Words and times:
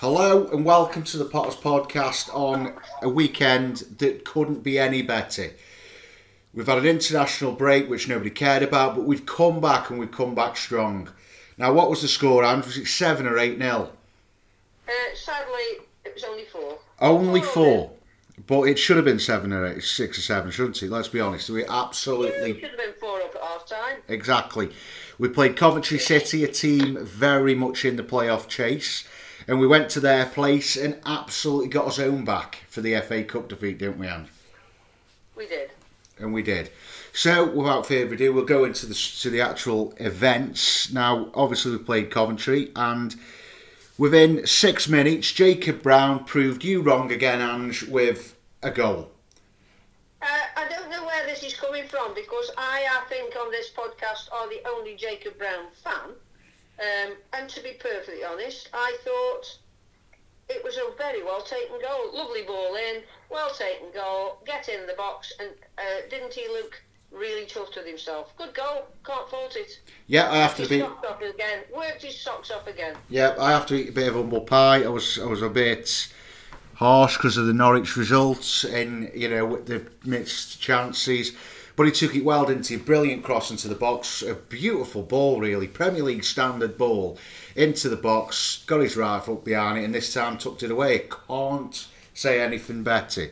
Hello 0.00 0.46
and 0.48 0.62
welcome 0.62 1.04
to 1.04 1.16
the 1.16 1.24
Potters 1.24 1.56
Podcast 1.56 2.28
on 2.34 2.74
a 3.00 3.08
weekend 3.08 3.76
that 3.96 4.26
couldn't 4.26 4.62
be 4.62 4.78
any 4.78 5.00
better. 5.00 5.52
We've 6.52 6.66
had 6.66 6.76
an 6.76 6.84
international 6.84 7.52
break 7.52 7.88
which 7.88 8.06
nobody 8.06 8.28
cared 8.28 8.62
about, 8.62 8.94
but 8.94 9.04
we've 9.04 9.24
come 9.24 9.58
back 9.58 9.88
and 9.88 9.98
we've 9.98 10.12
come 10.12 10.34
back 10.34 10.58
strong. 10.58 11.08
Now, 11.56 11.72
what 11.72 11.88
was 11.88 12.02
the 12.02 12.08
score, 12.08 12.44
Andrew? 12.44 12.66
Was 12.66 12.76
it 12.76 12.88
7 12.88 13.26
or 13.26 13.38
8 13.38 13.58
nil? 13.58 13.90
Uh, 14.86 14.92
sadly, 15.14 15.86
it 16.04 16.12
was 16.12 16.24
only 16.24 16.44
4. 16.44 16.78
Only 17.00 17.40
4. 17.40 17.90
But 18.46 18.64
it 18.64 18.78
should 18.78 18.96
have 18.96 19.06
been 19.06 19.18
7 19.18 19.50
or 19.50 19.66
8, 19.66 19.82
6 19.82 20.18
or 20.18 20.20
7, 20.20 20.50
shouldn't 20.50 20.82
it? 20.82 20.90
Let's 20.90 21.08
be 21.08 21.20
honest. 21.20 21.48
We 21.48 21.64
absolutely. 21.64 22.50
Yeah, 22.50 22.56
it 22.56 22.60
should 22.60 22.68
have 22.68 22.78
been 22.78 23.00
4 23.00 23.22
up 23.22 23.34
at 23.34 23.42
half 23.42 23.66
time. 23.66 23.96
Exactly. 24.08 24.72
We 25.18 25.30
played 25.30 25.56
Coventry 25.56 25.98
City, 25.98 26.44
a 26.44 26.48
team 26.48 27.02
very 27.02 27.54
much 27.54 27.86
in 27.86 27.96
the 27.96 28.02
playoff 28.02 28.46
chase. 28.46 29.08
And 29.48 29.60
we 29.60 29.66
went 29.66 29.90
to 29.90 30.00
their 30.00 30.26
place 30.26 30.76
and 30.76 31.00
absolutely 31.06 31.68
got 31.68 31.86
us 31.86 31.98
own 31.98 32.24
back 32.24 32.64
for 32.68 32.80
the 32.80 33.00
FA 33.00 33.22
Cup 33.22 33.48
defeat, 33.48 33.78
didn't 33.78 33.98
we, 33.98 34.08
Anne? 34.08 34.28
We 35.36 35.46
did. 35.46 35.70
And 36.18 36.32
we 36.32 36.42
did. 36.42 36.70
So, 37.12 37.46
without 37.50 37.86
further 37.86 38.14
ado, 38.14 38.32
we'll 38.32 38.44
go 38.44 38.64
into 38.64 38.86
the 38.86 38.94
to 38.94 39.30
the 39.30 39.40
actual 39.40 39.94
events. 39.98 40.92
Now, 40.92 41.30
obviously, 41.34 41.72
we 41.72 41.78
played 41.78 42.10
Coventry, 42.10 42.72
and 42.74 43.14
within 43.96 44.46
six 44.46 44.88
minutes, 44.88 45.32
Jacob 45.32 45.82
Brown 45.82 46.24
proved 46.24 46.64
you 46.64 46.82
wrong 46.82 47.12
again, 47.12 47.40
Ange, 47.40 47.84
with 47.84 48.34
a 48.62 48.70
goal. 48.70 49.10
Uh, 50.20 50.26
I 50.56 50.68
don't 50.68 50.90
know 50.90 51.04
where 51.04 51.26
this 51.26 51.42
is 51.42 51.54
coming 51.54 51.86
from 51.86 52.14
because 52.14 52.50
I, 52.58 52.86
I 52.90 53.08
think, 53.08 53.34
on 53.36 53.50
this 53.50 53.70
podcast, 53.70 54.32
are 54.32 54.48
the 54.48 54.60
only 54.68 54.94
Jacob 54.96 55.38
Brown 55.38 55.66
fan. 55.84 56.14
Um, 56.78 57.14
and 57.32 57.48
to 57.48 57.62
be 57.62 57.72
perfectly 57.78 58.24
honest, 58.24 58.68
I 58.72 58.96
thought 59.02 59.58
it 60.48 60.62
was 60.62 60.76
a 60.76 60.96
very 60.96 61.22
well 61.22 61.42
taken 61.42 61.80
goal. 61.80 62.14
Lovely 62.14 62.42
ball 62.42 62.76
in, 62.76 63.02
well 63.30 63.50
taken 63.50 63.88
goal, 63.94 64.38
get 64.46 64.68
in 64.68 64.86
the 64.86 64.94
box, 64.94 65.32
and 65.40 65.50
uh, 65.78 66.08
didn't 66.10 66.34
he 66.34 66.46
look 66.48 66.82
really 67.10 67.46
chuffed 67.46 67.76
with 67.76 67.86
himself? 67.86 68.36
Good 68.36 68.54
goal, 68.54 68.86
can't 69.04 69.28
fault 69.28 69.56
it. 69.56 69.80
Yeah, 70.06 70.30
I 70.30 70.36
have 70.36 70.56
to 70.56 70.68
be. 70.68 70.80
Socks 70.80 71.06
off 71.08 71.22
again, 71.22 71.60
worked 71.74 72.02
his 72.02 72.20
socks 72.20 72.50
off 72.50 72.66
again. 72.66 72.94
Yeah, 73.08 73.34
I 73.38 73.50
have 73.52 73.66
to 73.66 73.74
eat 73.74 73.88
a 73.88 73.92
bit 73.92 74.08
of 74.08 74.14
humble 74.14 74.42
pie. 74.42 74.84
I 74.84 74.88
was, 74.88 75.18
I 75.18 75.24
was 75.24 75.42
a 75.42 75.48
bit 75.48 76.12
harsh 76.74 77.16
because 77.16 77.38
of 77.38 77.46
the 77.46 77.54
Norwich 77.54 77.96
results 77.96 78.62
and 78.62 79.10
you 79.14 79.28
know 79.28 79.46
with 79.46 79.66
the 79.66 79.86
mixed 80.04 80.60
chances. 80.60 81.32
But 81.76 81.84
he 81.84 81.92
took 81.92 82.14
it 82.14 82.24
well, 82.24 82.46
didn't 82.46 82.66
he? 82.66 82.76
Brilliant 82.76 83.22
cross 83.22 83.50
into 83.50 83.68
the 83.68 83.74
box. 83.74 84.22
A 84.22 84.34
beautiful 84.34 85.02
ball, 85.02 85.38
really. 85.38 85.68
Premier 85.68 86.02
League 86.02 86.24
standard 86.24 86.78
ball 86.78 87.18
into 87.54 87.90
the 87.90 87.96
box. 87.96 88.64
Got 88.66 88.80
his 88.80 88.96
rifle 88.96 89.36
behind 89.36 89.78
it, 89.78 89.84
and 89.84 89.94
this 89.94 90.12
time 90.12 90.38
tucked 90.38 90.62
it 90.62 90.70
away. 90.70 91.06
Can't 91.28 91.86
say 92.14 92.40
anything 92.40 92.82
better. 92.82 93.30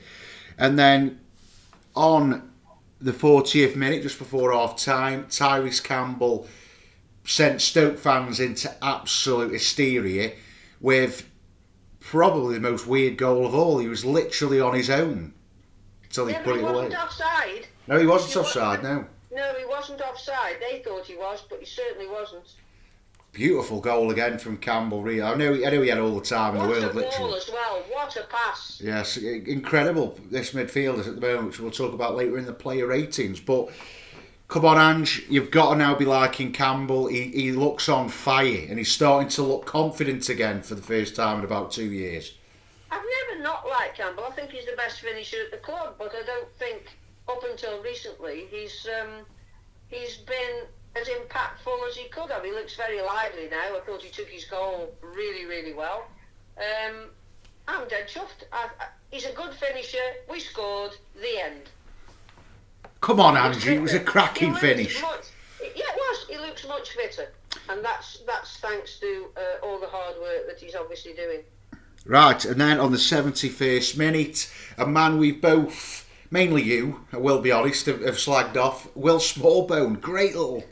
And 0.58 0.78
then 0.78 1.20
on 1.96 2.50
the 3.00 3.12
40th 3.12 3.76
minute, 3.76 4.02
just 4.02 4.18
before 4.18 4.52
half 4.52 4.76
time, 4.76 5.24
Tyrese 5.24 5.82
Campbell 5.82 6.46
sent 7.24 7.62
Stoke 7.62 7.98
fans 7.98 8.40
into 8.40 8.72
absolute 8.84 9.52
hysteria 9.52 10.32
with 10.80 11.26
probably 12.00 12.54
the 12.54 12.60
most 12.60 12.86
weird 12.86 13.16
goal 13.16 13.46
of 13.46 13.54
all. 13.54 13.78
He 13.78 13.88
was 13.88 14.04
literally 14.04 14.60
on 14.60 14.74
his 14.74 14.90
own 14.90 15.32
until 16.02 16.26
he 16.26 16.34
yeah, 16.34 16.42
put 16.42 16.56
it 16.56 16.64
away. 16.64 16.94
Offside. 16.94 17.68
No, 17.86 17.98
he 17.98 18.06
wasn't 18.06 18.32
he 18.32 18.38
offside. 18.38 18.82
Wasn't, 18.82 19.10
no. 19.32 19.36
No, 19.36 19.58
he 19.58 19.64
wasn't 19.64 20.00
offside. 20.00 20.56
They 20.60 20.78
thought 20.78 21.06
he 21.06 21.16
was, 21.16 21.44
but 21.48 21.58
he 21.58 21.66
certainly 21.66 22.08
wasn't. 22.08 22.54
Beautiful 23.32 23.80
goal 23.80 24.12
again 24.12 24.38
from 24.38 24.56
Campbell. 24.58 25.02
Really, 25.02 25.20
I 25.20 25.34
know. 25.34 25.54
I 25.54 25.70
know 25.70 25.82
he 25.82 25.88
had 25.88 25.98
all 25.98 26.14
the 26.14 26.24
time 26.24 26.54
in 26.54 26.62
the 26.62 26.68
world. 26.68 26.84
a 26.84 26.92
literally. 26.92 27.36
as 27.36 27.50
well. 27.52 27.82
What 27.90 28.16
a 28.16 28.22
pass! 28.22 28.80
Yes, 28.82 29.16
incredible. 29.16 30.16
This 30.30 30.52
midfielders 30.52 31.08
at 31.08 31.16
the 31.16 31.20
moment, 31.20 31.48
which 31.48 31.58
we'll 31.58 31.72
talk 31.72 31.92
about 31.92 32.14
later 32.14 32.38
in 32.38 32.46
the 32.46 32.52
player 32.52 32.86
ratings. 32.86 33.40
But 33.40 33.70
come 34.46 34.64
on, 34.64 34.78
Ange, 34.78 35.24
you've 35.28 35.50
got 35.50 35.72
to 35.72 35.76
now 35.76 35.96
be 35.96 36.04
liking 36.04 36.52
Campbell. 36.52 37.08
He, 37.08 37.22
he 37.30 37.50
looks 37.50 37.88
on 37.88 38.08
fire, 38.08 38.66
and 38.68 38.78
he's 38.78 38.92
starting 38.92 39.28
to 39.30 39.42
look 39.42 39.66
confident 39.66 40.28
again 40.28 40.62
for 40.62 40.76
the 40.76 40.82
first 40.82 41.16
time 41.16 41.40
in 41.40 41.44
about 41.44 41.72
two 41.72 41.90
years. 41.90 42.34
I've 42.92 43.02
never 43.28 43.42
not 43.42 43.66
liked 43.66 43.96
Campbell. 43.96 44.26
I 44.28 44.30
think 44.30 44.52
he's 44.52 44.66
the 44.66 44.76
best 44.76 45.00
finisher 45.00 45.38
at 45.44 45.50
the 45.50 45.56
club, 45.56 45.96
but 45.98 46.12
I 46.14 46.24
don't 46.24 46.48
think 46.56 46.96
up 47.28 47.42
until 47.50 47.82
recently, 47.82 48.46
he's 48.50 48.86
um, 49.00 49.24
he's 49.88 50.18
been 50.18 50.66
as 50.96 51.08
impactful 51.08 51.88
as 51.88 51.96
he 51.96 52.08
could 52.08 52.30
have. 52.30 52.44
He 52.44 52.52
looks 52.52 52.76
very 52.76 53.00
lively 53.00 53.48
now. 53.50 53.76
I 53.76 53.80
thought 53.84 54.02
he 54.02 54.10
took 54.10 54.28
his 54.28 54.44
goal 54.44 54.94
really, 55.02 55.44
really 55.46 55.72
well. 55.72 56.06
Um, 56.56 57.06
I'm 57.66 57.88
dead 57.88 58.08
chuffed. 58.08 58.44
I, 58.52 58.68
I, 58.78 58.86
he's 59.10 59.24
a 59.24 59.32
good 59.32 59.54
finisher. 59.54 59.98
We 60.30 60.40
scored. 60.40 60.92
The 61.20 61.42
end. 61.42 61.62
Come 63.00 63.20
on, 63.20 63.36
Andrew. 63.36 63.74
It 63.74 63.82
was 63.82 63.94
a 63.94 64.00
cracking 64.00 64.54
finish. 64.54 65.00
Much, 65.00 65.26
yeah, 65.60 65.84
it 65.88 65.96
was. 65.96 66.26
He 66.28 66.38
looks 66.38 66.66
much 66.66 66.90
fitter, 66.90 67.32
and 67.68 67.84
that's 67.84 68.20
that's 68.26 68.58
thanks 68.58 68.98
to 69.00 69.26
uh, 69.36 69.66
all 69.66 69.78
the 69.78 69.86
hard 69.86 70.16
work 70.20 70.46
that 70.48 70.58
he's 70.58 70.74
obviously 70.74 71.12
doing. 71.12 71.40
Right, 72.06 72.44
and 72.44 72.60
then 72.60 72.80
on 72.80 72.92
the 72.92 72.98
71st 72.98 73.96
minute, 73.96 74.52
a 74.76 74.86
man 74.86 75.16
we 75.16 75.32
both 75.32 76.03
mainly 76.34 76.64
you, 76.64 77.00
I 77.12 77.18
will 77.18 77.40
be 77.40 77.52
honest, 77.52 77.86
have, 77.86 78.02
have 78.02 78.16
slagged 78.16 78.56
off. 78.56 78.88
Will 78.96 79.20
Smallbone, 79.20 80.00
great 80.00 80.34
little 80.34 80.64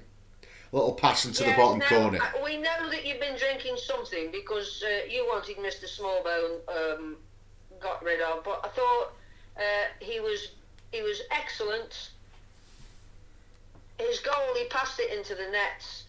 little 0.73 0.95
pass 0.95 1.25
into 1.25 1.45
the 1.45 1.53
bottom 1.53 1.79
now, 1.79 1.89
corner. 1.89 2.19
We 2.43 2.57
know 2.57 2.91
that 2.91 3.07
you've 3.07 3.21
been 3.21 3.37
drinking 3.37 3.77
something 3.77 4.31
because 4.33 4.83
uh, 4.85 5.07
you 5.09 5.25
wanted 5.27 5.59
Mr. 5.59 5.85
Smallbone 5.85 6.55
um, 6.69 7.17
got 7.79 8.03
rid 8.03 8.21
of, 8.21 8.43
but 8.43 8.61
I 8.65 8.69
thought 8.69 9.13
uh, 9.57 9.87
he 10.01 10.19
was 10.19 10.49
he 10.91 11.03
was 11.03 11.21
excellent. 11.31 12.11
His 13.99 14.19
goal, 14.19 14.55
he 14.57 14.65
passed 14.65 14.99
it 14.99 15.17
into 15.17 15.37
the 15.37 15.49
nets. 15.53 16.05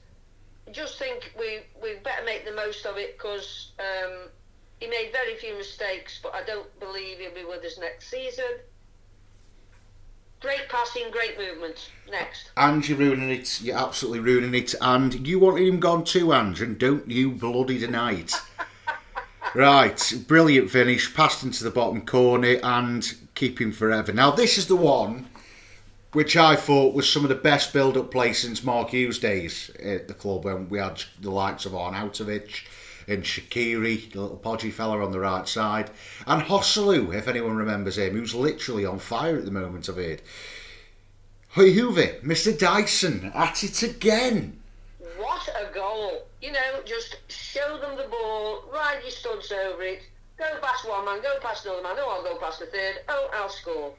Just 0.72 0.98
think 0.98 1.32
we 1.38 1.60
we 1.80 2.00
better 2.04 2.26
make 2.26 2.44
the 2.44 2.54
most 2.54 2.88
of 2.88 2.98
it 2.98 3.18
because 3.20 3.74
um, 3.78 4.30
he 4.80 4.88
made 4.88 5.12
very 5.12 5.36
few 5.36 5.56
mistakes, 5.56 6.20
but 6.24 6.34
I 6.34 6.44
don't 6.44 6.80
believe 6.80 7.20
he'll 7.20 7.36
be 7.36 7.46
with 7.46 7.64
us 7.64 7.78
next 7.78 8.10
season. 8.10 8.64
Great 10.44 10.68
passing, 10.68 11.10
great 11.10 11.38
movement. 11.38 11.90
Next. 12.12 12.52
And 12.58 12.88
you're 12.88 12.98
ruining 12.98 13.30
it. 13.30 13.62
You're 13.62 13.78
absolutely 13.78 14.20
ruining 14.20 14.54
it. 14.54 14.76
And 14.82 15.26
you 15.26 15.40
wanted 15.40 15.66
him 15.66 15.80
gone 15.80 16.04
too, 16.04 16.34
Ange, 16.34 16.62
and 16.62 16.78
don't 16.78 17.10
you 17.10 17.32
bloody 17.32 17.80
deny 17.80 18.16
it. 18.16 18.34
right, 19.56 20.14
brilliant 20.28 20.70
finish. 20.70 21.14
Passed 21.14 21.44
into 21.44 21.64
the 21.64 21.72
bottom 21.72 22.06
corner 22.06 22.60
and 22.62 23.16
keep 23.36 23.62
him 23.62 23.72
forever. 23.72 24.12
Now, 24.12 24.32
this 24.32 24.58
is 24.58 24.68
the 24.68 24.76
one 24.76 25.28
which 26.12 26.36
I 26.36 26.58
thought 26.58 26.94
was 26.94 27.10
some 27.10 27.24
of 27.24 27.30
the 27.30 27.36
best 27.36 27.72
build-up 27.72 28.12
play 28.12 28.34
since 28.34 28.66
Mark 28.66 28.90
Hughes' 28.90 29.20
days 29.20 29.72
at 29.82 30.10
the 30.10 30.14
club 30.14 30.44
when 30.44 30.68
we 30.68 30.78
had 30.78 31.02
the 31.22 31.32
likes 31.32 31.66
of 31.66 31.72
Arnautovic 31.72 32.66
and 33.08 33.24
Shaqiri, 33.24 34.12
the 34.12 34.22
little 34.22 34.38
podgy 34.38 34.72
fella 34.72 35.04
on 35.04 35.12
the 35.12 35.20
right 35.20 35.48
side, 35.48 35.92
and 36.28 36.44
Joselu, 36.44 37.14
if 37.16 37.28
anyone 37.28 37.56
remembers 37.56 37.98
him, 37.98 38.14
who's 38.14 38.36
literally 38.36 38.86
on 38.86 39.00
fire 39.00 39.38
at 39.38 39.46
the 39.46 39.52
moment, 39.52 39.90
I've 39.90 39.96
heard. 39.96 40.22
Hoover, 41.54 42.20
Mr. 42.24 42.58
Dyson, 42.58 43.32
at 43.36 43.64
it 43.64 43.84
again. 43.84 44.60
What 45.18 45.48
a 45.50 45.72
goal! 45.74 46.26
You 46.42 46.52
know, 46.52 46.82
just 46.86 47.18
show 47.28 47.78
them 47.78 47.96
the 47.96 48.08
ball, 48.10 48.64
ride 48.74 49.00
your 49.04 49.12
studs 49.12 49.52
over 49.52 49.84
it, 49.84 50.02
go 50.38 50.46
past 50.62 50.88
one 50.88 51.06
man, 51.06 51.22
go 51.22 51.40
past 51.42 51.66
another 51.66 51.84
man, 51.84 51.96
oh, 52.00 52.10
I'll 52.10 52.24
go 52.24 52.40
past 52.40 52.60
the 52.60 52.66
third, 52.66 53.02
oh, 53.08 53.30
I'll 53.34 53.50
score. 53.50 53.94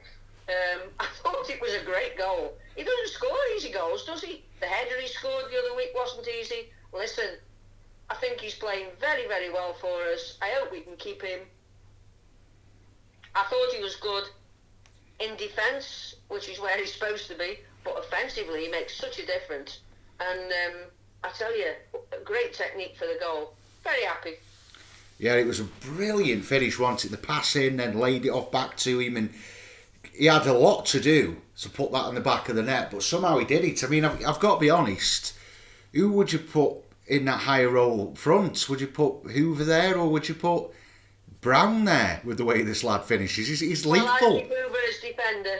Um, 0.49 0.89
I 0.99 1.07
thought 1.23 1.49
it 1.49 1.61
was 1.61 1.73
a 1.73 1.85
great 1.85 2.17
goal. 2.17 2.53
He 2.75 2.83
doesn't 2.83 3.09
score 3.09 3.37
easy 3.55 3.71
goals, 3.71 4.05
does 4.05 4.21
he? 4.21 4.43
The 4.59 4.67
header 4.67 4.99
he 4.99 5.07
scored 5.07 5.45
the 5.49 5.57
other 5.57 5.75
week 5.75 5.89
wasn't 5.95 6.27
easy. 6.27 6.69
Listen, 6.93 7.37
I 8.09 8.15
think 8.15 8.39
he's 8.39 8.55
playing 8.55 8.87
very, 8.99 9.27
very 9.27 9.51
well 9.51 9.73
for 9.73 10.01
us. 10.13 10.37
I 10.41 10.49
hope 10.57 10.71
we 10.71 10.81
can 10.81 10.95
keep 10.97 11.21
him. 11.21 11.39
I 13.35 13.43
thought 13.43 13.73
he 13.75 13.83
was 13.83 13.95
good 13.95 14.23
in 15.19 15.35
defence, 15.37 16.15
which 16.27 16.49
is 16.49 16.59
where 16.59 16.77
he's 16.77 16.93
supposed 16.93 17.27
to 17.29 17.35
be, 17.35 17.59
but 17.83 17.97
offensively 17.97 18.65
he 18.65 18.71
makes 18.71 18.97
such 18.97 19.19
a 19.19 19.25
difference. 19.25 19.79
And 20.19 20.51
um, 20.51 20.81
I 21.23 21.29
tell 21.29 21.57
you, 21.57 21.71
great 22.23 22.53
technique 22.53 22.95
for 22.97 23.05
the 23.05 23.17
goal. 23.19 23.53
Very 23.83 24.03
happy. 24.03 24.35
Yeah, 25.17 25.35
it 25.35 25.47
was 25.47 25.59
a 25.59 25.63
brilliant 25.63 26.45
finish. 26.45 26.77
Wanted 26.77 27.11
the 27.11 27.17
pass 27.17 27.55
in, 27.55 27.77
then 27.77 27.97
laid 27.97 28.25
it 28.25 28.29
off 28.29 28.51
back 28.51 28.77
to 28.77 28.99
him, 28.99 29.17
and 29.17 29.33
he 30.13 30.25
had 30.25 30.45
a 30.45 30.53
lot 30.53 30.85
to 30.87 30.99
do 30.99 31.37
to 31.59 31.69
put 31.69 31.91
that 31.93 32.09
in 32.09 32.15
the 32.15 32.21
back 32.21 32.49
of 32.49 32.55
the 32.55 32.63
net. 32.63 32.91
But 32.91 33.03
somehow 33.03 33.37
he 33.37 33.45
did 33.45 33.63
it. 33.63 33.83
I 33.83 33.87
mean, 33.87 34.05
I've, 34.05 34.25
I've 34.25 34.39
got 34.39 34.55
to 34.55 34.59
be 34.59 34.69
honest. 34.69 35.33
Who 35.93 36.11
would 36.11 36.33
you 36.33 36.39
put 36.39 36.84
in 37.07 37.25
that 37.25 37.41
higher 37.41 37.69
role 37.69 38.09
up 38.09 38.17
front? 38.17 38.67
Would 38.69 38.81
you 38.81 38.87
put 38.87 39.31
Hoover 39.31 39.63
there 39.63 39.97
or 39.97 40.09
would 40.09 40.27
you 40.27 40.35
put 40.35 40.71
Brown 41.41 41.85
there 41.85 42.21
with 42.23 42.37
the 42.37 42.45
way 42.45 42.61
this 42.63 42.83
lad 42.83 43.03
finishes? 43.03 43.47
He's, 43.47 43.59
he's 43.59 43.85
lethal. 43.85 44.07
I 44.09 44.19
like 44.19 44.47
Hoover 44.47 44.77
as 44.89 44.99
defender. 45.01 45.59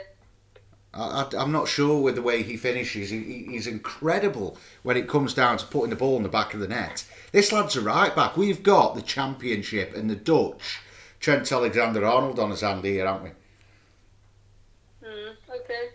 I, 0.93 1.27
am 1.37 1.51
not 1.51 1.67
sure 1.67 2.01
with 2.01 2.15
the 2.15 2.21
way 2.21 2.41
he 2.41 2.55
finishes. 2.55 3.09
He, 3.09 3.47
he's 3.49 3.67
incredible 3.67 4.57
when 4.83 4.95
it 4.95 5.09
comes 5.09 5.33
down 5.33 5.57
to 5.57 5.65
putting 5.65 5.89
the 5.89 5.95
ball 5.97 6.15
in 6.15 6.23
the 6.23 6.29
back 6.29 6.53
of 6.53 6.61
the 6.61 6.69
net. 6.69 7.05
This 7.33 7.51
lad's 7.51 7.75
a 7.75 7.81
right 7.81 8.15
back. 8.15 8.37
We've 8.37 8.63
got 8.63 8.95
the 8.95 9.01
championship 9.01 9.93
and 9.93 10.09
the 10.09 10.15
Dutch 10.15 10.79
Trent 11.19 11.51
Alexander 11.51 12.05
Arnold 12.05 12.39
on 12.39 12.51
his 12.51 12.61
hand 12.61 12.85
here, 12.85 13.05
haven't 13.05 13.23
we? 13.23 15.07
Mm, 15.07 15.35
okay. 15.49 15.89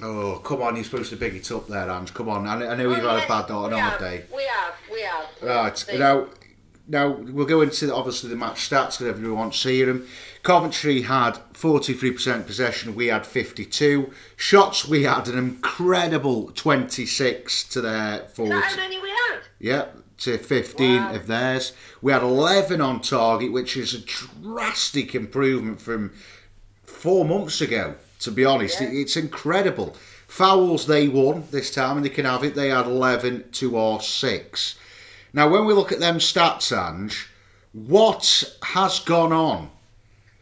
Oh, 0.00 0.40
come 0.44 0.62
on, 0.62 0.76
you're 0.76 0.84
supposed 0.84 1.10
to 1.10 1.16
big 1.16 1.34
it 1.34 1.50
up 1.50 1.66
there, 1.66 1.90
Ange. 1.90 2.14
Come 2.14 2.28
on. 2.28 2.46
I, 2.46 2.68
I 2.68 2.74
know 2.76 2.90
you've 2.90 2.98
had 2.98 3.24
a 3.24 3.28
bad 3.28 3.48
day. 3.98 4.24
We 4.34 4.44
have, 4.44 4.74
we 4.92 5.02
have. 5.02 5.26
Right, 5.42 5.84
now, 5.98 6.28
now 6.86 7.08
we'll 7.08 7.46
go 7.46 7.62
into 7.62 7.92
obviously 7.92 8.30
the 8.30 8.36
match 8.36 8.68
stats 8.70 8.98
because 8.98 9.08
everyone 9.08 9.38
wants 9.38 9.60
to 9.62 9.68
see 9.68 9.82
them. 9.82 10.06
Coventry 10.44 11.02
had 11.02 11.32
43% 11.52 12.46
possession, 12.46 12.94
we 12.94 13.08
had 13.08 13.26
52. 13.26 14.12
Shots, 14.36 14.86
we 14.86 15.02
had 15.02 15.26
an 15.26 15.36
incredible 15.36 16.52
26 16.54 17.64
to 17.70 17.80
their 17.80 18.20
40. 18.20 18.52
Is 18.52 18.60
that 18.60 18.70
how 18.70 18.76
many 18.76 19.00
we 19.00 19.10
had? 19.10 19.40
Yeah, 19.58 19.86
to 20.18 20.38
15 20.38 20.96
wow. 20.96 21.14
of 21.14 21.26
theirs. 21.26 21.72
We 22.00 22.12
had 22.12 22.22
11 22.22 22.80
on 22.80 23.00
target, 23.00 23.52
which 23.52 23.76
is 23.76 23.94
a 23.94 23.98
drastic 23.98 25.16
improvement 25.16 25.80
from 25.80 26.12
four 26.84 27.24
months 27.24 27.60
ago, 27.60 27.96
to 28.20 28.30
be 28.30 28.44
honest. 28.44 28.80
Yeah. 28.80 28.88
It's 28.90 29.16
incredible. 29.16 29.96
Fouls, 30.26 30.86
they 30.86 31.08
won 31.08 31.44
this 31.50 31.72
time, 31.74 31.96
and 31.96 32.04
they 32.04 32.10
can 32.10 32.24
have 32.24 32.44
it. 32.44 32.54
They 32.54 32.68
had 32.68 32.86
11 32.86 33.50
to 33.52 33.76
our 33.78 34.00
6. 34.00 34.78
Now, 35.32 35.48
when 35.48 35.64
we 35.64 35.72
look 35.72 35.92
at 35.92 36.00
them 36.00 36.18
stats, 36.18 36.76
Ange, 36.76 37.28
what 37.72 38.54
has 38.62 39.00
gone 39.00 39.32
on 39.32 39.70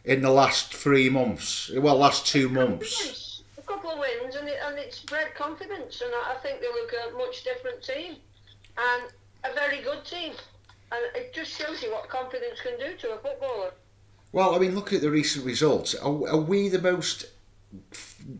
in 0.03 0.21
the 0.21 0.29
last 0.29 0.73
three 0.73 1.09
months? 1.09 1.71
Well, 1.73 1.97
last 1.97 2.25
two 2.27 2.49
months. 2.49 3.43
A 3.57 3.61
couple 3.61 3.91
of 3.91 3.99
wins, 3.99 4.35
and, 4.35 4.47
it, 4.47 4.59
and 4.65 4.77
it's 4.77 4.99
bred 4.99 5.35
confidence, 5.35 6.01
and 6.01 6.11
I 6.13 6.35
think 6.41 6.61
they 6.61 6.67
look 6.67 6.91
a 6.93 7.17
much 7.17 7.43
different 7.43 7.83
team. 7.83 8.15
And 8.77 9.11
a 9.43 9.53
very 9.53 9.81
good 9.81 10.03
team. 10.05 10.33
And 10.91 11.01
it 11.15 11.33
just 11.33 11.51
shows 11.51 11.81
you 11.81 11.91
what 11.91 12.09
confidence 12.09 12.61
can 12.61 12.77
do 12.79 12.95
to 12.97 13.15
a 13.15 13.17
footballer. 13.17 13.71
Well, 14.31 14.55
I 14.55 14.59
mean, 14.59 14.75
look 14.75 14.93
at 14.93 15.01
the 15.01 15.11
recent 15.11 15.45
results. 15.45 15.95
Are, 15.95 16.29
are 16.29 16.37
we 16.37 16.69
the 16.69 16.81
most 16.81 17.25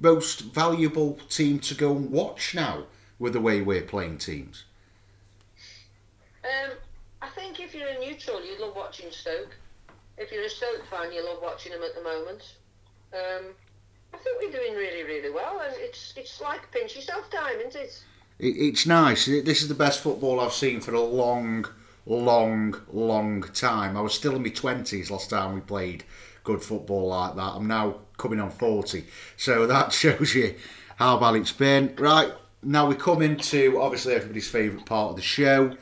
most 0.02 0.42
valuable 0.42 1.20
team 1.30 1.60
to 1.60 1.76
go 1.76 1.96
and 1.96 2.12
watch 2.12 2.54
now 2.56 2.86
with 3.20 3.34
the 3.34 3.42
way 3.42 3.62
we're 3.62 3.82
playing 3.82 4.18
teams? 4.18 4.66
Um, 6.44 6.72
I 7.22 7.30
think 7.30 7.60
if 7.60 7.74
you're 7.76 7.90
a 7.90 8.00
neutral, 8.00 8.44
you 8.46 8.60
love 8.60 8.76
watching 8.76 9.12
Stoke. 9.12 9.56
If 10.18 10.32
you're 10.32 10.46
a 10.46 10.50
Stoke 10.50 10.86
fan, 10.90 11.12
you 11.12 11.26
love 11.26 11.40
watching 11.42 11.72
them 11.72 11.84
at 11.84 11.96
the 11.96 12.04
moment. 12.04 12.56
Um, 13.14 13.54
I 14.14 14.18
think 14.18 14.42
we're 14.42 14.52
doing 14.52 14.74
really, 14.76 15.04
really 15.04 15.30
well, 15.34 15.60
and 15.60 15.74
it's 15.78 16.14
it's 16.16 16.42
like 16.42 16.72
pinch 16.72 16.96
yourself 16.96 17.30
time, 17.30 17.60
isn't 17.60 17.76
it? 17.76 18.04
it, 18.40 18.48
it's 18.48 18.86
nice. 18.86 19.26
This 19.26 19.62
is 19.62 19.68
the 19.68 19.76
best 19.76 20.02
football 20.02 20.40
I've 20.40 20.54
seen 20.54 20.80
for 20.82 20.94
a 20.94 21.02
long, 21.02 21.66
long, 22.06 22.76
long 22.92 23.44
time. 23.54 23.98
I 23.98 24.02
was 24.02 24.14
still 24.14 24.36
in 24.36 24.44
my 24.44 24.50
twenties 24.50 25.12
last 25.12 25.30
time 25.30 25.54
we 25.54 25.62
played 25.62 26.04
good 26.44 26.62
football 26.62 27.08
like 27.08 27.36
that. 27.36 27.54
I'm 27.56 27.68
now 27.68 27.98
coming 28.18 28.40
on 28.40 28.50
forty, 28.50 29.06
so 29.36 29.68
that 29.68 29.94
shows 29.94 30.36
you 30.36 30.56
how 30.98 31.18
bad 31.18 31.36
it's 31.36 31.52
been. 31.52 31.96
Right 31.98 32.32
now 32.62 32.88
we 32.88 32.96
come 32.96 33.22
into 33.22 33.80
obviously 33.82 34.14
everybody's 34.14 34.50
favourite 34.50 34.86
part 34.86 35.12
of 35.12 35.16
the 35.16 35.22
show, 35.22 35.78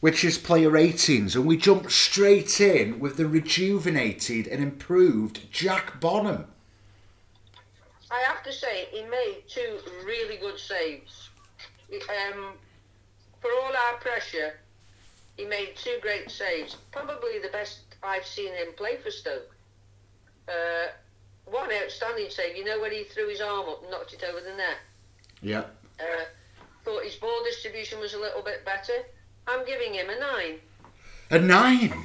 which 0.00 0.24
is 0.24 0.38
player 0.38 0.70
ratings, 0.70 1.34
and 1.34 1.46
we 1.46 1.56
jump 1.56 1.90
straight 1.90 2.60
in 2.60 3.00
with 3.00 3.16
the 3.16 3.26
rejuvenated 3.26 4.46
and 4.46 4.62
improved 4.62 5.50
Jack 5.50 6.00
Bonham. 6.00 6.46
I 8.10 8.20
have 8.26 8.42
to 8.42 8.52
say, 8.52 8.86
he 8.90 9.02
made 9.02 9.42
two 9.48 9.78
really 10.04 10.36
good 10.36 10.58
saves 10.58 11.30
um, 11.92 12.54
for 13.40 13.50
all 13.62 13.72
our 13.72 13.98
pressure, 14.00 14.54
he 15.36 15.44
made 15.44 15.74
two 15.76 15.98
great 16.02 16.30
saves. 16.30 16.76
Probably 16.92 17.38
the 17.38 17.48
best 17.48 17.80
I've 18.02 18.26
seen 18.26 18.52
him 18.54 18.68
play 18.76 18.96
for 18.96 19.10
Stoke. 19.10 19.54
Uh, 20.48 20.88
one 21.50 21.70
outstanding 21.72 22.30
save. 22.30 22.56
You 22.56 22.64
know 22.64 22.80
when 22.80 22.92
he 22.92 23.04
threw 23.04 23.28
his 23.28 23.40
arm 23.40 23.68
up 23.68 23.82
and 23.82 23.90
knocked 23.90 24.12
it 24.12 24.24
over 24.28 24.40
the 24.40 24.56
net. 24.56 24.78
Yeah. 25.42 25.64
Uh, 25.98 26.24
thought 26.84 27.04
his 27.04 27.16
ball 27.16 27.42
distribution 27.44 28.00
was 28.00 28.14
a 28.14 28.18
little 28.18 28.42
bit 28.42 28.64
better. 28.64 28.92
I'm 29.46 29.64
giving 29.66 29.94
him 29.94 30.08
a 30.08 30.18
nine. 30.18 30.54
A 31.30 31.38
nine. 31.38 32.04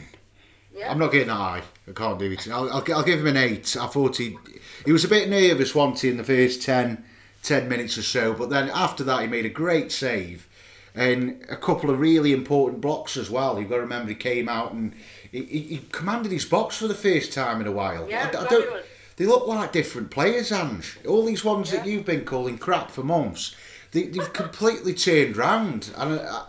Yeah. 0.75 0.91
I'm 0.91 0.99
not 0.99 1.11
getting 1.11 1.29
that 1.29 1.35
high. 1.35 1.61
I 1.87 1.91
can't 1.91 2.19
do 2.19 2.31
it. 2.31 2.47
I'll, 2.49 2.69
I'll, 2.69 2.93
I'll 2.93 3.03
give 3.03 3.19
him 3.19 3.27
an 3.27 3.37
eight. 3.37 3.77
I 3.79 3.87
thought 3.87 4.17
he 4.17 4.37
he 4.85 4.91
was 4.91 5.05
a 5.05 5.09
bit 5.09 5.29
nervous, 5.29 5.73
wasn't 5.73 6.01
he, 6.01 6.09
in 6.09 6.17
the 6.17 6.23
first 6.23 6.61
ten 6.61 7.03
10 7.45 7.69
minutes 7.69 7.97
or 7.97 8.01
so. 8.01 8.33
But 8.33 8.49
then 8.49 8.69
after 8.73 9.03
that, 9.05 9.21
he 9.21 9.27
made 9.27 9.45
a 9.45 9.49
great 9.49 9.91
save 9.91 10.47
and 10.95 11.45
a 11.49 11.55
couple 11.55 11.89
of 11.89 11.99
really 11.99 12.33
important 12.33 12.81
blocks 12.81 13.17
as 13.17 13.29
well. 13.29 13.59
You've 13.59 13.69
got 13.69 13.75
to 13.75 13.81
remember 13.81 14.09
he 14.09 14.15
came 14.15 14.49
out 14.49 14.73
and 14.73 14.93
he, 15.31 15.43
he 15.43 15.81
commanded 15.91 16.31
his 16.31 16.45
box 16.45 16.77
for 16.77 16.87
the 16.87 16.95
first 16.95 17.33
time 17.33 17.61
in 17.61 17.67
a 17.67 17.71
while. 17.71 18.09
Yeah, 18.09 18.31
I, 18.33 18.45
I 18.45 18.47
don't, 18.47 18.83
they 19.17 19.25
look 19.25 19.47
like 19.47 19.71
different 19.71 20.11
players, 20.11 20.51
Ange. 20.51 20.97
All 21.07 21.25
these 21.25 21.43
ones 21.43 21.71
yeah. 21.71 21.79
that 21.79 21.87
you've 21.87 22.05
been 22.05 22.25
calling 22.25 22.57
crap 22.57 22.91
for 22.91 23.03
months, 23.03 23.55
they, 23.91 24.11
have 24.15 24.33
completely 24.33 24.93
turned 24.93 25.37
round. 25.37 25.91
And 25.95 26.19
uh, 26.19 26.45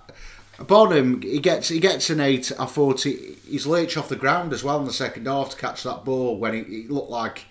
Bonham, 0.58 1.22
he 1.22 1.38
gets 1.38 1.68
he 1.68 1.78
gets 1.78 2.10
an 2.10 2.20
eight. 2.20 2.50
I 2.58 2.66
thought 2.66 3.02
he, 3.02 3.36
he's 3.46 3.66
lurched 3.66 3.96
off 3.96 4.08
the 4.08 4.16
ground 4.16 4.52
as 4.52 4.64
well 4.64 4.80
in 4.80 4.86
the 4.86 4.92
second 4.92 5.26
half 5.26 5.50
to 5.50 5.56
catch 5.56 5.82
that 5.84 6.04
ball 6.04 6.38
when 6.38 6.54
he, 6.54 6.82
he 6.82 6.88
looked 6.88 7.10
like. 7.10 7.44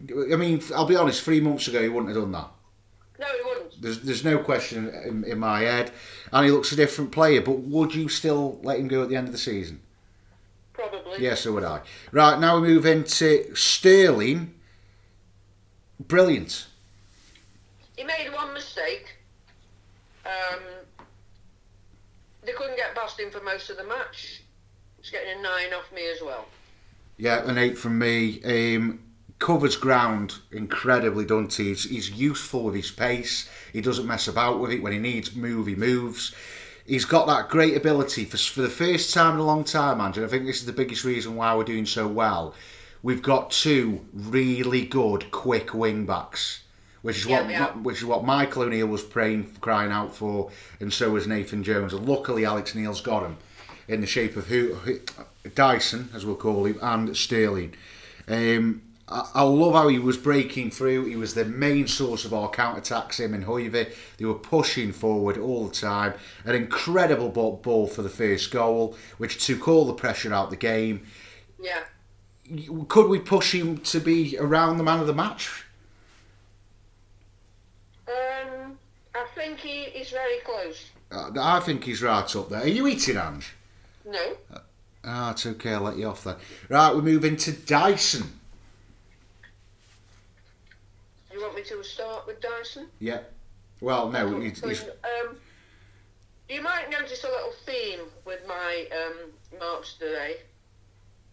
I 0.00 0.36
mean, 0.36 0.62
I'll 0.74 0.86
be 0.86 0.96
honest. 0.96 1.22
Three 1.22 1.40
months 1.40 1.68
ago, 1.68 1.82
he 1.82 1.88
wouldn't 1.88 2.14
have 2.14 2.22
done 2.22 2.32
that. 2.32 2.50
No, 3.18 3.26
he 3.26 3.42
wouldn't. 3.44 3.82
There's, 3.82 4.00
there's 4.00 4.24
no 4.24 4.38
question 4.38 4.88
in, 4.88 5.24
in 5.24 5.38
my 5.38 5.60
head. 5.60 5.90
And 6.32 6.44
he 6.44 6.52
looks 6.52 6.72
a 6.72 6.76
different 6.76 7.10
player, 7.10 7.40
but 7.40 7.58
would 7.58 7.94
you 7.94 8.08
still 8.08 8.60
let 8.62 8.78
him 8.78 8.88
go 8.88 9.02
at 9.02 9.08
the 9.08 9.16
end 9.16 9.26
of 9.26 9.32
the 9.32 9.38
season? 9.38 9.80
Probably. 10.78 11.20
Yes, 11.20 11.40
so 11.40 11.52
would 11.54 11.64
I. 11.64 11.80
Right, 12.12 12.38
now 12.38 12.60
we 12.60 12.68
move 12.68 12.86
into 12.86 13.52
Sterling. 13.56 14.54
Brilliant. 15.98 16.68
He 17.96 18.04
made 18.04 18.30
one 18.32 18.54
mistake. 18.54 19.16
Um, 20.24 20.60
they 22.44 22.52
couldn't 22.52 22.76
get 22.76 22.94
past 22.94 23.18
him 23.18 23.32
for 23.32 23.42
most 23.42 23.70
of 23.70 23.76
the 23.76 23.82
match. 23.82 24.42
He's 25.00 25.10
getting 25.10 25.40
a 25.40 25.42
nine 25.42 25.74
off 25.74 25.92
me 25.92 26.08
as 26.08 26.22
well. 26.22 26.46
Yeah, 27.16 27.44
an 27.48 27.58
eight 27.58 27.76
from 27.76 27.98
me. 27.98 28.40
Um, 28.44 29.00
covers 29.40 29.76
ground 29.76 30.34
incredibly, 30.52 31.24
doesn't 31.24 31.54
he? 31.54 31.70
He's, 31.70 31.90
he's 31.90 32.10
useful 32.12 32.62
with 32.62 32.76
his 32.76 32.92
pace. 32.92 33.50
He 33.72 33.80
doesn't 33.80 34.06
mess 34.06 34.28
about 34.28 34.60
with 34.60 34.70
it. 34.70 34.80
When 34.80 34.92
he 34.92 35.00
needs 35.00 35.34
move, 35.34 35.66
he 35.66 35.74
moves. 35.74 36.32
He's 36.88 37.04
got 37.04 37.26
that 37.26 37.50
great 37.50 37.76
ability 37.76 38.24
for, 38.24 38.38
for 38.38 38.62
the 38.62 38.70
first 38.70 39.12
time 39.12 39.34
in 39.34 39.40
a 39.40 39.44
long 39.44 39.62
time, 39.62 40.00
Andrew. 40.00 40.24
I 40.24 40.28
think 40.28 40.46
this 40.46 40.60
is 40.60 40.66
the 40.66 40.72
biggest 40.72 41.04
reason 41.04 41.36
why 41.36 41.54
we're 41.54 41.64
doing 41.64 41.84
so 41.84 42.08
well. 42.08 42.54
We've 43.02 43.22
got 43.22 43.50
two 43.50 44.06
really 44.14 44.86
good, 44.86 45.30
quick 45.30 45.74
wing 45.74 46.06
backs, 46.06 46.62
which 47.02 47.18
is 47.18 47.26
yeah, 47.26 47.42
what 47.42 47.50
yeah. 47.50 47.66
which 47.72 47.98
is 47.98 48.06
what 48.06 48.24
Michael 48.24 48.62
O'Neill 48.62 48.86
was 48.86 49.02
praying, 49.02 49.54
crying 49.60 49.92
out 49.92 50.16
for, 50.16 50.50
and 50.80 50.90
so 50.90 51.10
was 51.10 51.26
Nathan 51.26 51.62
Jones. 51.62 51.92
And 51.92 52.08
luckily, 52.08 52.46
Alex 52.46 52.74
Neil's 52.74 53.02
got 53.02 53.22
him 53.22 53.36
in 53.86 54.00
the 54.00 54.06
shape 54.06 54.36
of 54.36 54.46
who, 54.46 54.74
who 54.74 54.98
Dyson, 55.54 56.08
as 56.14 56.24
we'll 56.24 56.36
call 56.36 56.64
him, 56.64 56.78
and 56.80 57.14
Sterling. 57.14 57.74
Um, 58.26 58.82
I, 59.10 59.42
love 59.42 59.72
how 59.72 59.88
he 59.88 59.98
was 59.98 60.18
breaking 60.18 60.70
through. 60.70 61.06
He 61.06 61.16
was 61.16 61.32
the 61.32 61.46
main 61.46 61.86
source 61.86 62.26
of 62.26 62.34
our 62.34 62.50
counter 62.50 62.80
attacks. 62.80 63.18
Him 63.18 63.32
and 63.32 63.44
Hoever, 63.44 63.86
they 64.18 64.24
were 64.24 64.34
pushing 64.34 64.92
forward 64.92 65.38
all 65.38 65.66
the 65.66 65.74
time. 65.74 66.12
An 66.44 66.54
incredible 66.54 67.30
ball 67.30 67.86
for 67.86 68.02
the 68.02 68.10
first 68.10 68.50
goal, 68.50 68.96
which 69.16 69.44
took 69.44 69.66
all 69.66 69.86
the 69.86 69.94
pressure 69.94 70.34
out 70.34 70.50
the 70.50 70.56
game. 70.56 71.06
Yeah. 71.58 71.84
Could 72.88 73.08
we 73.08 73.18
push 73.18 73.54
him 73.54 73.78
to 73.78 73.98
be 73.98 74.36
around 74.38 74.76
the 74.76 74.84
man 74.84 75.00
of 75.00 75.06
the 75.06 75.14
match? 75.14 75.64
Um, 78.06 78.78
I 79.14 79.26
think 79.34 79.58
he 79.60 79.84
is 79.84 80.10
very 80.10 80.40
close. 80.44 80.84
Uh, 81.10 81.30
I 81.40 81.60
think 81.60 81.84
he's 81.84 82.02
right 82.02 82.36
up 82.36 82.50
there. 82.50 82.60
Are 82.60 82.68
you 82.68 82.86
eating, 82.86 83.16
Ange? 83.16 83.54
No. 84.04 84.36
Ah, 85.02 85.30
it's 85.30 85.46
okay. 85.46 85.72
I'll 85.72 85.82
let 85.82 85.96
you 85.96 86.08
off 86.08 86.24
then. 86.24 86.36
Right, 86.68 86.94
we 86.94 87.00
move 87.00 87.24
into 87.24 87.52
Dyson 87.52 88.34
you 91.38 91.42
want 91.42 91.46
me 91.58 91.64
to 91.68 91.82
start 91.84 92.26
with 92.26 92.40
Dyson? 92.40 92.86
Yeah. 93.00 93.20
Well, 93.80 94.10
no. 94.10 94.40
He's, 94.40 94.62
he's... 94.62 94.82
Um, 94.82 95.36
you 96.48 96.62
might 96.62 96.90
notice 96.90 97.24
a 97.24 97.28
little 97.28 97.52
theme 97.66 98.00
with 98.24 98.40
my 98.46 98.86
um, 98.92 99.58
marks 99.58 99.94
today. 99.94 100.36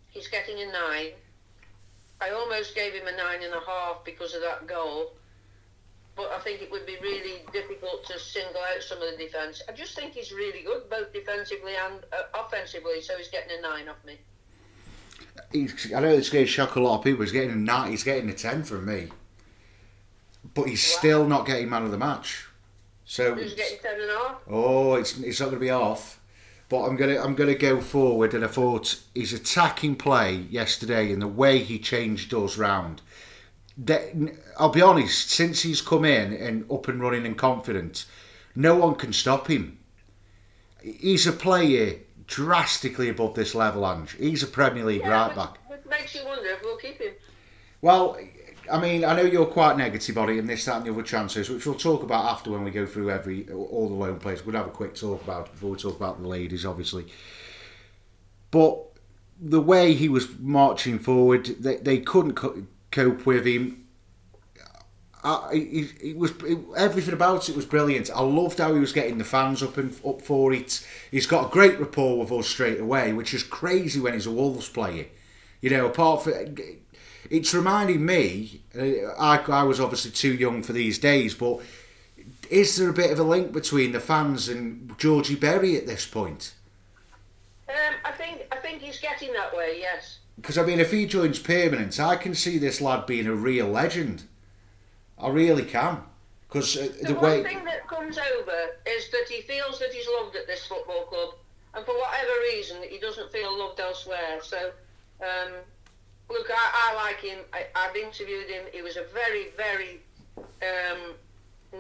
He's 0.10 0.28
getting 0.28 0.62
a 0.62 0.72
nine. 0.72 1.12
I 2.22 2.32
almost 2.32 2.76
gave 2.76 2.94
him 2.94 3.08
a 3.08 3.16
nine 3.16 3.44
and 3.44 3.54
a 3.54 3.60
half 3.66 4.04
because 4.04 4.34
of 4.34 4.42
that 4.42 4.68
goal. 4.68 5.14
But 6.16 6.32
I 6.32 6.40
think 6.40 6.62
it 6.62 6.72
would 6.72 6.86
be 6.86 6.96
really 7.02 7.42
difficult 7.52 8.06
to 8.06 8.18
single 8.18 8.62
out 8.74 8.82
some 8.82 9.02
of 9.02 9.12
the 9.12 9.18
defence. 9.18 9.62
I 9.68 9.74
just 9.74 9.96
think 9.96 10.14
he's 10.14 10.32
really 10.32 10.64
good, 10.64 10.90
both 10.90 11.12
defensively 11.12 11.74
and 11.76 12.06
uh, 12.14 12.40
offensively. 12.46 13.02
So 13.02 13.18
he's 13.18 13.28
getting 13.28 13.58
a 13.60 13.62
nine 13.62 13.90
off 13.90 13.98
me. 14.06 14.18
He's, 15.52 15.94
I 15.94 16.00
know 16.00 16.10
it's 16.10 16.30
going 16.30 16.46
to 16.46 16.52
shock 16.52 16.76
a 16.76 16.80
lot 16.80 17.00
of 17.00 17.04
people. 17.04 17.24
He's 17.24 17.34
getting 17.34 17.52
a 17.52 17.56
nine. 17.56 17.92
He's 17.92 18.06
getting 18.06 18.30
a 18.30 18.34
ten 18.34 18.64
from 18.64 18.86
me 18.86 19.10
but 20.56 20.68
he's 20.68 20.82
still 20.82 21.28
not 21.28 21.46
getting 21.46 21.70
man 21.70 21.84
of 21.84 21.92
the 21.92 21.98
match. 21.98 22.48
So 23.06 23.36
Who's 23.36 23.54
getting 23.54 23.78
ten 23.80 24.02
and 24.02 24.10
a 24.10 24.14
half? 24.14 24.42
oh, 24.50 24.96
it's 24.96 25.20
it's 25.20 25.40
not 25.40 25.48
going 25.48 25.60
to 25.60 25.66
be 25.66 25.70
off. 25.70 26.20
But 26.68 26.86
I'm 26.86 26.96
gonna 26.96 27.22
I'm 27.22 27.36
gonna 27.36 27.54
go 27.54 27.80
forward, 27.80 28.34
and 28.34 28.44
I 28.44 28.48
thought 28.48 29.00
his 29.14 29.34
attacking 29.34 29.98
play 29.98 30.34
yesterday 30.50 31.12
and 31.12 31.22
the 31.22 31.28
way 31.28 31.60
he 31.60 31.78
changed 31.78 32.34
us 32.34 32.58
round. 32.58 33.04
That, 33.78 34.14
I'll 34.58 34.70
be 34.70 34.82
honest, 34.82 35.30
since 35.30 35.62
he's 35.62 35.82
come 35.82 36.06
in 36.06 36.34
and 36.34 36.70
up 36.72 36.88
and 36.88 37.00
running 37.02 37.26
and 37.26 37.38
confident, 37.38 38.06
no 38.56 38.76
one 38.76 38.96
can 38.96 39.14
stop 39.14 39.48
him. 39.48 39.78
He's 40.82 41.28
a 41.28 41.34
player 41.34 42.00
drastically 42.26 43.10
above 43.10 43.36
this 43.36 43.54
level, 43.54 43.86
Ange. 43.86 44.14
He's 44.14 44.44
a 44.44 44.48
Premier 44.48 44.86
League 44.86 45.02
Yeah, 45.02 45.10
right 45.10 45.36
back. 45.36 45.58
Which 45.70 45.86
makes 45.90 46.16
you 46.16 46.26
wonder 46.26 46.50
if 46.50 46.62
we'll 46.64 46.78
keep 46.78 47.00
him. 47.00 47.14
Well, 47.82 48.18
I 48.72 48.80
mean, 48.80 49.06
I 49.06 49.16
know 49.16 49.24
you're 49.24 49.46
quite 49.46 49.78
negative 49.78 50.18
on 50.18 50.30
it 50.30 50.38
and 50.38 50.50
this, 50.50 50.66
that, 50.66 50.78
and 50.78 50.86
the 50.86 50.92
other 50.92 51.04
chances, 51.04 51.50
which 51.50 51.66
we'll 51.66 51.76
talk 51.76 52.04
about 52.04 52.26
after 52.26 52.52
when 52.52 52.64
we 52.64 52.72
go 52.72 52.86
through 52.86 53.12
every 53.12 53.48
all 53.52 53.90
the 53.90 53.96
loan 53.96 54.20
players. 54.20 54.46
We'll 54.46 54.56
have 54.56 54.68
a 54.68 54.72
quick 54.72 54.96
talk 54.96 55.24
about 55.24 55.48
it 55.48 55.52
before 55.54 55.72
we 55.72 55.78
talk 55.78 55.96
about 55.96 56.22
the 56.22 56.28
ladies, 56.28 56.66
obviously. 56.66 57.06
But 58.52 58.80
the 59.40 59.62
way 59.62 59.94
he 59.94 60.10
was 60.10 60.38
marching 60.40 61.00
forward, 61.00 61.46
they, 61.46 61.78
they 61.78 62.00
couldn't 62.00 62.34
co- 62.34 62.64
cope 62.92 63.26
with 63.26 63.46
him. 63.46 63.86
I, 65.24 65.50
it, 65.54 66.16
was 66.18 66.34
everything 66.78 67.14
about 67.14 67.50
it 67.50 67.56
was 67.56 67.66
brilliant. 67.66 68.12
I 68.12 68.22
loved 68.22 68.60
how 68.60 68.74
he 68.74 68.80
was 68.80 68.94
getting 68.94 69.18
the 69.18 69.24
fans 69.24 69.64
up 69.64 69.78
and 69.78 69.94
up 70.08 70.22
for 70.22 70.54
it. 70.54 70.86
He's 71.10 71.26
got 71.26 71.48
a 71.48 71.52
great 71.52 71.80
rapport 71.80 72.20
with 72.20 72.32
us 72.32 72.48
straight 72.48 72.80
away, 72.80 73.12
which 73.12 73.34
is 73.34 73.42
crazy 73.42 74.00
when 74.00 74.14
he's 74.14 74.28
a 74.28 74.32
Wolves 74.32 74.70
player. 74.70 75.08
You 75.62 75.72
know, 75.72 75.88
apart 75.88 76.24
from 76.24 76.56
it's 77.30 77.54
reminding 77.54 78.06
me, 78.06 78.62
uh, 78.78 79.14
I, 79.20 79.38
I 79.38 79.64
was 79.64 79.80
obviously 79.80 80.12
too 80.12 80.34
young 80.34 80.64
for 80.64 80.74
these 80.74 81.00
days, 81.00 81.34
but 81.34 81.62
is 82.50 82.76
there 82.76 82.90
a 82.90 82.94
bit 82.94 83.12
of 83.12 83.20
a 83.20 83.24
link 83.24 83.52
between 83.52 83.92
the 83.92 84.00
fans 84.00 84.48
and 84.48 84.98
Georgie 84.98 85.36
Berry 85.36 85.78
at 85.78 85.88
this 85.88 86.06
point? 86.06 86.54
Um, 87.68 87.96
I 88.04 88.12
think 88.12 88.46
I 88.52 88.58
think 88.58 88.82
he's 88.82 89.00
getting 89.00 89.34
that 89.34 89.56
way. 89.56 89.78
Yes. 89.80 90.20
Because 90.36 90.58
I 90.58 90.64
mean, 90.64 90.80
if 90.80 90.92
he 90.92 91.06
joins 91.06 91.40
permanent, 91.40 92.00
I 92.00 92.16
can 92.16 92.36
see 92.36 92.58
this 92.58 92.82
lad 92.82 93.06
being 93.06 93.28
a 93.28 93.34
real 93.34 93.68
legend. 93.68 94.24
I 95.18 95.30
really 95.30 95.64
can. 95.64 96.04
Because 96.48 96.78
uh, 96.78 96.90
The, 97.02 97.14
the 97.14 97.20
one 97.20 97.44
thing 97.44 97.66
that 97.66 97.88
comes 97.88 98.18
over 98.18 98.58
is 98.88 99.10
that 99.12 99.26
he 99.30 99.42
feels 99.42 99.80
that 99.80 99.92
he's 99.92 100.08
loved 100.20 100.36
at 100.36 100.46
this 100.48 100.66
football 100.66 101.06
club, 101.06 101.36
and 101.74 101.86
for 101.86 101.98
whatever 101.98 102.32
reason, 102.54 102.78
he 102.90 103.00
doesn't 103.00 103.32
feel 103.32 103.58
loved 103.58 103.80
elsewhere. 103.80 104.40
So, 104.44 104.72
um, 105.22 105.54
look, 106.30 106.48
I, 106.50 106.92
I 106.92 106.96
like 106.96 107.22
him. 107.22 107.40
I, 107.54 107.66
I've 107.76 107.96
interviewed 107.96 108.50
him. 108.50 108.64
He 108.72 108.82
was 108.82 108.98
a 108.98 109.06
very, 109.14 109.48
very 109.58 110.02
um, 110.38 111.14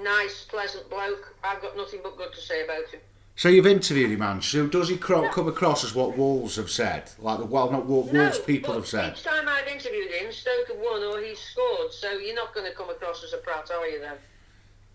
nice, 0.04 0.46
pleasant 0.46 0.90
bloke. 0.90 1.36
I've 1.44 1.62
got 1.62 1.78
nothing 1.78 2.00
but 2.04 2.18
good 2.18 2.34
to 2.34 2.42
say 2.42 2.64
about 2.64 2.88
him. 2.90 3.00
so 3.36 3.50
you've 3.50 3.68
interviewed 3.68 4.12
him, 4.12 4.20
man. 4.20 4.42
So 4.42 4.68
does 4.68 4.90
he 4.90 4.98
cro- 4.98 5.30
come 5.30 5.48
across 5.48 5.84
as 5.84 5.94
what 5.96 6.18
Wolves 6.18 6.56
have 6.58 6.70
said, 6.70 7.12
like 7.20 7.40
the 7.40 7.46
well, 7.46 7.72
not 7.72 7.86
what 7.86 8.12
Wolves 8.12 8.40
people 8.40 8.74
have 8.74 8.88
said? 8.88 9.14
Each 9.14 9.24
time 9.24 9.48
I've 9.48 9.68
interviewed 9.68 10.12
him, 10.12 10.32
Stoke 10.32 10.68
have 10.70 10.78
won 10.78 11.04
or 11.04 11.20
he's 11.22 11.40
scored. 11.40 11.92
So 11.92 12.12
you're 12.14 12.36
not 12.36 12.54
going 12.54 12.70
to 12.70 12.76
come 12.76 12.90
across 12.90 13.24
as 13.24 13.34
a 13.34 13.38
prat, 13.38 13.70
are 13.72 13.88
you? 13.88 14.00
Then. 14.00 14.16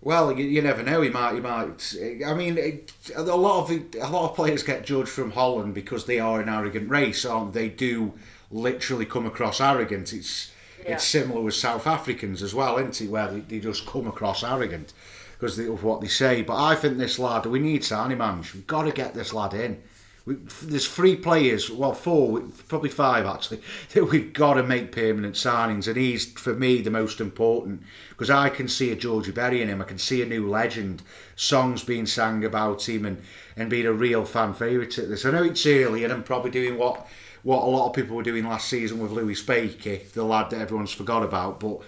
Well, 0.03 0.33
you, 0.33 0.47
you 0.47 0.63
never 0.63 0.83
know. 0.83 1.03
He 1.03 1.11
might. 1.11 1.35
He 1.35 1.41
might. 1.41 1.95
I 2.27 2.33
mean, 2.33 2.57
it, 2.57 2.93
a 3.15 3.23
lot 3.23 3.71
of 3.71 3.71
a 3.71 4.09
lot 4.09 4.31
of 4.31 4.37
players 4.37 4.63
get 4.63 4.85
judged 4.85 5.11
from 5.11 5.33
Holland 5.33 5.75
because 5.75 6.07
they 6.07 6.19
are 6.19 6.41
an 6.41 6.49
arrogant 6.49 6.89
race, 6.89 7.27
aren't? 7.27 7.53
They 7.53 7.69
do 7.69 8.15
literally 8.51 9.07
come 9.07 9.27
across 9.27 9.61
arrogant. 9.61 10.13
It's 10.13 10.51
Yeah. 10.83 10.95
it's 10.95 11.05
similar 11.05 11.41
with 11.43 11.55
South 11.55 11.87
Africans 11.87 12.43
as 12.43 12.55
well, 12.55 12.79
isn't 12.79 13.01
it? 13.01 13.11
Where 13.11 13.29
they, 13.31 13.41
they 13.41 13.59
just 13.61 13.87
come 13.87 14.07
across 14.07 14.43
arrogant 14.43 14.93
because 15.39 15.59
of 15.59 15.83
what 15.85 16.01
they 16.01 16.09
say. 16.09 16.43
But 16.43 16.57
I 16.63 16.75
think 16.75 16.99
this 16.99 17.19
lad, 17.19 17.47
we 17.47 17.59
need 17.59 17.85
signing 17.85 18.19
man. 18.19 18.39
We've 18.39 18.67
got 18.67 18.83
to 18.83 18.93
get 18.93 19.15
this 19.15 19.33
lad 19.33 19.55
in. 19.55 19.83
We, 20.27 20.35
there's 20.63 20.87
three 20.87 21.17
players, 21.17 21.71
well, 21.71 21.95
four, 21.95 22.43
probably 22.69 22.91
five 22.91 23.25
actually, 23.25 23.61
that 23.95 24.05
we've 24.05 24.33
got 24.35 24.55
to 24.55 24.63
make 24.63 24.93
permanent 24.93 25.35
signings, 25.35 25.89
and 25.89 25.97
he's 25.97 26.31
for 26.33 26.55
me 26.55 26.83
the 26.83 26.91
most 26.91 27.21
important 27.23 27.83
because 28.11 28.29
I 28.29 28.51
can 28.51 28.69
see 28.69 28.91
a 28.93 28.97
Georgie 28.97 29.33
Berry 29.33 29.63
in 29.63 29.69
him. 29.69 29.81
I 29.81 29.85
can 29.85 29.97
see 29.99 30.21
a 30.21 30.27
new 30.27 30.49
legend, 30.49 31.03
songs 31.37 31.83
being 31.85 32.05
sang 32.07 32.45
about 32.45 32.87
him, 32.87 33.07
and, 33.07 33.23
and 33.57 33.71
being 33.71 33.87
a 33.87 33.93
real 33.95 34.25
fan 34.27 34.53
favourite 34.53 34.99
at 34.99 35.09
this. 35.09 35.25
I 35.25 35.31
know 35.31 35.43
it's 35.43 35.65
early, 35.67 36.05
and 36.05 36.13
I'm 36.13 36.23
probably 36.23 36.51
doing 36.51 36.77
what 36.77 37.07
what 37.43 37.63
a 37.63 37.67
lot 37.67 37.89
of 37.89 37.95
people 37.95 38.17
were 38.17 38.23
doing 38.23 38.45
last 38.45 38.69
season 38.69 38.99
with 38.99 39.13
Lewis 39.13 39.43
Baker, 39.43 39.99
the 40.15 40.25
lad 40.25 40.51
that 40.51 40.61
everyone's 40.61 40.93
forgot 40.93 41.23
about, 41.23 41.61
but 41.61 41.81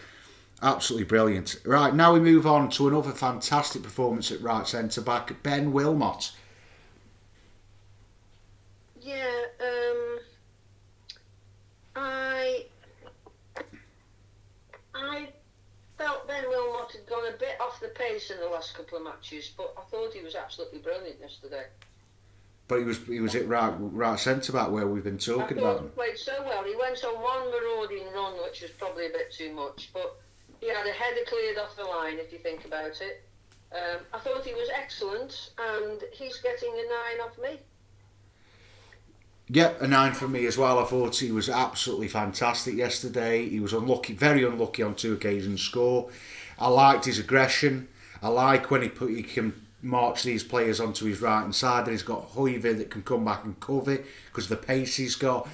absolutely 0.63 1.05
brilliant. 1.05 1.57
Right 1.65 1.95
now 1.95 2.15
we 2.15 2.21
move 2.21 2.47
on 2.47 2.71
to 2.71 2.89
another 2.89 3.13
fantastic 3.13 3.83
performance 3.83 4.31
at 4.31 4.41
right 4.41 4.67
centre 4.67 5.01
back, 5.01 5.43
Ben 5.43 5.73
Wilmot. 5.73 6.33
Yeah, 9.01 9.43
um, 9.61 10.19
I 11.97 12.67
I 14.95 15.29
felt 15.99 16.29
Ben 16.29 16.45
Wilmot 16.49 16.93
had 16.93 17.07
gone 17.07 17.27
a 17.29 17.37
bit 17.37 17.61
off 17.61 17.81
the 17.81 17.89
pace 17.89 18.31
in 18.31 18.39
the 18.39 18.49
last 18.49 18.75
couple 18.75 18.99
of 18.99 19.05
matches, 19.05 19.51
but 19.57 19.75
I 19.77 19.83
thought 19.91 20.15
he 20.15 20.23
was 20.23 20.37
absolutely 20.37 20.79
brilliant 20.79 21.21
yesterday. 21.21 21.65
But 22.73 22.79
he 22.79 22.85
was 22.87 23.07
he 23.07 23.21
was 23.21 23.35
at 23.35 23.47
right 23.47 23.71
right 23.79 24.19
centre 24.19 24.51
back 24.51 24.71
where 24.71 24.87
we've 24.87 25.05
been 25.05 25.19
talking 25.19 25.59
about 25.59 25.81
him. 25.81 25.91
played 25.91 26.17
so 26.17 26.33
well. 26.43 26.65
He 26.65 26.75
went 26.75 27.05
on 27.05 27.21
one 27.21 27.51
marauding 27.51 28.11
run, 28.15 28.33
which 28.43 28.63
was 28.63 28.71
probably 28.71 29.09
a 29.09 29.11
bit 29.11 29.31
too 29.31 29.53
much, 29.53 29.91
but 29.93 30.19
he 30.59 30.69
had 30.69 30.87
a 30.87 30.91
header 30.91 31.21
cleared 31.27 31.59
off 31.59 31.77
the 31.77 31.85
line, 31.85 32.17
if 32.17 32.33
you 32.33 32.39
think 32.39 32.65
about 32.65 32.99
it. 33.03 33.29
Um, 33.73 34.01
I 34.15 34.19
thought 34.21 34.47
he 34.47 34.55
was 34.55 34.71
excellent, 34.75 35.51
and 35.59 36.01
he's 36.15 36.39
getting 36.39 36.71
a 36.71 36.77
nine 36.89 37.29
off 37.29 37.39
me. 37.39 37.61
Yep, 39.49 39.83
a 39.83 39.87
nine 39.87 40.15
for 40.15 40.27
me 40.27 40.47
as 40.47 40.57
well. 40.57 40.79
I 40.79 40.85
thought 40.85 41.17
he 41.17 41.31
was 41.31 41.51
absolutely 41.51 42.09
fantastic 42.09 42.75
yesterday. 42.75 43.51
He 43.51 43.61
was 43.61 43.75
unlucky, 43.75 44.15
very 44.15 44.45
unlucky 44.45 44.83
on 44.83 44.95
two 44.95 45.13
occasions 45.13 45.61
score. 45.61 46.09
I 46.59 46.69
liked 46.69 47.05
his 47.05 47.19
aggression. 47.19 47.89
I 48.23 48.29
like 48.29 48.71
when 48.71 48.81
he 48.81 48.89
put 48.89 49.11
he 49.11 49.23
can 49.23 49.62
march 49.83 50.23
these 50.23 50.45
players 50.45 50.81
onto 50.81 51.05
his 51.05 51.21
right 51.21 51.41
hand 51.41 51.55
side. 51.55 51.85
And 51.85 51.93
he's 51.93 52.03
got 52.03 52.25
Hoever 52.31 52.73
that 52.73 52.91
can 52.91 53.03
come 53.03 53.25
back 53.25 53.45
and 53.45 53.59
cover 53.61 53.99
because 54.27 54.49
the 54.49 54.57
pace 54.57 54.97
he's 54.97 55.17
got. 55.17 55.49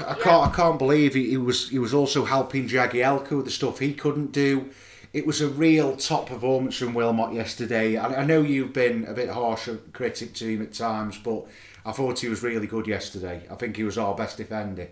I 0.00 0.14
can't 0.14 0.48
I 0.48 0.50
can't 0.54 0.78
believe 0.78 1.14
he, 1.14 1.30
he 1.30 1.36
was 1.36 1.68
he 1.68 1.78
was 1.78 1.94
also 1.94 2.24
helping 2.24 2.68
Jagielka 2.68 3.30
with 3.30 3.44
the 3.44 3.50
stuff 3.50 3.78
he 3.78 3.94
couldn't 3.94 4.32
do. 4.32 4.70
It 5.12 5.26
was 5.26 5.40
a 5.40 5.48
real 5.48 5.94
top 5.96 6.26
performance 6.26 6.76
from 6.76 6.94
Wilmot 6.94 7.34
yesterday. 7.34 7.96
I, 7.96 8.22
I 8.22 8.24
know 8.24 8.40
you've 8.40 8.72
been 8.72 9.04
a 9.04 9.12
bit 9.12 9.28
harsh 9.28 9.68
a 9.68 9.76
critic 9.76 10.32
to 10.34 10.46
him 10.46 10.62
at 10.62 10.72
times, 10.72 11.18
but 11.18 11.46
I 11.84 11.92
thought 11.92 12.20
he 12.20 12.28
was 12.28 12.42
really 12.42 12.66
good 12.66 12.86
yesterday. 12.86 13.42
I 13.50 13.54
think 13.56 13.76
he 13.76 13.84
was 13.84 13.98
our 13.98 14.14
best 14.14 14.38
defender, 14.38 14.88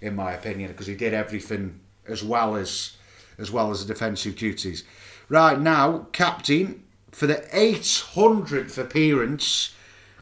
in 0.00 0.14
my 0.14 0.32
opinion, 0.32 0.70
because 0.70 0.86
he 0.86 0.94
did 0.94 1.12
everything 1.12 1.80
as 2.06 2.22
well 2.22 2.56
as 2.56 2.96
as 3.36 3.50
well 3.50 3.70
as 3.70 3.84
the 3.84 3.92
defensive 3.92 4.36
duties. 4.36 4.84
Right 5.28 5.58
now, 5.58 6.06
captain 6.12 6.84
for 7.10 7.26
the 7.26 7.46
800th 7.52 8.76
appearance 8.76 9.74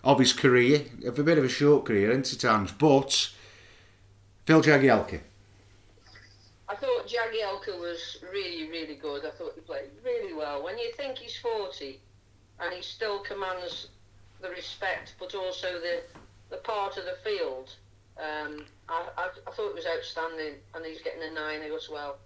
of 0.05 0.19
his 0.19 0.33
career, 0.33 0.85
of 1.05 1.19
a 1.19 1.23
bit 1.23 1.39
of 1.39 1.45
a 1.45 1.49
short 1.49 1.85
career, 1.85 2.11
it, 2.11 2.45
Ange? 2.45 2.79
But 2.79 3.31
Phil 4.45 4.63
Jagielka. 4.63 5.21
I 6.69 6.75
thought 6.75 7.07
Jagielka 7.07 7.79
was 7.79 8.19
really, 8.33 8.69
really 8.71 8.95
good. 8.95 9.25
I 9.27 9.31
thought 9.31 9.53
he 9.55 9.61
played 9.61 9.91
really 10.05 10.33
well. 10.33 10.65
When 10.65 10.79
you 10.79 10.93
think 10.97 11.19
he's 11.19 11.37
40 11.37 12.01
and 12.61 12.75
he 12.75 12.83
still 12.83 13.21
commands 13.21 13.89
the 14.41 14.51
respect, 14.51 15.15
but 15.19 15.35
also 15.35 15.81
the, 15.81 16.03
the 16.51 16.57
part 16.59 16.97
of 16.97 17.05
the 17.05 17.17
field, 17.23 17.75
um, 18.19 18.65
I, 18.89 19.09
I, 19.17 19.29
I 19.47 19.51
thought 19.53 19.71
it 19.71 19.75
was 19.75 19.87
outstanding, 19.87 20.55
and 20.75 20.85
he's 20.85 21.03
getting 21.03 21.23
a 21.23 21.31
nine 21.33 21.63
as 21.63 21.89
well. 21.89 22.19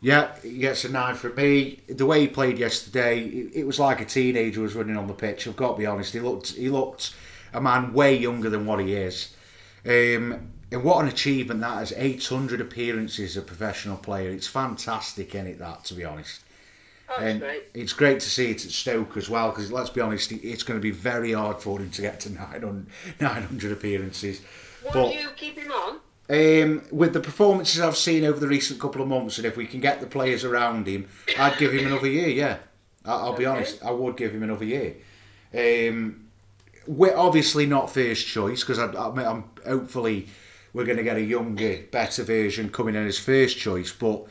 Yeah, 0.00 0.34
he 0.42 0.58
gets 0.58 0.84
a 0.84 0.88
nine 0.88 1.14
from 1.14 1.34
me. 1.34 1.80
The 1.88 2.06
way 2.06 2.22
he 2.22 2.28
played 2.28 2.58
yesterday, 2.58 3.20
it, 3.22 3.66
was 3.66 3.78
like 3.78 4.00
a 4.00 4.06
teenager 4.06 4.62
was 4.62 4.74
running 4.74 4.96
on 4.96 5.06
the 5.06 5.12
pitch. 5.12 5.46
I've 5.46 5.56
got 5.56 5.72
to 5.72 5.78
be 5.78 5.84
honest. 5.86 6.14
He 6.14 6.20
looked, 6.20 6.52
he 6.52 6.70
looked 6.70 7.14
a 7.52 7.60
man 7.60 7.92
way 7.92 8.16
younger 8.16 8.48
than 8.48 8.64
what 8.64 8.80
he 8.80 8.94
is. 8.94 9.34
Um, 9.84 10.52
and 10.72 10.84
what 10.84 11.02
an 11.02 11.08
achievement 11.08 11.60
that 11.60 11.82
is! 11.82 11.92
800 11.96 12.60
appearances 12.60 13.36
as 13.36 13.42
a 13.42 13.42
professional 13.42 13.96
player. 13.96 14.30
It's 14.30 14.46
fantastic, 14.46 15.34
is 15.34 15.46
it? 15.46 15.58
That 15.58 15.84
to 15.86 15.94
be 15.94 16.04
honest. 16.04 16.42
That's 17.08 17.22
And 17.22 17.40
great. 17.40 17.64
it's 17.74 17.92
great 17.92 18.20
to 18.20 18.30
see 18.30 18.52
it 18.52 18.64
at 18.64 18.70
Stoke 18.70 19.16
as 19.16 19.28
well, 19.28 19.50
because 19.50 19.72
let's 19.72 19.90
be 19.90 20.00
honest, 20.00 20.30
it's 20.32 20.62
going 20.62 20.78
to 20.78 20.82
be 20.82 20.92
very 20.92 21.32
hard 21.32 21.60
for 21.60 21.78
him 21.80 21.90
to 21.90 22.02
get 22.02 22.20
to 22.20 22.32
900, 22.32 22.86
900 23.20 23.72
appearances. 23.72 24.40
But 24.92 25.12
you 25.14 25.28
keep 25.36 25.58
him 25.58 25.72
on? 25.72 25.98
Um, 26.30 26.82
with 26.92 27.12
the 27.12 27.20
performances 27.20 27.80
I've 27.80 27.96
seen 27.96 28.24
over 28.24 28.38
the 28.40 28.46
recent 28.48 28.80
couple 28.80 29.02
of 29.02 29.08
months, 29.08 29.36
and 29.38 29.46
if 29.46 29.56
we 29.56 29.66
can 29.66 29.80
get 29.80 30.00
the 30.00 30.06
players 30.06 30.44
around 30.44 30.86
him, 30.86 31.08
I'd 31.38 31.58
give 31.58 31.72
him 31.72 31.86
another 31.86 32.08
year. 32.08 32.28
Yeah, 32.28 32.58
I- 33.04 33.10
I'll 33.12 33.36
be 33.36 33.46
Okay. 33.46 33.56
honest, 33.58 33.84
I 33.84 33.90
would 33.90 34.16
give 34.16 34.32
him 34.32 34.42
another 34.42 34.64
year. 34.64 34.94
Um, 35.52 36.26
we're 36.86 37.16
obviously 37.16 37.66
not 37.66 37.92
first 37.92 38.26
choice 38.26 38.60
because 38.60 38.78
I'm, 38.78 38.94
I'm 39.18 39.44
hopefully 39.66 40.28
we're 40.72 40.84
going 40.84 40.96
to 40.98 41.02
get 41.02 41.16
a 41.16 41.20
younger, 41.22 41.80
better 41.90 42.22
version 42.22 42.70
coming 42.70 42.94
in 42.94 43.06
as 43.06 43.18
first 43.18 43.58
choice, 43.58 43.92
but. 43.92 44.24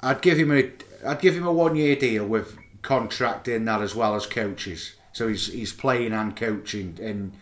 I'd 0.00 0.22
give 0.22 0.38
him 0.38 0.52
a 0.52 0.70
I'd 1.04 1.20
give 1.20 1.34
him 1.34 1.44
a 1.44 1.52
one 1.52 1.74
year 1.74 1.96
deal 1.96 2.24
with 2.24 2.56
contract 2.82 3.48
in 3.48 3.64
that 3.64 3.82
as 3.82 3.96
well 3.96 4.14
as 4.14 4.26
coaches. 4.26 4.92
So 5.12 5.26
he's 5.26 5.48
he's 5.48 5.72
playing 5.72 6.12
and 6.12 6.36
coaching 6.36 6.96
and 7.02 7.32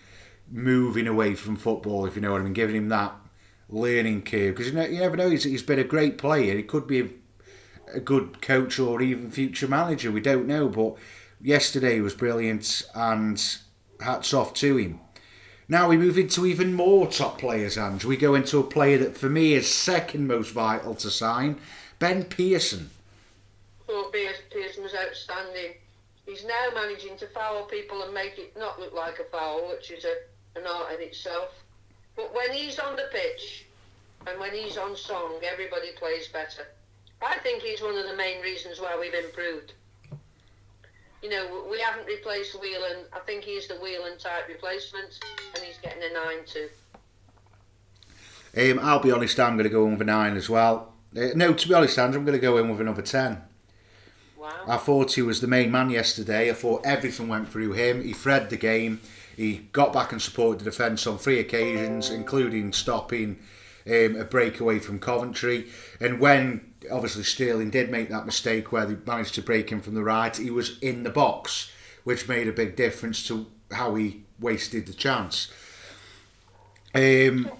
moving 0.51 1.07
away 1.07 1.35
from 1.35 1.57
football, 1.57 2.07
if 2.07 2.17
you 2.17 2.23
know 2.23 2.33
what 2.33 2.41
I 2.41 2.45
mean, 2.45 2.55
giving 2.55 2.75
him 2.75 2.89
that 2.89 3.13
learning 3.69 4.23
curve 4.23 4.55
because 4.55 4.73
you, 4.73 4.81
you 4.83 5.01
never 5.01 5.17
know. 5.17 5.31
He's, 5.31 5.45
he's 5.45 5.63
been 5.63 5.79
a 5.79 5.85
great 5.85 6.19
player. 6.19 6.57
He 6.57 6.63
could 6.63 6.87
be 6.87 7.01
a, 7.01 7.09
a 7.95 8.01
good 8.01 8.41
coach 8.41 8.79
or 8.79 9.03
even 9.03 9.31
future 9.31 9.69
manager. 9.69 10.11
We 10.11 10.21
don't 10.21 10.47
know, 10.47 10.69
but 10.69 10.97
yesterday 11.41 12.01
was 12.01 12.15
brilliant 12.15 12.83
and 12.95 13.43
hats 14.01 14.33
off 14.33 14.55
to 14.55 14.77
him. 14.77 15.01
Now 15.69 15.89
we 15.89 15.97
move 15.97 16.17
into 16.17 16.47
even 16.47 16.75
more 16.75 17.09
top 17.09 17.39
players, 17.39 17.77
and 17.77 18.03
we 18.05 18.17
go 18.17 18.37
into 18.37 18.59
a 18.59 18.65
player 18.65 18.99
that 18.99 19.17
for 19.17 19.29
me 19.29 19.55
is 19.55 19.73
second 19.73 20.29
most 20.29 20.53
vital 20.53 20.95
to 20.95 21.11
sign, 21.11 21.59
Ben 21.99 22.25
Pearson. 22.25 22.91
thought 23.87 24.13
Pearson 24.13 24.85
was 24.85 24.95
outstanding. 24.95 25.73
He's 26.25 26.45
now 26.45 26.69
managing 26.73 27.17
to 27.19 27.27
foul 27.29 27.65
people 27.65 28.03
and 28.03 28.15
make 28.15 28.39
it 28.39 28.57
not 28.57 28.79
look 28.79 28.95
like 28.95 29.19
a 29.19 29.25
foul, 29.25 29.69
which 29.69 29.91
is 29.91 30.05
a, 30.05 30.15
an 30.59 30.67
art 30.67 30.95
in 30.95 31.01
itself. 31.01 31.51
But 32.17 32.35
when 32.35 32.53
he's 32.53 32.79
on 32.79 32.97
the 32.97 33.09
pitch 33.13 33.67
and 34.27 34.41
when 34.41 34.53
he's 34.53 34.77
on 34.77 34.97
song, 34.97 35.35
everybody 35.45 35.93
plays 35.97 36.29
better. 36.29 36.67
I 37.23 37.39
think 37.39 37.63
he's 37.63 37.81
one 37.81 37.97
of 37.97 38.07
the 38.07 38.17
main 38.17 38.41
reasons 38.43 38.81
why 38.81 38.97
we've 38.99 39.15
improved. 39.15 39.75
You 41.23 41.31
know, 41.31 41.65
we 41.71 41.81
haven't 41.81 42.07
replaced 42.07 42.61
Whelan. 42.61 43.05
I 43.13 43.21
think 43.21 43.45
he's 43.45 43.69
the 43.69 43.75
Whelan 43.77 44.19
type 44.19 44.49
replacement, 44.49 45.19
and 45.55 45.65
he's 45.65 45.79
getting 45.79 46.03
a 46.03 46.13
9 46.13 46.37
too. 46.47 46.69
Um, 48.57 48.79
I'll 48.83 49.01
be 49.01 49.13
honest, 49.13 49.39
I'm 49.39 49.57
going 49.57 49.65
to 49.65 49.71
go 49.71 49.87
in 49.87 49.93
with 49.93 50.03
a 50.03 50.05
9 50.05 50.37
as 50.37 50.49
well. 50.49 50.93
Uh, 51.17 51.29
no, 51.35 51.53
to 51.53 51.69
be 51.69 51.75
honest, 51.75 51.99
Andrew, 51.99 52.21
I'm 52.21 52.27
going 52.27 52.39
to 52.39 52.43
go 52.43 52.59
in 52.59 52.69
with 52.69 52.81
another 52.81 53.03
10. 53.03 53.43
Wow. 54.39 54.51
I 54.67 54.77
thought 54.77 55.15
he 55.15 55.23
was 55.23 55.41
the 55.41 55.47
main 55.47 55.71
man 55.71 55.91
yesterday. 55.91 56.51
I 56.51 56.55
thought 56.55 56.83
everything 56.85 57.29
went 57.29 57.51
through 57.51 57.73
him. 57.73 58.03
He 58.03 58.13
fred 58.13 58.51
the 58.51 58.57
game. 58.57 59.01
He 59.37 59.69
got 59.73 59.93
back 59.93 60.13
and 60.13 60.23
supported 60.23 60.61
the 60.61 60.65
defence 60.65 61.07
on 61.07 61.19
three 61.19 61.39
occasions, 61.39 62.11
including 62.11 62.73
stopping 62.73 63.39
um, 63.87 64.17
a 64.17 64.25
breakaway 64.25 64.79
from 64.79 64.99
Coventry. 64.99 65.69
And 66.01 66.19
when 66.21 66.75
obviously 66.91 67.23
Sterling 67.23 67.71
did 67.71 67.91
make 67.91 68.09
that 68.09 68.25
mistake 68.25 68.73
where 68.73 68.87
they 68.87 68.97
managed 69.07 69.35
to 69.35 69.43
break 69.43 69.71
him 69.71 69.83
from 69.83 69.95
the 69.95 70.03
right, 70.03 70.35
he 70.35 70.51
was 70.51 70.79
in 70.79 71.03
the 71.03 71.11
box, 71.11 71.71
which 72.05 72.29
made 72.29 72.49
a 72.49 72.53
big 72.53 72.77
difference 72.77 73.27
to 73.29 73.47
how 73.71 73.95
he 73.95 74.25
wasted 74.41 74.87
the 74.87 74.95
chance. 74.95 75.53
Um, 76.95 77.51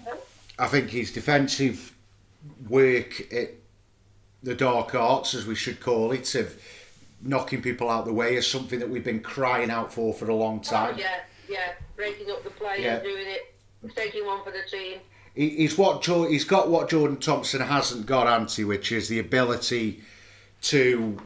I 0.57 0.67
think 0.67 0.89
his 0.89 1.11
defensive 1.11 1.93
work 2.67 3.31
at 3.31 3.51
the 4.41 4.55
dark 4.55 4.95
arts, 4.95 5.35
as 5.35 5.45
we 5.45 5.55
should 5.55 5.79
call 5.79 6.11
it, 6.11 6.33
of 6.33 6.59
knocking 7.21 7.61
people 7.61 7.89
out 7.89 8.05
the 8.05 8.13
way, 8.13 8.35
is 8.35 8.47
something 8.47 8.79
that 8.79 8.89
we've 8.89 9.03
been 9.03 9.19
crying 9.19 9.69
out 9.69 9.93
for 9.93 10.13
for 10.13 10.29
a 10.29 10.35
long 10.35 10.61
time. 10.61 10.95
Oh, 10.95 10.99
yeah, 10.99 11.19
yeah, 11.49 11.73
breaking 11.95 12.29
up 12.31 12.43
the 12.43 12.49
play 12.49 12.83
Yeah. 12.83 12.95
and 12.95 13.03
doing 13.03 13.25
it, 13.27 13.53
taking 13.95 14.25
one 14.25 14.43
for 14.43 14.51
the 14.51 14.63
team. 14.69 14.99
He- 15.35 15.49
he's 15.57 15.77
what 15.77 16.01
Jo- 16.01 16.27
he's 16.27 16.45
got 16.45 16.69
what 16.69 16.89
Jordan 16.89 17.17
Thompson 17.17 17.61
hasn't 17.61 18.05
got, 18.05 18.27
anti, 18.27 18.63
which 18.63 18.91
is 18.91 19.07
the 19.07 19.19
ability 19.19 20.01
to 20.63 21.17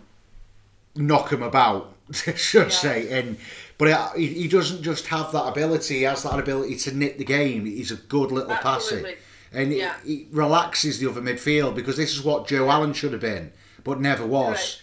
knock 0.95 1.31
him 1.31 1.41
about, 1.43 1.93
should 2.11 2.63
Yeah. 2.63 2.69
say. 2.69 3.09
And 3.19 3.37
but 3.77 4.15
he, 4.15 4.27
he 4.27 4.47
doesn't 4.47 4.83
just 4.83 5.07
have 5.07 5.31
that 5.31 5.45
ability; 5.47 5.97
he 5.97 6.01
has 6.03 6.23
that 6.23 6.37
ability 6.37 6.75
to 6.75 6.91
knit 6.95 7.17
the 7.17 7.23
game. 7.23 7.65
He's 7.65 7.91
a 7.91 7.95
good 7.95 8.31
little 8.31 8.55
passer, 8.57 9.15
and 9.53 9.71
Yeah. 9.73 9.95
he, 10.05 10.15
he 10.17 10.27
relaxes 10.31 10.99
the 10.99 11.09
other 11.09 11.21
midfield 11.21 11.73
because 11.75 11.97
this 11.97 12.11
is 12.13 12.21
what 12.23 12.47
Joe 12.47 12.69
Allen 12.69 12.93
should 12.93 13.11
have 13.13 13.21
been, 13.21 13.51
but 13.83 13.99
never 13.99 14.25
was. 14.25 14.81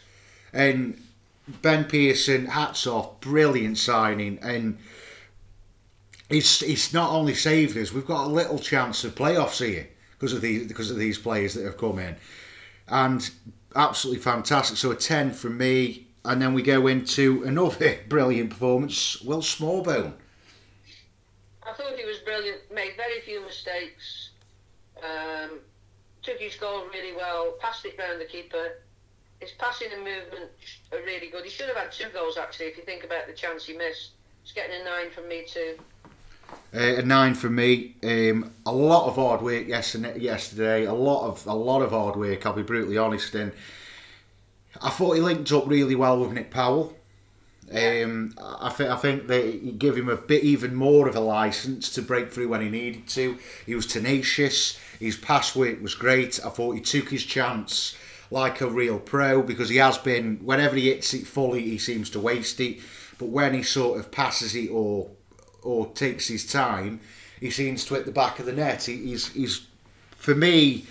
And 0.52 1.00
Ben 1.62 1.84
Pearson, 1.84 2.46
hats 2.46 2.86
off, 2.86 3.20
brilliant 3.20 3.78
signing, 3.78 4.38
and 4.42 4.78
he's 6.28 6.60
he's 6.60 6.92
not 6.92 7.10
only 7.10 7.34
saved 7.34 7.76
us, 7.76 7.92
we've 7.92 8.06
got 8.06 8.26
a 8.26 8.28
little 8.28 8.58
chance 8.58 9.04
of 9.04 9.14
playoffs 9.14 9.64
here 9.64 9.88
because 10.12 10.32
of 10.32 10.40
these 10.40 10.66
because 10.66 10.90
of 10.90 10.96
these 10.96 11.18
players 11.18 11.54
that 11.54 11.64
have 11.64 11.78
come 11.78 11.98
in, 11.98 12.16
and 12.88 13.30
absolutely 13.74 14.22
fantastic. 14.22 14.76
So 14.76 14.90
a 14.90 14.96
ten 14.96 15.32
from 15.32 15.58
me, 15.58 16.06
and 16.24 16.40
then 16.40 16.54
we 16.54 16.62
go 16.62 16.86
into 16.86 17.42
another 17.44 17.98
brilliant 18.08 18.50
performance, 18.50 19.20
Will 19.22 19.40
Smallbone. 19.40 20.12
I 21.62 21.72
thought 21.74 21.98
he 21.98 22.04
was 22.04 22.18
brilliant, 22.18 22.60
made 22.72 22.96
very 22.96 23.20
few 23.20 23.44
mistakes, 23.44 24.30
um, 25.02 25.58
took 26.22 26.38
his 26.38 26.54
goal 26.54 26.84
really 26.92 27.14
well, 27.14 27.54
passed 27.60 27.84
it 27.84 27.98
round 27.98 28.20
the 28.20 28.24
keeper. 28.24 28.78
His 29.40 29.52
passing 29.52 29.88
and 29.92 30.02
movement 30.02 30.50
are 30.92 30.98
really 30.98 31.28
good. 31.28 31.44
He 31.44 31.50
should 31.50 31.68
have 31.68 31.76
had 31.76 31.92
two 31.92 32.08
goals 32.12 32.36
actually 32.36 32.66
if 32.66 32.76
you 32.76 32.82
think 32.82 33.04
about 33.04 33.28
the 33.28 33.32
chance 33.34 33.66
he 33.66 33.76
missed. 33.76 34.12
He's 34.42 34.52
getting 34.52 34.80
a 34.80 34.84
nine 34.84 35.10
from 35.10 35.28
me 35.28 35.44
too. 35.46 35.78
Uh, 36.74 36.96
a 36.96 37.02
nine 37.02 37.34
for 37.34 37.48
me. 37.48 37.94
Um, 38.02 38.52
a 38.66 38.72
lot 38.72 39.08
of 39.08 39.16
hard 39.16 39.40
work 39.40 39.66
yesterday. 39.66 40.18
Yesterday, 40.18 40.84
a 40.84 40.92
lot 40.92 41.26
of 41.26 41.46
a 41.46 41.54
lot 41.54 41.82
of 41.82 41.90
hard 41.90 42.16
work. 42.16 42.44
I'll 42.44 42.52
be 42.52 42.62
brutally 42.62 42.98
honest. 42.98 43.34
And 43.34 43.52
I 44.82 44.90
thought 44.90 45.14
he 45.14 45.20
linked 45.20 45.50
up 45.52 45.66
really 45.66 45.94
well 45.94 46.20
with 46.20 46.32
Nick 46.32 46.50
Powell. 46.50 46.94
Um, 47.70 48.34
I 48.38 48.70
think 48.70 48.90
I 48.90 48.96
think 48.96 49.26
that 49.28 49.44
he 49.44 49.72
gave 49.72 49.96
him 49.96 50.08
a 50.08 50.16
bit 50.16 50.42
even 50.42 50.74
more 50.74 51.08
of 51.08 51.16
a 51.16 51.20
license 51.20 51.90
to 51.94 52.02
break 52.02 52.32
through 52.32 52.48
when 52.48 52.62
he 52.62 52.68
needed 52.68 53.06
to. 53.08 53.38
He 53.66 53.74
was 53.74 53.86
tenacious. 53.86 54.78
His 54.98 55.16
pass 55.16 55.54
work 55.54 55.82
was 55.82 55.94
great. 55.94 56.40
I 56.44 56.50
thought 56.50 56.72
he 56.72 56.80
took 56.80 57.08
his 57.08 57.24
chance 57.24 57.96
like 58.30 58.60
a 58.60 58.68
real 58.68 58.98
pro 58.98 59.42
because 59.42 59.68
he 59.68 59.76
has 59.76 59.98
been. 59.98 60.38
Whenever 60.42 60.76
he 60.76 60.90
hits 60.90 61.12
it 61.14 61.26
fully, 61.26 61.62
he 61.62 61.78
seems 61.78 62.10
to 62.10 62.20
waste 62.20 62.60
it. 62.60 62.78
But 63.18 63.28
when 63.28 63.54
he 63.54 63.62
sort 63.62 63.98
of 63.98 64.10
passes 64.10 64.54
it 64.54 64.70
or 64.70 65.10
or 65.62 65.86
takes 65.92 66.28
his 66.28 66.50
time, 66.50 67.00
he 67.40 67.50
seems 67.50 67.84
to 67.86 67.94
hit 67.94 68.06
the 68.06 68.12
back 68.12 68.38
of 68.38 68.46
the 68.46 68.52
net. 68.52 68.84
He, 68.84 68.96
he's 68.96 69.28
he's 69.32 69.66
for 70.16 70.34
me 70.34 70.86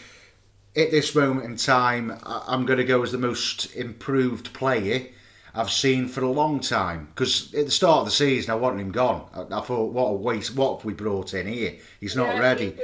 at 0.75 0.91
this 0.91 1.15
moment 1.15 1.45
in 1.45 1.57
time, 1.57 2.17
I'm 2.23 2.65
going 2.65 2.77
to 2.77 2.85
go 2.85 3.01
as 3.01 3.11
the 3.11 3.17
most 3.17 3.75
improved 3.75 4.53
player 4.53 5.07
I've 5.55 5.71
seen 5.71 6.07
for 6.07 6.21
a 6.21 6.29
long 6.29 6.59
time. 6.59 7.07
Because 7.13 7.51
at 7.55 7.65
the 7.65 7.71
start 7.71 7.99
of 7.99 8.05
the 8.05 8.11
season, 8.11 8.51
I 8.51 8.55
wanted 8.55 8.79
him 8.79 8.91
gone. 8.91 9.27
I, 9.33 9.57
I 9.57 9.61
thought, 9.61 9.91
what 9.91 10.05
a 10.09 10.13
waste! 10.13 10.55
What 10.55 10.77
have 10.77 10.85
we 10.85 10.93
brought 10.93 11.33
in 11.33 11.47
here? 11.47 11.73
He's 11.99 12.15
not 12.15 12.35
Yeah, 12.35 12.39
ready. 12.39 12.65
He's. 12.65 12.77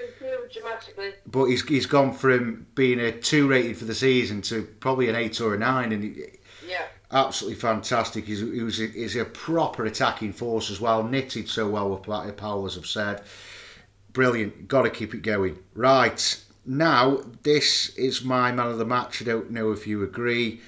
But 1.28 1.46
he's 1.46 1.68
he's 1.68 1.86
gone 1.86 2.14
from 2.14 2.66
being 2.74 3.00
a 3.00 3.12
two 3.12 3.48
rated 3.48 3.78
for 3.78 3.86
the 3.86 3.96
season 3.96 4.42
to 4.44 4.64
probably 4.80 5.08
an 5.10 5.16
eight 5.16 5.40
or 5.40 5.54
a 5.54 5.58
nine, 5.58 5.92
and 5.92 6.04
he, 6.04 6.24
Yeah. 6.68 6.86
Absolutely 7.14 7.60
fantastic. 7.60 8.26
He's, 8.26 8.42
he 8.42 8.62
was 8.62 8.82
a, 8.82 8.88
he's 8.88 9.16
a 9.16 9.26
proper 9.26 9.86
attacking 9.86 10.34
force 10.34 10.70
as 10.70 10.82
well, 10.82 11.04
knitted 11.04 11.48
so 11.48 11.70
well 11.70 11.90
with 11.90 12.08
as 12.66 12.78
I've 12.78 12.86
said. 12.86 13.22
Brilliant. 14.12 14.68
Got 14.68 14.84
to 14.84 14.90
keep 14.90 15.14
it 15.14 15.22
going. 15.22 15.60
Right 15.74 16.44
now, 16.66 17.22
this 17.44 17.96
is 17.96 18.24
my 18.24 18.52
man 18.52 18.68
of 18.68 18.78
the 18.78 18.86
match. 18.86 19.22
I 19.22 19.26
don't 19.26 19.52
know 19.52 19.72
if 19.72 19.88
you 19.88 20.04
agree, 20.04 20.62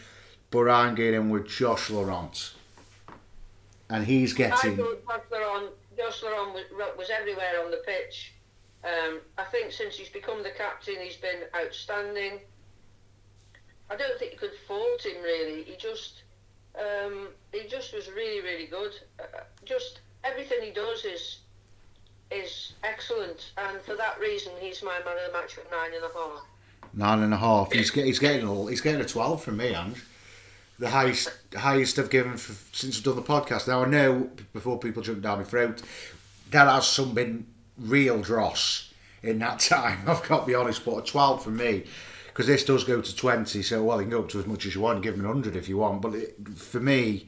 but 0.51 0.69
I'm 0.69 0.95
going 0.95 1.29
with 1.29 1.47
Josh 1.47 1.89
Laurent, 1.89 2.53
and 3.89 4.05
he's 4.05 4.34
I 4.34 4.38
getting. 4.38 4.77
thought 4.77 5.05
Josh 5.08 5.21
Laurent, 5.31 5.71
Josh 5.97 6.23
Laurent 6.23 6.53
was, 6.53 6.63
was 6.97 7.10
everywhere 7.10 7.63
on 7.63 7.71
the 7.71 7.81
pitch. 7.86 8.34
Um, 8.84 9.19
I 9.38 9.43
think 9.45 9.71
since 9.71 9.95
he's 9.95 10.10
become 10.10 10.43
the 10.43 10.51
captain, 10.51 10.95
he's 11.01 11.15
been 11.15 11.41
outstanding. 11.55 12.39
I 13.89 13.95
don't 13.95 14.17
think 14.19 14.34
you 14.34 14.38
could 14.38 14.53
fault 14.67 15.05
him 15.05 15.21
really. 15.23 15.63
He 15.63 15.75
just, 15.75 16.23
um, 16.79 17.27
he 17.51 17.67
just 17.67 17.93
was 17.93 18.09
really, 18.11 18.41
really 18.41 18.67
good. 18.67 18.91
Uh, 19.19 19.41
just 19.63 20.01
everything 20.23 20.59
he 20.61 20.71
does 20.71 21.05
is 21.05 21.39
is 22.31 22.73
excellent, 22.83 23.51
and 23.57 23.79
for 23.81 23.95
that 23.95 24.19
reason, 24.19 24.51
he's 24.59 24.81
my 24.83 24.97
man 25.05 25.15
of 25.17 25.31
the 25.31 25.39
match 25.39 25.57
with 25.57 25.69
nine 25.71 25.91
and 25.93 26.03
a 26.03 26.09
half. 26.17 26.43
Nine 26.93 27.23
and 27.23 27.33
a 27.33 27.38
half. 27.38 27.71
He's, 27.71 27.91
get, 27.91 28.05
he's 28.05 28.19
getting 28.19 28.47
a, 28.47 28.69
he's 28.69 28.81
getting 28.81 29.01
a 29.01 29.05
twelve 29.05 29.43
from 29.43 29.57
me, 29.57 29.75
Ange. 29.75 30.03
The 30.79 30.89
highest 30.89 31.29
highest 31.55 31.99
I've 31.99 32.09
given 32.09 32.38
for, 32.38 32.53
since 32.75 32.97
I've 32.97 33.03
done 33.03 33.15
the 33.15 33.21
podcast. 33.21 33.67
Now 33.67 33.83
I 33.83 33.88
know 33.88 34.29
before 34.53 34.79
people 34.79 35.03
jump 35.03 35.21
down 35.21 35.38
my 35.38 35.43
throat, 35.43 35.81
there 36.51 36.65
has 36.65 36.88
some 36.88 37.13
been 37.13 37.45
real 37.77 38.21
dross 38.21 38.93
in 39.23 39.39
that 39.39 39.59
time. 39.59 39.99
I've 40.07 40.27
got 40.27 40.41
to 40.41 40.45
be 40.45 40.55
honest, 40.55 40.83
but 40.83 40.97
a 40.97 41.01
twelve 41.01 41.43
from 41.43 41.57
me 41.57 41.85
because 42.36 42.48
this 42.48 42.65
does 42.65 42.84
go 42.84 43.00
to 43.00 43.15
twenty. 43.15 43.62
So 43.62 43.82
well, 43.82 44.02
you 44.02 44.04
can 44.04 44.12
go 44.12 44.19
up 44.19 44.30
to 44.30 44.39
as 44.39 44.45
much 44.45 44.65
as 44.65 44.76
you 44.76 44.82
want. 44.82 45.02
Give 45.02 45.13
him 45.13 45.21
an 45.21 45.28
hundred 45.28 45.56
if 45.56 45.69
you 45.69 45.78
want. 45.78 46.02
But 46.02 46.15
it, 46.15 46.36
for 46.58 46.82
me, 46.82 47.28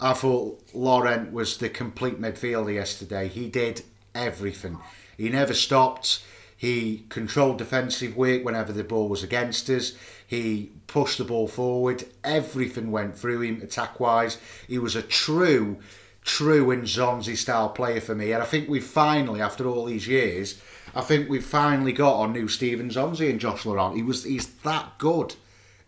I 0.00 0.14
thought 0.14 0.62
Laurent 0.72 1.32
was 1.32 1.58
the 1.58 1.68
complete 1.68 2.18
midfielder 2.18 2.72
yesterday. 2.72 3.28
He 3.28 3.50
did 3.50 3.82
everything. 4.14 4.78
He 5.18 5.28
never 5.28 5.52
stopped. 5.52 6.24
He 6.56 7.04
controlled 7.10 7.58
defensive 7.58 8.16
work 8.16 8.42
whenever 8.42 8.72
the 8.72 8.84
ball 8.84 9.10
was 9.10 9.22
against 9.22 9.68
us. 9.68 9.92
He 10.26 10.70
pushed 10.86 11.18
the 11.18 11.24
ball 11.24 11.46
forward. 11.46 12.04
Everything 12.24 12.90
went 12.90 13.18
through 13.18 13.42
him 13.42 13.60
attack 13.60 14.00
wise. 14.00 14.38
He 14.66 14.78
was 14.78 14.96
a 14.96 15.02
true, 15.02 15.78
true 16.24 16.66
Nzonzi 16.68 17.36
style 17.36 17.68
player 17.68 18.00
for 18.00 18.14
me. 18.14 18.32
And 18.32 18.42
I 18.42 18.46
think 18.46 18.66
we 18.66 18.80
finally, 18.80 19.42
after 19.42 19.68
all 19.68 19.84
these 19.84 20.08
years, 20.08 20.60
I 20.98 21.02
think 21.02 21.30
we've 21.30 21.46
finally 21.46 21.92
got 21.92 22.18
our 22.18 22.26
new 22.26 22.48
Steven 22.48 22.90
Nzonzi 22.90 23.30
and 23.30 23.38
Josh 23.38 23.64
Laurent. 23.64 23.94
He 23.94 24.02
was 24.02 24.24
he's 24.24 24.48
that 24.62 24.98
good. 24.98 25.36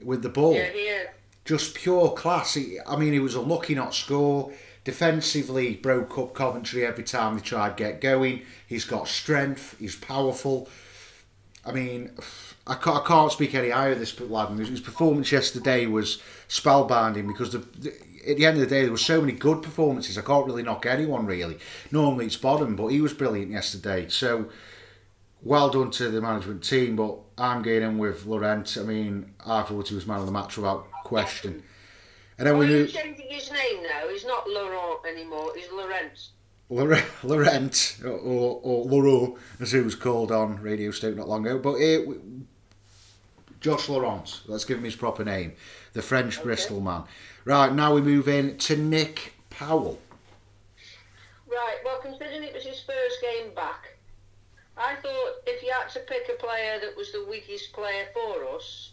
with 0.00 0.22
the 0.22 0.28
ball. 0.28 0.54
Yeah, 0.54 0.68
he 0.70 0.78
is. 0.78 1.08
Just 1.44 1.74
pure 1.74 2.10
class. 2.10 2.54
He, 2.54 2.78
I 2.86 2.96
mean, 2.96 3.12
he 3.12 3.18
was 3.18 3.34
unlucky 3.34 3.74
lucky 3.74 3.74
not 3.74 3.92
score. 3.92 4.52
Defensively, 4.84 5.74
broke 5.74 6.16
up 6.16 6.32
Coventry 6.32 6.86
every 6.86 7.02
time 7.02 7.34
they 7.34 7.42
tried 7.42 7.76
to 7.76 7.84
get 7.84 8.00
going. 8.00 8.42
He's 8.68 8.84
got 8.84 9.08
strength. 9.08 9.76
He's 9.80 9.96
powerful. 9.96 10.68
I 11.66 11.72
mean, 11.72 12.12
I 12.68 12.74
can't, 12.74 13.04
I 13.04 13.06
can't 13.06 13.32
speak 13.32 13.54
any 13.54 13.70
higher 13.70 13.92
of 13.92 13.98
this 13.98 14.18
lad. 14.20 14.56
His 14.58 14.80
performance 14.80 15.32
yesterday 15.32 15.86
was 15.86 16.22
spellbinding 16.48 17.26
because 17.26 17.50
the, 17.50 17.58
the, 17.58 17.92
at 18.28 18.36
the 18.36 18.46
end 18.46 18.56
of 18.56 18.60
the 18.60 18.66
day, 18.74 18.82
there 18.82 18.92
were 18.92 18.96
so 18.96 19.20
many 19.20 19.32
good 19.32 19.60
performances. 19.62 20.16
I 20.16 20.22
can't 20.22 20.46
really 20.46 20.62
knock 20.62 20.86
anyone 20.86 21.26
really. 21.26 21.58
Normally 21.90 22.26
it's 22.26 22.36
bottom, 22.36 22.76
but 22.76 22.88
he 22.88 23.00
was 23.00 23.12
brilliant 23.12 23.50
yesterday. 23.50 24.08
So 24.08 24.48
well 25.42 25.70
done 25.70 25.90
to 25.92 26.10
the 26.10 26.20
management 26.20 26.62
team. 26.62 26.96
But 26.96 27.18
I'm 27.38 27.62
going 27.62 27.82
in 27.82 27.98
with 27.98 28.26
Laurent. 28.26 28.76
I 28.78 28.82
mean, 28.82 29.34
I 29.44 29.62
thought 29.62 29.88
he 29.88 29.94
was 29.94 30.06
man 30.06 30.20
of 30.20 30.26
the 30.26 30.32
match 30.32 30.56
without 30.56 30.90
question. 31.04 31.62
And 32.38 32.46
then 32.46 32.56
we 32.56 32.66
move. 32.66 32.92
changing 32.92 33.28
his 33.28 33.50
name 33.50 33.82
now. 33.82 34.08
He's 34.08 34.24
not 34.24 34.48
Laurent 34.48 35.00
anymore. 35.06 35.52
He's 35.54 35.70
Laurent. 35.70 36.30
Laurent 36.70 37.98
or, 38.04 38.60
or, 38.62 38.84
Laurent, 38.84 39.36
as 39.58 39.72
he 39.72 39.80
was 39.80 39.96
called 39.96 40.30
on 40.30 40.62
Radio 40.62 40.92
Stoke 40.92 41.16
not 41.16 41.28
long 41.28 41.44
ago. 41.44 41.58
But 41.58 41.74
uh, 41.74 42.14
Josh 43.60 43.88
Laurent, 43.88 44.40
let's 44.46 44.64
give 44.64 44.78
him 44.78 44.84
his 44.84 44.94
proper 44.94 45.24
name, 45.24 45.54
the 45.92 46.02
French 46.02 46.38
okay. 46.38 46.44
Bristol 46.44 46.80
man. 46.80 47.04
Right, 47.44 47.74
now 47.74 47.94
we 47.94 48.00
move 48.00 48.28
in 48.28 48.56
to 48.58 48.76
Nick 48.76 49.34
Powell. 49.50 49.98
Right, 51.48 51.78
well, 51.84 51.98
considering 52.00 52.44
it 52.44 52.54
was 52.54 52.64
his 52.64 52.80
first 52.80 53.20
game 53.20 53.52
back, 53.54 53.89
I 54.80 54.94
thought 54.94 55.42
if 55.46 55.62
you 55.62 55.72
had 55.72 55.90
to 55.90 56.00
pick 56.00 56.30
a 56.30 56.42
player 56.42 56.80
that 56.80 56.96
was 56.96 57.12
the 57.12 57.26
weakest 57.28 57.72
player 57.72 58.06
for 58.14 58.48
us, 58.56 58.92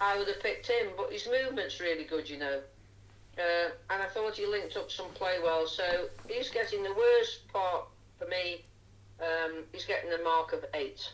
I 0.00 0.18
would 0.18 0.28
have 0.28 0.42
picked 0.42 0.68
him. 0.68 0.88
But 0.96 1.10
his 1.10 1.26
movement's 1.26 1.80
really 1.80 2.04
good, 2.04 2.28
you 2.28 2.38
know. 2.38 2.60
Uh, 3.38 3.70
and 3.88 4.02
I 4.02 4.06
thought 4.06 4.36
he 4.36 4.44
linked 4.44 4.76
up 4.76 4.90
some 4.90 5.08
play 5.14 5.38
well. 5.42 5.66
So 5.66 6.08
he's 6.28 6.50
getting 6.50 6.82
the 6.82 6.92
worst 6.92 7.48
part 7.50 7.86
for 8.18 8.26
me. 8.26 8.62
Um, 9.20 9.64
he's 9.72 9.86
getting 9.86 10.10
the 10.10 10.22
mark 10.22 10.52
of 10.52 10.66
eight. 10.74 11.10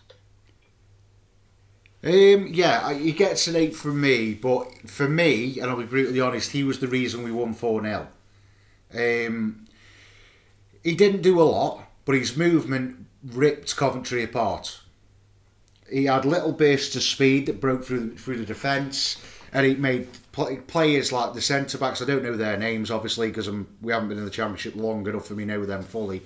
Um, 2.02 2.48
yeah, 2.48 2.92
he 2.92 3.12
gets 3.12 3.46
an 3.48 3.56
eight 3.56 3.74
from 3.74 4.00
me, 4.00 4.34
but 4.34 4.88
for 4.88 5.08
me, 5.08 5.58
and 5.58 5.70
I'll 5.70 5.76
be 5.76 5.84
brutally 5.84 6.20
honest, 6.20 6.52
he 6.52 6.62
was 6.62 6.78
the 6.78 6.86
reason 6.86 7.24
we 7.24 7.32
won 7.32 7.54
4 7.54 7.82
0. 7.82 8.08
Um, 8.94 9.66
he 10.84 10.94
didn't 10.94 11.22
do 11.22 11.40
a 11.40 11.42
lot, 11.42 11.82
but 12.04 12.14
his 12.14 12.36
movement 12.36 13.07
ripped 13.24 13.76
Coventry 13.76 14.22
apart. 14.22 14.80
He 15.90 16.04
had 16.04 16.24
little 16.24 16.52
bursts 16.52 16.96
of 16.96 17.02
speed 17.02 17.46
that 17.46 17.60
broke 17.60 17.84
through 17.84 18.16
through 18.16 18.38
the 18.38 18.46
defence, 18.46 19.16
and 19.52 19.64
he 19.64 19.74
made 19.74 20.08
players 20.66 21.12
like 21.12 21.34
the 21.34 21.40
centre 21.40 21.78
backs. 21.78 22.02
I 22.02 22.04
don't 22.04 22.22
know 22.22 22.36
their 22.36 22.56
names, 22.56 22.90
obviously, 22.90 23.28
because 23.28 23.48
we 23.80 23.92
haven't 23.92 24.08
been 24.08 24.18
in 24.18 24.24
the 24.24 24.30
championship 24.30 24.76
long 24.76 25.06
enough 25.06 25.26
for 25.26 25.34
me 25.34 25.44
to 25.44 25.52
know 25.52 25.64
them 25.64 25.82
fully. 25.82 26.22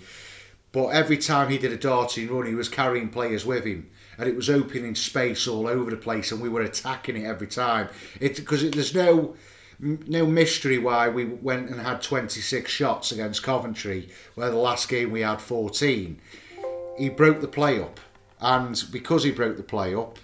But 0.73 0.89
every 0.89 1.19
time 1.19 1.51
he 1.51 1.59
did 1.59 1.73
a 1.73 1.77
darting 1.77 2.29
run, 2.29 2.47
he 2.47 2.55
was 2.55 2.69
carrying 2.69 3.09
players 3.11 3.45
with 3.45 3.65
him 3.65 3.91
and 4.19 4.29
it 4.29 4.37
was 4.37 4.51
opening 4.51 4.95
space 4.95 5.49
all 5.49 5.67
over 5.67 5.91
the 5.91 5.97
place, 5.97 6.33
and 6.33 6.41
we 6.41 6.49
were 6.49 6.63
attacking 6.63 7.17
it 7.17 7.25
every 7.25 7.47
time. 7.47 7.89
It 8.21 8.37
because 8.37 8.69
there's 8.71 8.95
no 8.95 9.35
no 9.81 10.27
mystery 10.27 10.79
why 10.79 11.09
we 11.09 11.25
went 11.25 11.69
and 11.69 11.81
had 11.81 12.03
26 12.03 12.71
shots 12.71 13.11
against 13.11 13.43
Coventry, 13.43 14.09
where 14.37 14.51
the 14.51 14.57
last 14.57 14.89
game 14.89 15.11
we 15.11 15.23
had 15.23 15.41
14. 15.41 16.21
He 16.99 17.09
broke 17.09 17.41
the 17.41 17.49
play 17.49 17.81
up, 17.81 17.99
and 18.41 18.83
because 18.93 19.25
he 19.25 19.33
broke 19.33 19.57
the 19.57 19.63
play 19.63 19.95
up, 19.95 20.19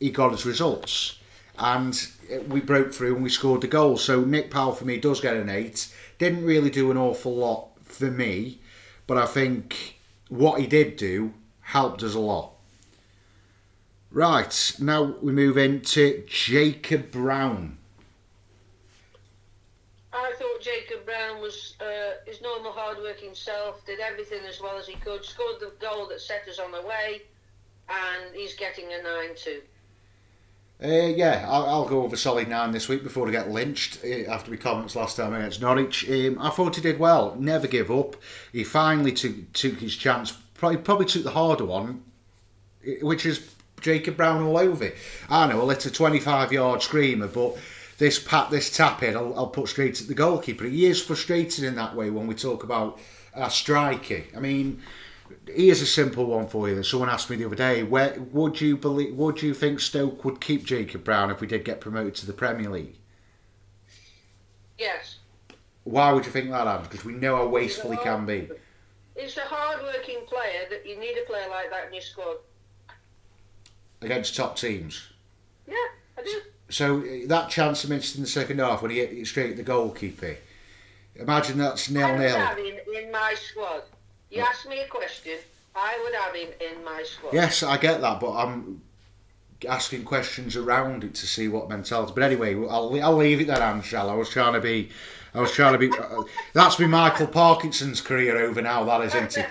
he 0.00 0.10
got 0.10 0.32
his 0.32 0.44
results, 0.44 1.18
and 1.58 2.08
we 2.48 2.60
broke 2.60 2.92
through 2.92 3.14
and 3.14 3.22
we 3.22 3.30
scored 3.30 3.60
the 3.60 3.68
goal. 3.68 3.96
So 3.96 4.22
Nick 4.22 4.50
Powell 4.50 4.72
for 4.72 4.84
me 4.84 4.98
does 4.98 5.20
get 5.20 5.36
an 5.36 5.48
eight. 5.48 5.92
Didn't 6.18 6.44
really 6.44 6.70
do 6.70 6.90
an 6.90 6.96
awful 6.96 7.34
lot 7.34 7.68
for 7.84 8.10
me, 8.10 8.60
but 9.06 9.16
I 9.16 9.26
think 9.26 9.98
what 10.28 10.60
he 10.60 10.66
did 10.66 10.96
do 10.96 11.34
helped 11.60 12.02
us 12.02 12.14
a 12.14 12.20
lot. 12.20 12.52
Right, 14.10 14.72
now 14.78 15.16
we 15.22 15.32
move 15.32 15.56
into 15.56 16.24
Jacob 16.26 17.10
Brown. 17.10 17.78
I 20.12 20.32
thought 20.38 20.60
Jacob 20.60 20.91
Brown 21.04 21.40
was 21.40 21.74
uh, 21.80 22.16
his 22.26 22.40
normal 22.40 22.72
hard-working 22.72 23.34
self, 23.34 23.84
did 23.86 24.00
everything 24.00 24.40
as 24.48 24.60
well 24.60 24.78
as 24.78 24.86
he 24.86 24.94
could, 24.94 25.24
scored 25.24 25.60
the 25.60 25.72
goal 25.80 26.06
that 26.08 26.20
set 26.20 26.46
us 26.48 26.58
on 26.58 26.72
the 26.72 26.82
way, 26.82 27.22
and 27.88 28.34
he's 28.34 28.54
getting 28.54 28.86
a 28.86 29.02
9 29.02 29.34
too. 29.36 29.62
Uh, 30.82 31.12
yeah, 31.14 31.46
I'll, 31.48 31.66
I'll, 31.66 31.88
go 31.88 32.02
over 32.02 32.16
solid 32.16 32.48
nine 32.48 32.72
this 32.72 32.88
week 32.88 33.04
before 33.04 33.28
I 33.28 33.30
get 33.30 33.52
lynched 33.52 34.00
uh, 34.04 34.28
after 34.28 34.50
my 34.50 34.56
comments 34.56 34.96
last 34.96 35.16
time 35.16 35.32
against 35.32 35.60
Norwich. 35.60 36.08
Um, 36.10 36.38
I 36.40 36.50
thought 36.50 36.74
he 36.74 36.82
did 36.82 36.98
well, 36.98 37.36
never 37.38 37.68
give 37.68 37.88
up. 37.88 38.16
He 38.52 38.64
finally 38.64 39.12
took 39.12 39.52
took 39.52 39.78
his 39.78 39.94
chance. 39.94 40.32
Probably 40.54 40.78
probably 40.78 41.06
took 41.06 41.22
the 41.22 41.30
harder 41.30 41.66
one, 41.66 42.02
which 43.00 43.24
is 43.26 43.48
Jacob 43.80 44.16
Brown 44.16 44.42
all 44.42 44.58
over. 44.58 44.90
I 45.30 45.46
know, 45.46 45.58
well, 45.58 45.70
it's 45.70 45.86
a 45.86 45.90
25 45.90 46.52
yard 46.52 46.82
screamer, 46.82 47.28
but 47.28 47.56
this 47.98 48.18
pat, 48.18 48.50
this 48.50 48.74
tap 48.74 49.02
in, 49.02 49.16
I'll, 49.16 49.34
I'll, 49.36 49.46
put 49.48 49.68
straight 49.68 50.00
at 50.00 50.08
the 50.08 50.14
goalkeeper. 50.14 50.64
He 50.64 50.86
is 50.86 51.02
frustrated 51.02 51.64
in 51.64 51.74
that 51.76 51.94
way 51.94 52.10
when 52.10 52.26
we 52.26 52.34
talk 52.34 52.64
about 52.64 52.98
a 53.34 53.50
striker. 53.50 54.22
I 54.36 54.40
mean, 54.40 54.82
here's 55.46 55.82
a 55.82 55.86
simple 55.86 56.26
one 56.26 56.48
for 56.48 56.68
you. 56.68 56.74
That 56.74 56.84
someone 56.84 57.08
asked 57.08 57.30
me 57.30 57.36
the 57.36 57.46
other 57.46 57.56
day, 57.56 57.82
where 57.82 58.18
would 58.32 58.60
you 58.60 58.76
believe? 58.76 59.14
Would 59.16 59.42
you 59.42 59.54
think 59.54 59.80
Stoke 59.80 60.24
would 60.24 60.40
keep 60.40 60.64
Jacob 60.64 61.04
Brown 61.04 61.30
if 61.30 61.40
we 61.40 61.46
did 61.46 61.64
get 61.64 61.80
promoted 61.80 62.14
to 62.16 62.26
the 62.26 62.32
Premier 62.32 62.70
League? 62.70 62.98
Yes. 64.78 65.18
Why 65.84 66.12
would 66.12 66.24
you 66.24 66.32
think 66.32 66.50
that, 66.50 66.66
Adam? 66.66 66.82
Because 66.82 67.04
we 67.04 67.12
know 67.12 67.36
how 67.36 67.46
wasteful 67.46 67.90
he 67.90 67.96
can 67.98 68.24
be. 68.24 68.48
He's 69.16 69.36
a 69.36 69.42
hard-working 69.42 70.20
player 70.26 70.66
that 70.70 70.86
you 70.86 70.98
need 70.98 71.16
a 71.18 71.26
player 71.26 71.48
like 71.50 71.70
that 71.70 71.88
in 71.88 71.92
your 71.92 72.02
squad 72.02 72.36
against 74.00 74.36
top 74.36 74.56
teams. 74.56 75.08
Yeah, 75.66 75.74
I 76.18 76.22
do. 76.22 76.40
So 76.72 77.00
uh, 77.00 77.26
that 77.26 77.50
chance 77.50 77.82
he 77.82 77.88
missed 77.88 78.16
in 78.16 78.22
the 78.22 78.28
second 78.28 78.58
half 78.58 78.82
when 78.82 78.90
he 78.90 78.98
hit 78.98 79.12
it 79.12 79.26
straight 79.26 79.50
at 79.50 79.56
the 79.56 79.62
goalkeeper. 79.62 80.36
Imagine 81.16 81.58
that's 81.58 81.90
nil 81.90 82.16
nil. 82.16 82.34
I 82.34 82.38
would 82.38 82.48
have 82.48 82.58
him 82.58 82.78
in 83.04 83.12
my 83.12 83.34
squad. 83.36 83.82
You 84.30 84.42
oh. 84.42 84.46
asked 84.46 84.66
me 84.66 84.80
a 84.80 84.88
question. 84.88 85.38
I 85.74 86.00
would 86.02 86.14
have 86.14 86.34
him 86.34 86.48
in 86.60 86.84
my 86.84 87.02
squad. 87.04 87.34
Yes, 87.34 87.62
I 87.62 87.76
get 87.76 88.00
that, 88.00 88.20
but 88.20 88.32
I'm 88.32 88.80
asking 89.68 90.04
questions 90.04 90.56
around 90.56 91.04
it 91.04 91.14
to 91.14 91.26
see 91.26 91.48
what 91.48 91.68
mentality. 91.68 92.12
But 92.14 92.24
anyway, 92.24 92.54
I'll, 92.54 92.98
I'll 93.02 93.16
leave 93.16 93.40
it 93.40 93.46
there, 93.46 93.58
Anshel. 93.58 94.08
I 94.08 94.14
was 94.14 94.30
trying 94.30 94.54
to 94.54 94.60
be, 94.60 94.90
I 95.34 95.40
was 95.40 95.52
trying 95.52 95.72
to 95.72 95.78
be. 95.78 95.90
Uh, 95.90 96.22
that's 96.54 96.76
been 96.76 96.90
Michael 96.90 97.26
Parkinson's 97.26 98.00
career 98.00 98.38
over 98.38 98.62
now. 98.62 98.84
That 98.84 99.02
isn't 99.02 99.36
it? 99.36 99.46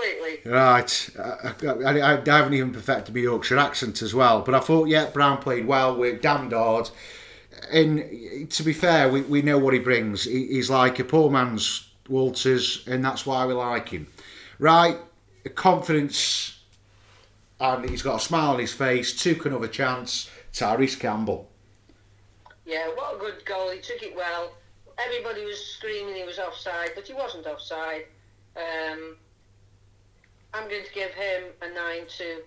Completely. 0.00 0.50
Right. 0.50 1.10
I, 1.18 1.54
I, 1.84 2.14
I, 2.14 2.36
haven't 2.36 2.54
even 2.54 2.72
perfected 2.72 3.14
my 3.14 3.20
Yorkshire 3.20 3.58
accent 3.58 4.02
as 4.02 4.14
well. 4.14 4.42
But 4.42 4.54
I 4.54 4.60
thought, 4.60 4.88
yeah, 4.88 5.06
Brown 5.06 5.38
played 5.38 5.66
well. 5.66 5.96
We're 5.96 6.16
damned 6.16 6.52
hard. 6.52 6.90
And 7.72 8.50
to 8.50 8.62
be 8.62 8.72
fair, 8.72 9.10
we, 9.10 9.22
we 9.22 9.42
know 9.42 9.58
what 9.58 9.74
he 9.74 9.80
brings. 9.80 10.24
He, 10.24 10.46
he's 10.46 10.70
like 10.70 10.98
a 10.98 11.04
poor 11.04 11.30
man's 11.30 11.88
Walters, 12.08 12.84
and 12.88 13.04
that's 13.04 13.24
why 13.24 13.46
we 13.46 13.54
like 13.54 13.88
him. 13.90 14.06
Right. 14.58 14.96
Confidence. 15.54 16.58
And 17.60 17.88
he's 17.88 18.02
got 18.02 18.16
a 18.16 18.20
smile 18.20 18.52
on 18.52 18.58
his 18.58 18.72
face. 18.72 19.22
Took 19.22 19.46
another 19.46 19.68
chance. 19.68 20.30
Tyrese 20.52 20.98
Campbell. 20.98 21.48
Yeah, 22.64 22.88
what 22.94 23.16
a 23.16 23.18
good 23.18 23.44
goal. 23.44 23.70
He 23.70 23.80
took 23.80 24.02
it 24.02 24.16
well. 24.16 24.52
Everybody 24.98 25.44
was 25.44 25.58
screaming 25.58 26.14
he 26.14 26.24
was 26.24 26.38
offside, 26.38 26.90
but 26.94 27.06
he 27.06 27.14
wasn't 27.14 27.46
offside. 27.46 28.06
Um, 28.56 29.16
I'm 30.52 30.68
going 30.68 30.84
to 30.84 30.92
give 30.92 31.12
him 31.12 31.44
a 31.62 31.68
nine 31.72 32.02
too. 32.08 32.42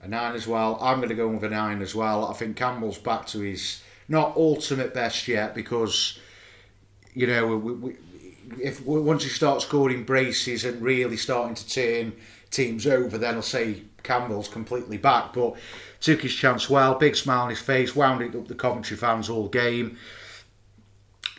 A 0.00 0.08
nine 0.08 0.34
as 0.34 0.46
well. 0.46 0.78
I'm 0.80 0.98
going 0.98 1.08
to 1.08 1.14
go 1.14 1.28
with 1.28 1.42
a 1.44 1.48
nine 1.48 1.82
as 1.82 1.94
well. 1.94 2.26
I 2.26 2.34
think 2.34 2.56
Campbell's 2.56 2.98
back 2.98 3.26
to 3.28 3.40
his 3.40 3.82
not 4.08 4.36
ultimate 4.36 4.94
best 4.94 5.28
yet 5.28 5.54
because 5.54 6.18
you 7.14 7.26
know 7.26 7.56
we, 7.56 7.72
we, 7.72 7.96
if 8.62 8.84
once 8.86 9.24
he 9.24 9.30
starts 9.30 9.64
scoring 9.64 10.04
braces 10.04 10.64
and 10.64 10.80
really 10.80 11.16
starting 11.16 11.54
to 11.54 11.68
turn 11.68 12.12
teams 12.50 12.86
over, 12.86 13.18
then 13.18 13.34
I'll 13.34 13.42
say 13.42 13.82
Campbell's 14.02 14.48
completely 14.48 14.98
back. 14.98 15.32
But 15.32 15.56
took 16.00 16.22
his 16.22 16.34
chance 16.34 16.70
well, 16.70 16.94
big 16.94 17.16
smile 17.16 17.42
on 17.42 17.50
his 17.50 17.60
face, 17.60 17.96
wound 17.96 18.22
it 18.22 18.36
up 18.36 18.48
the 18.48 18.54
Coventry 18.54 18.96
fans 18.96 19.28
all 19.28 19.48
game. 19.48 19.98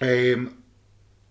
Um, 0.02 0.58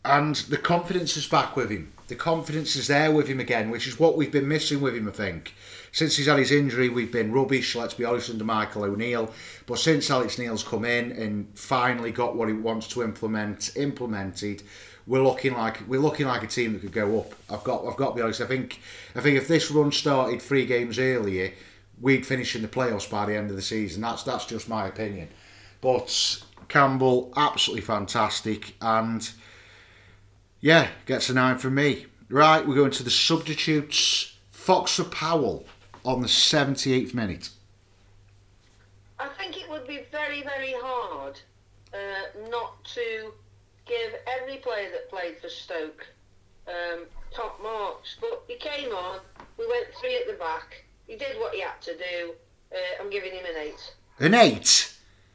and 0.05 0.37
the 0.37 0.57
confidence 0.57 1.17
is 1.17 1.27
back 1.27 1.57
with 1.57 1.71
him 1.71 1.93
the 2.09 2.17
confidence 2.17 2.75
is 2.75 2.89
there 2.89 3.13
with 3.13 3.29
him 3.29 3.39
again, 3.39 3.71
which 3.71 3.87
is 3.87 4.01
what 4.01 4.17
we've 4.17 4.33
been 4.33 4.49
missing 4.49 4.81
with 4.81 4.97
him, 4.97 5.09
I 5.09 5.13
think. 5.13 5.55
Since 5.93 6.17
he's 6.17 6.27
had 6.27 6.39
his 6.39 6.51
injury, 6.51 6.89
we've 6.89 7.13
been 7.13 7.33
rubbish, 7.33 7.77
let's 7.77 7.95
be 7.95 8.05
honest, 8.05 8.31
under 8.31 8.45
Michael 8.45 8.85
O'Neill. 8.85 9.33
But 9.67 9.79
since 9.79 10.11
Alex 10.11 10.39
Neil's 10.39 10.63
come 10.63 10.85
in 10.85 11.13
and 11.13 11.49
finally 11.59 12.11
got 12.11 12.35
what 12.35 12.49
he 12.49 12.55
wants 12.55 12.89
to 12.89 13.03
implement 13.03 13.77
implemented, 13.77 14.63
we're 15.07 15.23
looking 15.23 15.55
like 15.55 15.87
we're 15.87 16.01
looking 16.01 16.27
like 16.27 16.43
a 16.43 16.47
team 16.47 16.73
that 16.75 16.81
could 16.81 16.93
go 16.93 17.21
up. 17.21 17.35
I've 17.51 17.65
got 17.65 17.87
I've 17.87 17.97
got 17.97 18.11
to 18.11 18.17
be 18.17 18.23
honest. 18.23 18.41
I 18.41 18.47
think 18.47 18.81
I 19.15 19.21
think 19.21 19.39
if 19.39 19.49
this 19.49 19.71
run 19.71 19.93
started 19.93 20.41
three 20.41 20.67
games 20.67 20.99
earlier, 20.99 21.53
we'd 22.01 22.27
finish 22.27 22.55
in 22.57 22.63
the 22.63 22.69
playoffs 22.69 23.11
by 23.11 23.27
the 23.27 23.35
end 23.35 23.51
of 23.51 23.57
the 23.57 23.63
season. 23.63 24.03
That's 24.03 24.23
that's 24.23 24.45
just 24.47 24.69
my 24.69 24.87
opinion. 24.87 25.29
But 25.81 26.43
Campbell, 26.69 27.33
absolutely 27.37 27.83
fantastic, 27.83 28.75
and 28.83 29.29
yeah, 30.61 30.89
gets 31.07 31.29
a 31.29 31.35
nine 31.35 31.59
from 31.59 31.75
me. 31.75 32.07
Right, 32.29 32.67
we're 32.67 32.75
going 32.75 32.91
to 32.93 33.03
the 33.03 33.11
substitutes. 33.11 34.35
Fox 34.51 34.97
for 34.97 35.05
Powell 35.05 35.65
on 36.05 36.21
the 36.21 36.29
78th 36.29 37.15
minute. 37.15 37.51
I 39.19 39.29
think 39.29 39.57
it 39.57 39.69
would 39.71 39.87
be 39.87 40.01
very, 40.13 40.43
very 40.43 40.75
hard 40.77 41.41
uh, 41.95 42.49
not 42.51 42.85
to 42.85 43.33
give 43.87 44.13
every 44.27 44.57
player 44.59 44.91
that 44.91 45.09
played 45.09 45.39
for 45.41 45.49
Stoke 45.49 46.07
um, 46.67 47.07
top 47.35 47.63
marks. 47.63 48.17
But 48.21 48.45
he 48.47 48.57
came 48.57 48.91
on, 48.91 49.21
we 49.59 49.67
went 49.67 49.87
three 50.01 50.17
at 50.17 50.27
the 50.27 50.35
back. 50.35 50.85
He 51.07 51.17
did 51.17 51.39
what 51.39 51.55
he 51.55 51.63
had 51.63 51.81
to 51.83 51.97
do. 51.97 52.35
Uh, 52.71 53.03
I'm 53.03 53.11
giving 53.11 53.33
him 53.33 53.45
an 53.47 53.57
eight. 53.59 53.95
An 54.19 54.35
eight? 54.35 54.95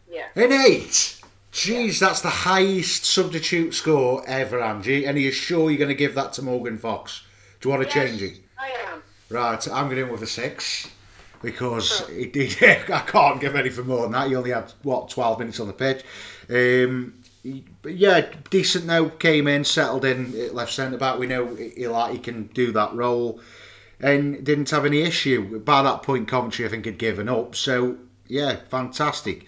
Yeah. 0.10 0.28
An 0.36 0.52
eight? 0.52 1.22
Jeez, 1.54 2.00
that's 2.00 2.22
the 2.22 2.30
highest 2.30 3.06
substitute 3.06 3.76
score 3.76 4.24
ever, 4.26 4.60
Angie. 4.60 5.06
And 5.06 5.16
are 5.16 5.22
you 5.22 5.32
sure 5.32 5.70
you're 5.70 5.78
going 5.78 5.88
to 5.90 5.96
give 5.96 6.16
that 6.16 6.34
to 6.34 6.42
Morgan 6.42 6.80
Fox? 6.80 7.24
Do 7.62 7.70
you 7.70 7.76
want 7.76 7.88
to 7.88 7.96
Yes, 8.00 8.10
change 8.10 8.22
it? 8.24 8.40
I 8.58 8.70
am. 8.92 9.04
Right, 9.30 9.68
I'm 9.68 9.86
going 9.86 10.00
in 10.00 10.12
with 10.12 10.24
a 10.24 10.28
six 10.28 10.90
because 11.44 12.08
he 12.10 12.26
did. 12.26 12.56
I 12.90 13.02
can't 13.02 13.40
give 13.40 13.56
anything 13.56 13.86
more 13.86 14.02
than 14.02 14.14
that. 14.14 14.30
He 14.30 14.36
only 14.36 14.50
had 14.50 14.74
what 14.82 15.10
12 15.10 15.40
minutes 15.40 15.60
on 15.60 15.68
the 15.68 15.74
pitch. 15.74 16.04
Um, 16.50 17.14
but 17.84 17.94
yeah, 17.94 18.30
decent 18.50 18.86
now. 18.86 19.10
Came 19.10 19.48
in, 19.48 19.64
settled 19.64 20.06
in 20.06 20.56
left 20.56 20.74
centre 20.74 20.98
back. 20.98 21.20
We 21.20 21.28
know 21.28 21.54
he, 21.54 21.70
he 21.70 21.88
like 21.88 22.14
he 22.14 22.20
can 22.20 22.48
do 22.48 22.72
that 22.72 22.96
role, 22.96 23.40
and 24.00 24.44
didn't 24.44 24.72
have 24.72 24.86
any 24.86 25.02
issue. 25.04 25.60
By 25.60 25.84
that 25.84 26.02
point, 26.02 26.28
Coventry 26.28 26.66
I 26.66 26.70
think 26.70 26.86
had 26.86 26.98
given 26.98 27.30
up. 27.30 27.54
So 27.56 27.98
yeah, 28.28 28.56
fantastic. 28.70 29.46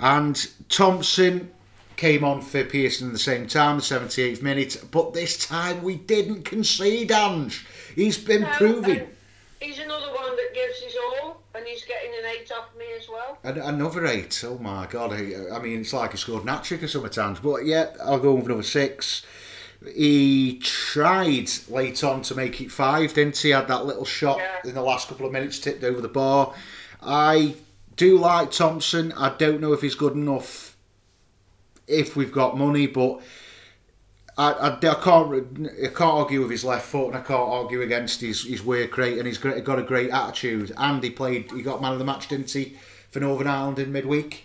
And 0.00 0.48
Thompson 0.68 1.50
came 1.96 2.24
on 2.24 2.40
for 2.40 2.64
Pearson 2.64 3.08
at 3.08 3.12
the 3.12 3.18
same 3.18 3.46
time, 3.46 3.76
the 3.76 3.82
78th 3.82 4.40
minute. 4.42 4.82
But 4.90 5.12
this 5.12 5.46
time 5.46 5.82
we 5.82 5.96
didn't 5.96 6.44
concede, 6.44 7.12
Ange. 7.12 7.66
He's 7.94 8.16
been 8.16 8.42
No, 8.42 8.48
proving. 8.52 9.06
He's 9.60 9.78
another 9.78 10.06
one 10.14 10.34
that 10.36 10.54
gives 10.54 10.78
his 10.80 10.94
all, 10.96 11.42
and 11.54 11.66
he's 11.66 11.84
getting 11.84 12.10
an 12.18 12.24
eight 12.34 12.50
off 12.50 12.68
me 12.78 12.86
as 12.98 13.06
well. 13.10 13.38
An- 13.44 13.58
Another 13.58 14.06
eight. 14.06 14.42
Oh 14.46 14.56
my 14.58 14.86
god! 14.86 15.12
I, 15.12 15.58
mean, 15.58 15.82
it's 15.82 15.92
like 15.92 16.12
he 16.12 16.16
scored 16.16 16.42
an 16.42 16.48
hat 16.48 16.64
trick 16.64 16.88
sometimes. 16.88 17.40
But 17.40 17.66
yeah, 17.66 17.90
I'll 18.02 18.18
go 18.18 18.32
with 18.34 18.46
another 18.46 18.62
six. 18.62 19.26
He 19.94 20.58
tried 20.62 21.50
late 21.68 22.02
on 22.04 22.22
to 22.22 22.34
make 22.34 22.58
it 22.62 22.70
five, 22.72 23.12
didn't 23.12 23.36
he? 23.36 23.50
Had 23.50 23.68
that 23.68 23.84
little 23.84 24.04
shot 24.06 24.38
Yeah. 24.38 24.68
in 24.70 24.74
the 24.74 24.82
last 24.82 25.08
couple 25.08 25.26
of 25.26 25.32
minutes, 25.32 25.58
tipped 25.58 25.84
over 25.84 26.00
the 26.00 26.08
bar. 26.08 26.54
I 27.02 27.54
do 28.00 28.16
like 28.16 28.50
Thompson. 28.50 29.12
I 29.12 29.34
don't 29.36 29.60
know 29.60 29.74
if 29.74 29.82
he's 29.82 29.94
good 29.94 30.14
enough 30.14 30.74
if 31.86 32.16
we've 32.16 32.32
got 32.32 32.56
money, 32.56 32.86
but 32.86 33.20
I, 34.38 34.52
I, 34.52 34.76
I 34.76 34.94
can't 34.94 35.68
I 35.84 35.88
can't 35.88 36.00
argue 36.00 36.40
with 36.40 36.50
his 36.50 36.64
left 36.64 36.86
foot, 36.86 37.08
and 37.08 37.16
I 37.16 37.20
can't 37.20 37.48
argue 37.48 37.82
against 37.82 38.22
his 38.22 38.44
his 38.44 38.64
work 38.64 38.96
rate, 38.96 39.18
and 39.18 39.26
he's 39.26 39.36
got, 39.36 39.62
got 39.64 39.78
a 39.78 39.82
great 39.82 40.08
attitude. 40.10 40.72
And 40.78 41.04
he 41.04 41.10
played, 41.10 41.52
he 41.52 41.60
got 41.60 41.82
man 41.82 41.92
of 41.92 41.98
the 41.98 42.06
match, 42.06 42.28
didn't 42.28 42.50
he, 42.50 42.78
for 43.10 43.20
Northern 43.20 43.46
Ireland 43.46 43.78
in 43.78 43.92
midweek? 43.92 44.44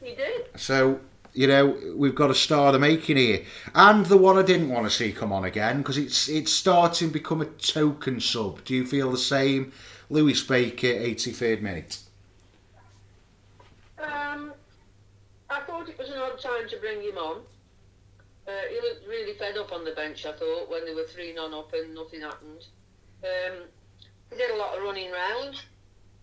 He 0.00 0.14
did. 0.14 0.46
So 0.54 1.00
you 1.32 1.48
know 1.48 1.76
we've 1.96 2.14
got 2.14 2.30
a 2.30 2.36
star 2.36 2.68
of 2.68 2.74
the 2.74 2.78
making 2.78 3.16
here, 3.16 3.42
and 3.74 4.06
the 4.06 4.16
one 4.16 4.38
I 4.38 4.42
didn't 4.42 4.68
want 4.68 4.84
to 4.84 4.90
see 4.90 5.10
come 5.10 5.32
on 5.32 5.44
again 5.44 5.78
because 5.78 5.98
it's 5.98 6.28
it's 6.28 6.52
starting 6.52 7.08
to 7.08 7.12
become 7.12 7.40
a 7.40 7.46
token 7.46 8.20
sub. 8.20 8.64
Do 8.64 8.76
you 8.76 8.86
feel 8.86 9.10
the 9.10 9.18
same? 9.18 9.72
Lewis 10.08 10.44
Baker, 10.44 10.86
83rd 10.86 11.62
minute. 11.62 11.98
Um, 14.02 14.52
I 15.50 15.60
thought 15.60 15.88
it 15.88 15.98
was 15.98 16.08
an 16.08 16.18
odd 16.18 16.40
time 16.40 16.68
to 16.68 16.76
bring 16.78 17.02
him 17.02 17.16
on. 17.18 17.42
Uh, 18.46 18.50
he 18.70 18.76
looked 18.80 19.06
really 19.06 19.34
fed 19.34 19.56
up 19.56 19.72
on 19.72 19.84
the 19.84 19.92
bench, 19.92 20.26
I 20.26 20.32
thought, 20.32 20.68
when 20.68 20.84
they 20.84 20.94
were 20.94 21.04
3 21.04 21.32
none 21.34 21.54
up 21.54 21.72
and 21.74 21.94
nothing 21.94 22.22
happened. 22.22 22.66
Um, 23.22 23.58
he 24.30 24.36
did 24.36 24.50
a 24.50 24.56
lot 24.56 24.76
of 24.76 24.82
running 24.82 25.12
round, 25.12 25.60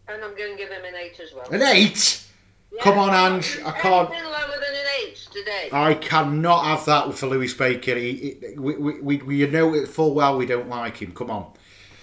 and 0.10 0.24
I'm 0.24 0.36
going 0.36 0.52
to 0.52 0.58
give 0.58 0.70
him 0.70 0.84
an 0.84 0.96
8 0.96 1.20
as 1.22 1.34
well. 1.34 1.50
An 1.50 1.62
eight. 1.62 2.26
Yeah, 2.72 2.84
Come 2.84 3.00
on, 3.00 3.10
Ange, 3.34 3.60
I 3.66 3.72
can't- 3.72 4.10
Anything 4.12 4.26
lower 4.26 4.48
than 4.60 4.76
an 4.76 4.86
8 5.08 5.28
today. 5.32 5.70
I 5.72 5.94
cannot 5.94 6.66
have 6.66 6.86
that 6.86 7.14
for 7.16 7.28
Lewis 7.28 7.54
Baker. 7.54 7.96
He, 7.96 8.38
he, 8.42 8.60
we, 8.60 8.76
we, 8.76 9.00
we, 9.02 9.18
we 9.18 9.48
know 9.48 9.74
it 9.74 9.88
full 9.88 10.14
well 10.14 10.38
we 10.38 10.46
don't 10.46 10.68
like 10.70 10.98
him. 10.98 11.14
Come 11.14 11.32
on. 11.32 11.54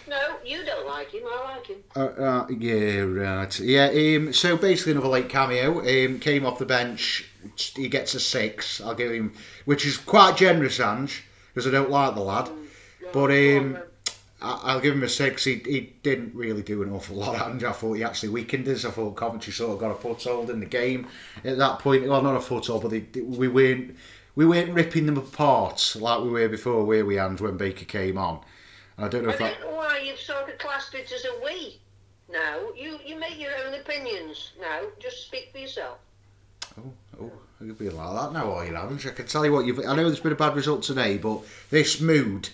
No, 0.08 0.36
you 0.44 0.64
don't 0.64 0.86
like 0.86 1.10
him, 1.12 1.22
I 1.26 1.54
like 1.56 1.66
him. 1.66 1.76
Uh, 1.94 2.00
uh, 2.00 2.46
yeah, 2.48 3.00
right. 3.00 3.60
Yeah, 3.60 3.86
um, 4.16 4.32
so 4.32 4.56
basically 4.56 4.92
another 4.92 5.08
late 5.08 5.28
cameo. 5.28 5.80
Um, 5.80 6.18
came 6.20 6.46
off 6.46 6.58
the 6.58 6.66
bench. 6.66 7.28
He 7.74 7.88
gets 7.88 8.14
a 8.14 8.20
six. 8.20 8.80
I'll 8.80 8.94
give 8.94 9.12
him, 9.12 9.32
which 9.64 9.84
is 9.86 9.96
quite 9.98 10.36
generous, 10.36 10.80
Ange, 10.80 11.24
because 11.54 11.66
I 11.66 11.70
don't 11.70 11.90
like 11.90 12.14
the 12.14 12.20
lad. 12.20 12.48
But 13.12 13.30
um, 13.30 13.78
I- 14.42 14.60
I'll 14.64 14.80
give 14.80 14.94
him 14.94 15.02
a 15.02 15.08
six. 15.08 15.44
He, 15.44 15.54
he 15.64 15.92
didn't 16.02 16.34
really 16.34 16.62
do 16.62 16.82
an 16.82 16.92
awful 16.92 17.16
lot, 17.16 17.40
Ange. 17.40 17.64
I 17.64 17.72
thought 17.72 17.94
he 17.94 18.04
actually 18.04 18.30
weakened 18.30 18.66
us. 18.68 18.84
I 18.84 18.90
thought 18.90 19.16
Coventry 19.16 19.52
sort 19.52 19.72
of 19.72 19.78
got 19.78 19.90
a 19.90 19.94
foothold 19.94 20.50
in 20.50 20.60
the 20.60 20.66
game 20.66 21.06
at 21.44 21.56
that 21.58 21.78
point. 21.78 22.06
Well, 22.08 22.22
not 22.22 22.36
a 22.36 22.40
foothold, 22.40 22.82
but 22.82 22.90
they, 22.90 23.00
they- 23.00 23.20
we 23.22 23.48
weren't 23.48 23.96
we 24.34 24.44
weren't 24.44 24.72
ripping 24.74 25.06
them 25.06 25.16
apart 25.16 25.96
like 25.98 26.20
we 26.22 26.28
were 26.28 26.48
before, 26.48 26.84
were 26.84 27.04
we, 27.06 27.18
Ange, 27.18 27.40
when 27.40 27.56
Baker 27.56 27.86
came 27.86 28.18
on? 28.18 28.40
I 28.98 29.08
don't 29.08 29.24
know 29.24 29.30
I 29.30 29.32
if 29.34 29.38
that. 29.38 29.60
don't 29.60 29.70
know 29.70 29.76
why 29.76 29.98
you've 29.98 30.18
sort 30.20 30.48
of 30.48 30.58
classed 30.58 30.94
it 30.94 31.10
as 31.12 31.24
a 31.24 31.44
we. 31.44 31.80
No, 32.30 32.72
you, 32.76 32.98
you 33.04 33.18
make 33.18 33.38
your 33.38 33.52
own 33.66 33.74
opinions 33.74 34.52
now. 34.60 34.80
Just 34.98 35.26
speak 35.26 35.50
for 35.52 35.58
yourself. 35.58 35.98
Oh, 36.78 36.92
oh, 37.22 37.32
you'll 37.60 37.74
be 37.76 37.88
like 37.88 38.16
that 38.20 38.32
now, 38.32 38.52
are 38.52 38.66
you, 38.66 38.76
Ange? 38.76 39.06
I 39.06 39.10
can 39.10 39.26
tell 39.26 39.44
you 39.44 39.52
what, 39.52 39.64
you've, 39.64 39.78
I 39.80 39.94
know 39.94 40.04
there's 40.04 40.20
been 40.20 40.32
a 40.32 40.36
bad 40.36 40.56
result 40.56 40.82
today, 40.82 41.16
but 41.18 41.40
this 41.70 42.00
mood 42.00 42.48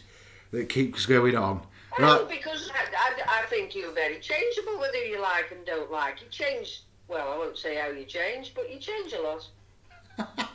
that 0.50 0.68
keeps 0.68 1.06
going 1.06 1.36
on. 1.36 1.62
Oh, 1.98 2.02
Right, 2.02 2.28
because 2.28 2.70
I, 2.70 2.84
I, 3.28 3.42
I 3.42 3.46
think 3.46 3.74
you're 3.74 3.92
very 3.92 4.18
changeable, 4.20 4.78
whether 4.78 5.02
you 5.04 5.20
like 5.20 5.50
and 5.50 5.64
don't 5.64 5.90
like. 5.90 6.20
You 6.20 6.28
change, 6.30 6.82
well, 7.08 7.32
I 7.32 7.38
won't 7.38 7.56
say 7.58 7.76
how 7.76 7.88
you 7.88 8.04
change, 8.04 8.52
but 8.54 8.70
you 8.70 8.78
change 8.78 9.12
a 9.14 9.20
lot. 9.22 9.48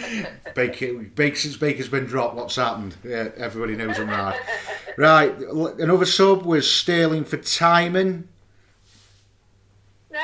Baker, 0.54 0.94
Baker, 1.14 1.36
since 1.36 1.56
Baker's 1.56 1.88
been 1.88 2.06
dropped, 2.06 2.34
what's 2.36 2.56
happened? 2.56 2.96
Yeah, 3.04 3.28
everybody 3.36 3.76
knows 3.76 3.98
I'm 3.98 4.08
right. 4.08 4.40
Right, 4.96 5.36
another 5.38 6.06
sub 6.06 6.44
was 6.44 6.70
Sterling 6.70 7.24
for 7.24 7.38
Tymon. 7.38 8.24
Now, 10.10 10.20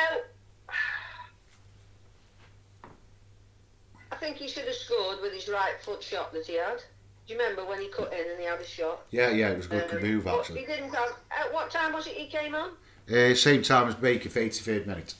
I 4.12 4.16
think 4.16 4.36
he 4.36 4.48
should 4.48 4.64
have 4.64 4.74
scored 4.74 5.18
with 5.22 5.32
his 5.32 5.48
right 5.48 5.74
foot 5.82 6.02
shot 6.02 6.32
that 6.32 6.46
he 6.46 6.54
had. 6.56 6.82
Do 7.26 7.34
you 7.34 7.40
remember 7.40 7.64
when 7.66 7.80
he 7.80 7.88
cut 7.88 8.12
in 8.12 8.30
and 8.30 8.38
he 8.38 8.46
had 8.46 8.60
a 8.60 8.66
shot? 8.66 9.04
Yeah, 9.10 9.30
yeah, 9.30 9.50
it 9.50 9.56
was 9.58 9.66
a 9.66 9.70
good 9.70 9.90
Um, 9.92 10.02
move, 10.02 10.26
actually. 10.26 10.60
He 10.60 10.66
didn't 10.66 10.94
have, 10.94 11.10
at 11.30 11.52
what 11.52 11.70
time 11.70 11.92
was 11.92 12.06
it 12.06 12.14
he 12.14 12.26
came 12.26 12.54
on? 12.54 12.70
Uh, 13.10 13.34
same 13.34 13.62
time 13.62 13.88
as 13.88 13.94
Baker 13.94 14.28
for 14.28 14.40
83rd 14.40 14.86
minute. 14.86 15.14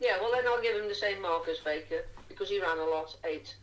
Yeah, 0.00 0.18
well 0.20 0.30
then 0.32 0.46
I'll 0.46 0.62
give 0.62 0.80
him 0.80 0.88
the 0.88 0.94
same 0.94 1.20
mark 1.20 1.46
as 1.48 1.58
Baker 1.58 2.04
because 2.28 2.48
he 2.48 2.60
ran 2.60 2.78
a 2.78 2.84
lot, 2.84 3.16
eight. 3.24 3.54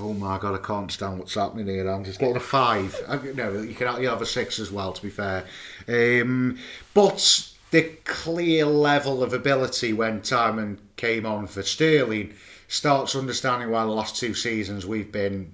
Oh 0.00 0.12
my 0.14 0.38
god, 0.38 0.54
I 0.54 0.64
can't 0.64 0.92
stand 0.92 1.18
what's 1.18 1.34
happening 1.34 1.66
here. 1.66 1.88
I'm 1.88 2.04
just 2.04 2.20
getting 2.20 2.36
a 2.36 2.40
five. 2.40 2.94
No, 3.34 3.60
you 3.60 3.74
can 3.74 4.00
you 4.00 4.08
have 4.08 4.22
a 4.22 4.26
six 4.26 4.58
as 4.60 4.70
well. 4.70 4.92
To 4.92 5.02
be 5.02 5.10
fair, 5.10 5.44
um, 5.88 6.58
but 6.94 7.52
the 7.70 7.82
clear 8.04 8.64
level 8.64 9.22
of 9.22 9.32
ability 9.32 9.92
when 9.92 10.20
Tymon 10.20 10.78
came 10.96 11.26
on 11.26 11.46
for 11.46 11.62
Sterling 11.62 12.34
starts 12.68 13.16
understanding 13.16 13.70
why 13.70 13.84
the 13.84 13.90
last 13.90 14.16
two 14.16 14.34
seasons 14.34 14.86
we've 14.86 15.10
been, 15.10 15.52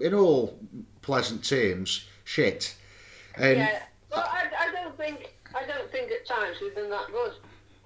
in 0.00 0.14
all 0.14 0.58
pleasant 1.02 1.44
terms, 1.44 2.06
shit. 2.24 2.74
Yeah, 3.38 3.82
well, 4.10 4.26
I, 4.26 4.46
I 4.58 4.72
don't 4.72 4.96
think 4.96 5.34
I 5.54 5.66
don't 5.66 5.90
think 5.92 6.10
at 6.10 6.26
times 6.26 6.56
we've 6.62 6.74
been 6.74 6.90
that 6.90 7.08
good. 7.12 7.32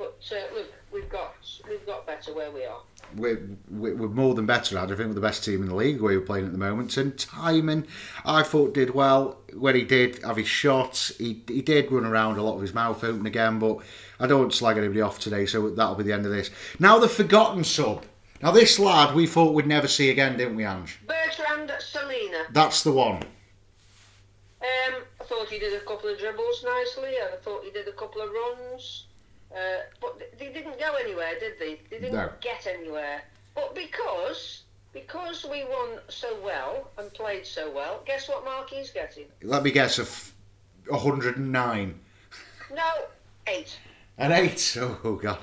But 0.01 0.33
uh, 0.33 0.55
look, 0.55 0.73
we've 0.91 1.11
got 1.11 1.35
we've 1.69 1.85
got 1.85 2.07
better 2.07 2.33
where 2.33 2.51
we 2.51 2.65
are. 2.65 2.81
we're, 3.17 3.47
we're 3.69 4.09
more 4.09 4.35
than 4.35 4.47
better 4.47 4.79
at. 4.79 4.85
I 4.85 4.97
think 4.97 5.09
we're 5.09 5.13
the 5.13 5.21
best 5.21 5.45
team 5.45 5.61
in 5.61 5.69
the 5.69 5.75
league 5.75 6.01
where 6.01 6.19
we're 6.19 6.25
playing 6.25 6.47
at 6.47 6.53
the 6.53 6.59
moment. 6.59 6.97
And 6.97 7.15
Tymon, 7.19 7.87
I 8.25 8.43
thought 8.43 8.73
did 8.73 8.95
well 8.95 9.37
when 9.53 9.75
he 9.75 9.85
did 9.85 10.23
have 10.23 10.39
his 10.39 10.49
shots. 10.49 11.15
He 11.19 11.43
he 11.47 11.61
did 11.61 11.93
run 11.93 12.07
around 12.07 12.39
a 12.39 12.43
lot 12.43 12.55
with 12.55 12.63
his 12.63 12.73
mouth 12.73 13.05
open 13.05 13.27
again, 13.27 13.59
but 13.59 13.77
I 14.19 14.27
don't 14.27 14.41
want 14.41 14.53
to 14.53 14.57
slag 14.57 14.79
anybody 14.79 15.03
off 15.03 15.19
today, 15.19 15.45
so 15.45 15.69
that'll 15.69 15.97
be 15.97 16.05
the 16.05 16.15
end 16.15 16.25
of 16.25 16.33
this. 16.33 16.51
Now 16.79 16.99
the 16.99 17.07
forgotten 17.07 17.63
sub. 17.63 18.07
Now 18.43 18.53
this 18.53 18.79
lad 18.79 19.15
we 19.15 19.27
thought 19.27 19.53
we'd 19.53 19.67
never 19.67 19.87
see 19.87 20.09
again, 20.09 20.39
didn't 20.39 20.57
we, 20.57 20.65
Ange? 20.65 20.99
Bersant 21.07 21.79
Celina. 21.79 22.45
That's 22.53 22.83
the 22.85 22.93
one. 22.93 23.17
Um, 24.63 25.03
I 25.21 25.25
thought 25.25 25.49
he 25.49 25.59
did 25.59 25.75
a 25.75 25.85
couple 25.85 26.09
of 26.09 26.19
dribbles 26.19 26.65
nicely, 26.65 27.17
and 27.23 27.35
I 27.35 27.37
thought 27.43 27.65
he 27.65 27.71
did 27.71 27.87
a 27.87 27.93
couple 27.93 28.23
of 28.23 28.31
runs. 28.31 29.05
Uh, 29.53 29.83
but 30.01 30.17
th- 30.19 30.31
they 30.39 30.53
didn't 30.53 30.70
go 30.81 30.95
anywhere, 30.95 31.39
did 31.39 31.59
they? 31.59 31.81
They 31.91 31.99
didn't 32.01 32.15
No. 32.15 32.33
get 32.41 32.67
anywhere. 32.67 33.23
But 33.55 33.75
because 33.75 34.63
because 34.93 35.45
we 35.49 35.63
won 35.65 36.01
so 36.09 36.37
well 36.43 36.91
and 36.99 37.13
played 37.15 37.47
so 37.47 37.71
well, 37.71 38.03
guess 38.07 38.29
what 38.29 38.45
mark 38.45 38.71
he's 38.71 38.91
getting? 38.91 39.27
Let 39.43 39.63
me 39.63 39.71
guess, 39.71 39.99
a 40.01 40.03
f- 40.03 40.35
109. 40.89 42.01
No, 42.75 42.83
eight. 43.47 43.79
An 44.19 44.33
eight? 44.33 44.77
Oh, 44.81 45.15
God. 45.23 45.39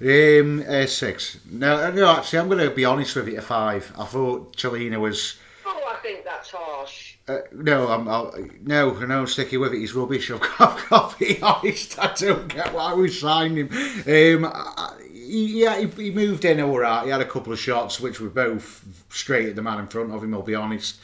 Yeah. 0.00 0.40
Um, 0.40 0.64
uh, 0.68 0.86
six. 0.86 1.38
No, 1.50 1.90
no, 1.90 2.10
actually, 2.16 2.38
I'm 2.40 2.48
going 2.48 2.60
to 2.68 2.70
be 2.74 2.84
honest 2.84 3.16
with 3.16 3.28
you, 3.28 3.38
a 3.38 3.42
five. 3.42 3.90
I 3.98 4.04
thought 4.04 4.54
Celina 4.58 5.00
was. 5.00 5.38
Oh, 5.66 5.82
I 5.90 5.96
think 6.02 6.24
that's 6.24 6.50
harsh. 6.50 7.09
Uh, 7.30 7.42
no, 7.52 7.86
I'm 7.86 8.08
I'll, 8.08 8.34
no, 8.62 8.92
no, 8.92 9.24
sticky 9.24 9.56
with 9.56 9.72
it. 9.72 9.78
He's 9.78 9.94
rubbish. 9.94 10.32
I've 10.32 10.40
got, 10.40 10.60
I've 10.60 10.88
got 10.88 11.12
to 11.12 11.18
be 11.18 11.40
honest. 11.40 11.96
I 11.98 12.12
don't 12.14 12.48
get 12.48 12.74
why 12.74 12.92
we 12.94 13.08
signed 13.08 13.56
him. 13.56 13.68
Um, 13.70 14.50
I, 14.52 14.96
yeah, 15.12 15.78
he, 15.78 15.86
he 15.86 16.10
moved 16.10 16.44
in 16.44 16.60
all 16.60 16.80
right. 16.80 17.04
He 17.04 17.10
had 17.10 17.20
a 17.20 17.26
couple 17.26 17.52
of 17.52 17.60
shots 17.60 18.00
which 18.00 18.18
were 18.18 18.30
both 18.30 18.84
straight 19.10 19.48
at 19.48 19.54
the 19.54 19.62
man 19.62 19.78
in 19.78 19.86
front 19.86 20.12
of 20.12 20.24
him. 20.24 20.34
I'll 20.34 20.42
be 20.42 20.56
honest. 20.56 20.98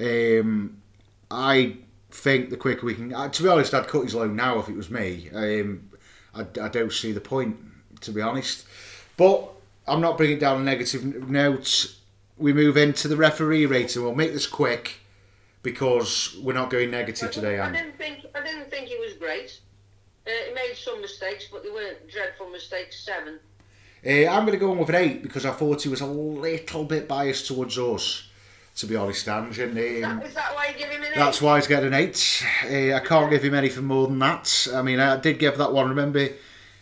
Um, 0.00 0.78
I 1.30 1.76
think 2.10 2.48
the 2.48 2.56
quicker 2.56 2.86
we 2.86 2.94
can. 2.94 3.12
Uh, 3.12 3.28
to 3.28 3.42
be 3.42 3.48
honest, 3.50 3.74
I'd 3.74 3.86
cut 3.86 4.04
his 4.04 4.14
loan 4.14 4.34
now 4.34 4.58
if 4.58 4.70
it 4.70 4.76
was 4.76 4.90
me. 4.90 5.28
Um, 5.34 5.90
I, 6.34 6.46
I 6.62 6.68
don't 6.68 6.92
see 6.92 7.12
the 7.12 7.20
point, 7.20 7.54
to 8.00 8.12
be 8.12 8.22
honest. 8.22 8.64
But 9.18 9.46
I'm 9.86 10.00
not 10.00 10.16
bringing 10.16 10.38
down 10.38 10.62
a 10.62 10.64
negative 10.64 11.28
note. 11.28 11.96
We 12.38 12.54
move 12.54 12.78
into 12.78 13.08
the 13.08 13.16
referee 13.16 13.66
rating. 13.66 14.02
We'll 14.02 14.14
make 14.14 14.32
this 14.32 14.46
quick 14.46 15.00
because 15.66 16.36
we're 16.44 16.52
not 16.52 16.70
going 16.70 16.92
negative 16.92 17.32
today, 17.32 17.58
I 17.58 17.72
didn't 17.72 17.98
think 17.98 18.24
I 18.36 18.40
didn't 18.40 18.70
think 18.70 18.86
he 18.86 18.96
was 18.98 19.14
great. 19.14 19.60
Uh, 20.24 20.30
he 20.48 20.54
made 20.54 20.74
some 20.76 21.00
mistakes, 21.00 21.48
but 21.50 21.64
they 21.64 21.70
weren't 21.70 22.08
dreadful 22.08 22.48
mistakes. 22.50 23.04
Seven. 23.04 23.40
Uh, 24.06 24.30
I'm 24.30 24.46
going 24.46 24.52
to 24.52 24.64
go 24.64 24.70
on 24.70 24.78
with 24.78 24.90
an 24.90 24.94
eight 24.94 25.24
because 25.24 25.44
I 25.44 25.50
thought 25.50 25.82
he 25.82 25.88
was 25.88 26.02
a 26.02 26.06
little 26.06 26.84
bit 26.84 27.08
biased 27.08 27.48
towards 27.48 27.76
us, 27.78 28.28
to 28.76 28.86
be 28.86 28.94
honest, 28.94 29.26
Ange. 29.28 29.58
And, 29.58 29.76
Is 29.76 30.04
um, 30.04 30.18
that, 30.18 30.26
is 30.26 30.34
that 30.34 30.54
why 30.54 30.68
you 30.68 30.78
give 30.78 30.90
him 30.90 31.02
an 31.02 31.08
eight? 31.08 31.16
That's 31.16 31.42
why 31.42 31.56
he's 31.56 31.66
getting 31.66 31.88
an 31.88 31.94
eight. 31.94 32.44
Uh, 32.64 32.94
I 32.94 33.00
can't 33.00 33.28
give 33.28 33.42
him 33.42 33.54
anything 33.54 33.84
more 33.84 34.06
than 34.06 34.20
that. 34.20 34.68
I 34.72 34.82
mean, 34.82 35.00
I 35.00 35.16
did 35.16 35.40
give 35.40 35.58
that 35.58 35.72
one. 35.72 35.88
Remember, 35.88 36.28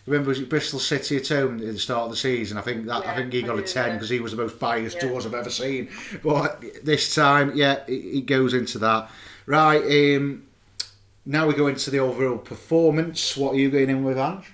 remember 0.05 0.29
was 0.29 0.39
it 0.39 0.49
Bristol 0.49 0.79
City 0.79 1.17
at 1.17 1.27
home 1.27 1.55
at 1.59 1.65
the 1.73 1.79
start 1.79 2.03
of 2.05 2.11
the 2.11 2.15
season? 2.17 2.57
I 2.57 2.61
think 2.61 2.85
that 2.85 3.05
I 3.05 3.15
think 3.15 3.33
he 3.33 3.41
got 3.41 3.57
a 3.59 3.63
ten 3.63 3.93
because 3.93 4.09
he 4.09 4.19
was 4.19 4.31
the 4.31 4.37
most 4.37 4.59
biased 4.59 4.97
Yeah. 4.97 5.09
to 5.09 5.15
us 5.17 5.25
I've 5.25 5.33
ever 5.33 5.49
seen. 5.49 5.89
But 6.23 6.63
this 6.83 7.13
time, 7.15 7.53
yeah, 7.55 7.83
it, 7.87 7.91
it 7.93 8.25
goes 8.25 8.53
into 8.53 8.77
that. 8.79 9.09
Right. 9.45 10.15
Um, 10.15 10.43
now 11.25 11.47
we 11.47 11.53
go 11.53 11.67
into 11.67 11.89
the 11.89 11.99
overall 11.99 12.37
performance. 12.37 13.35
What 13.35 13.53
are 13.55 13.57
you 13.57 13.69
going 13.71 13.89
in 13.89 14.03
with, 14.03 14.17
Ange? 14.17 14.51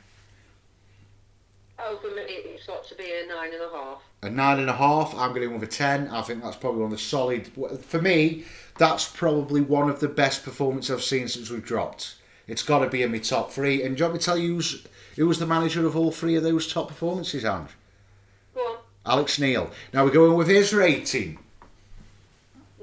Oh, 1.79 1.97
for 2.01 2.07
me, 2.15 2.21
it's 2.21 2.65
got 2.67 2.85
to 2.87 2.95
be 2.95 3.03
a 3.23 3.27
nine 3.27 3.53
and 3.53 3.61
a 3.63 3.69
half. 3.69 4.01
a 4.21 4.29
nine 4.29 4.59
and 4.59 4.69
a 4.69 4.73
half. 4.73 5.13
I'm 5.17 5.33
going 5.33 5.51
with 5.53 5.63
a 5.63 5.67
ten. 5.71 6.07
I 6.09 6.21
think 6.21 6.43
that's 6.43 6.55
probably 6.55 6.81
one 6.81 6.91
of 6.91 6.97
the 6.97 7.03
solid. 7.03 7.49
For 7.83 8.01
me, 8.01 8.45
that's 8.77 9.07
probably 9.07 9.61
one 9.61 9.89
of 9.89 9.99
the 9.99 10.07
best 10.07 10.43
performances 10.43 10.91
I've 10.91 11.03
seen 11.03 11.27
since 11.27 11.49
we've 11.49 11.65
dropped. 11.65 12.15
It's 12.47 12.63
got 12.63 12.79
to 12.79 12.89
be 12.89 13.03
in 13.03 13.11
my 13.11 13.19
top 13.19 13.51
three. 13.51 13.83
And 13.83 13.95
do 13.95 14.01
you 14.01 14.05
want 14.05 14.15
me 14.15 14.19
to 14.19 14.25
tell 14.25 14.37
you 14.37 14.55
who's, 14.55 14.85
who 15.15 15.27
was 15.27 15.39
the 15.39 15.45
manager 15.45 15.85
of 15.85 15.95
all 15.95 16.11
three 16.11 16.35
of 16.35 16.43
those 16.43 16.71
top 16.71 16.87
performances, 16.87 17.45
Ange? 17.45 17.69
Go 18.55 18.61
on, 18.61 18.77
Alex 19.05 19.39
Neil. 19.39 19.69
Now 19.93 20.03
we're 20.05 20.11
going 20.11 20.35
with 20.35 20.47
his 20.47 20.73
rating. 20.73 21.37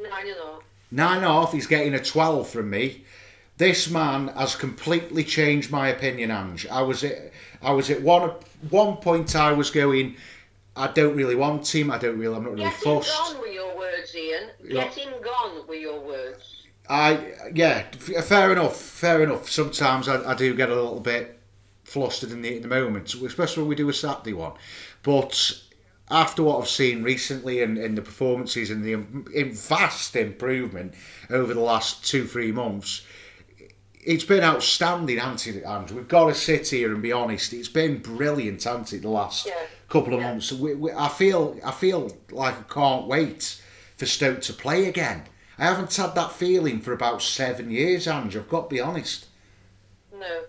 nine 0.01 0.27
and 0.27 0.31
a 0.37 0.43
half. 0.47 0.63
Nine 0.91 1.17
and 1.19 1.27
a 1.27 1.29
half. 1.29 1.53
He's 1.53 1.67
getting 1.67 1.95
a 1.95 2.03
twelve 2.03 2.49
from 2.49 2.71
me. 2.71 3.05
This 3.59 3.91
man 3.91 4.29
has 4.29 4.55
completely 4.55 5.25
changed 5.25 5.71
my 5.73 5.89
opinion, 5.89 6.31
Ange. 6.31 6.67
I 6.69 6.81
was 6.83 7.03
at, 7.05 7.33
I 7.61 7.73
was 7.73 7.91
at 7.91 8.01
one 8.03 8.31
one 8.71 8.97
point. 8.99 9.35
I 9.37 9.53
was 9.53 9.71
going. 9.71 10.17
I 10.77 10.87
don't 10.87 11.17
really 11.17 11.35
want 11.35 11.75
him. 11.75 11.91
I 11.91 11.99
don't 11.99 12.19
really. 12.19 12.37
I'm 12.37 12.45
not 12.45 12.53
really 12.53 12.65
Get 12.65 12.75
him 12.75 12.81
fussed. 13.01 13.19
gone 13.19 13.41
with 13.41 13.53
your 13.53 13.77
words, 13.77 14.15
Ian. 14.15 14.51
Yeah. 14.65 14.85
Him 14.85 15.13
gone 15.23 15.67
with 15.67 15.81
your 15.81 15.99
words. 16.01 16.58
I 16.89 17.33
yeah, 17.55 17.83
fair 17.93 18.53
enough, 18.53 18.77
fair 18.81 19.23
enough. 19.23 19.51
Sometimes 19.51 20.09
I, 20.09 20.31
I 20.31 20.35
do 20.35 20.55
get 20.55 20.71
a 20.71 20.75
little 20.75 21.01
bit 21.01 21.39
flustered 21.85 22.31
in 22.31 22.43
the, 22.43 22.57
in 22.57 22.63
the 22.63 22.69
moment, 22.69 23.15
especially 23.15 23.63
when 23.63 23.69
we 23.71 23.75
do 23.75 23.89
a 23.89 23.93
Saturday 23.95 24.33
one. 24.33 24.53
But 25.03 25.61
after 26.11 26.43
what 26.43 26.61
I've 26.61 26.69
seen 26.69 27.03
recently 27.03 27.63
and, 27.63 27.77
and 27.79 27.97
the 27.97 28.03
performances 28.03 28.71
and 28.71 28.83
the 28.85 28.95
im- 28.95 29.53
vast 29.55 30.17
improvement 30.17 30.95
over 31.31 31.53
the 31.53 31.61
last 31.61 32.05
two 32.07 32.27
three 32.27 32.53
months, 32.53 33.03
it's 34.01 34.25
been 34.25 34.43
outstanding, 34.43 35.19
hasn't 35.19 35.65
Andrew? 35.65 35.99
We've 35.99 36.09
got 36.09 36.29
to 36.29 36.35
sit 36.35 36.69
here 36.69 36.93
and 36.93 37.03
be 37.03 37.13
honest. 37.13 37.53
It's 37.53 37.69
been 37.69 37.99
brilliant, 37.99 38.65
hasn't? 38.65 39.03
The 39.03 39.09
last 39.11 39.47
Yeah. 39.47 39.53
couple 39.89 40.15
of 40.15 40.21
Yeah. 40.21 40.31
months. 40.31 40.53
We, 40.53 40.75
we, 40.75 40.93
I 40.93 41.09
feel 41.09 41.59
I 41.65 41.73
feel 41.73 42.17
like 42.31 42.55
I 42.59 42.63
can't 42.73 43.07
wait 43.07 43.61
for 43.99 44.07
Stoke 44.07 44.41
to 44.43 44.53
play 44.55 44.87
again. 44.87 45.25
I 45.59 45.65
haven't 45.65 45.95
had 45.95 46.15
that 46.15 46.33
feeling 46.33 46.81
for 46.81 46.93
about 46.93 47.21
seven 47.21 47.71
years, 47.71 48.07
Ange. 48.07 48.37
I've 48.37 48.49
got 48.49 48.69
to 48.69 48.75
be 48.75 48.81
honest. 48.81 49.27
No. 50.17 50.43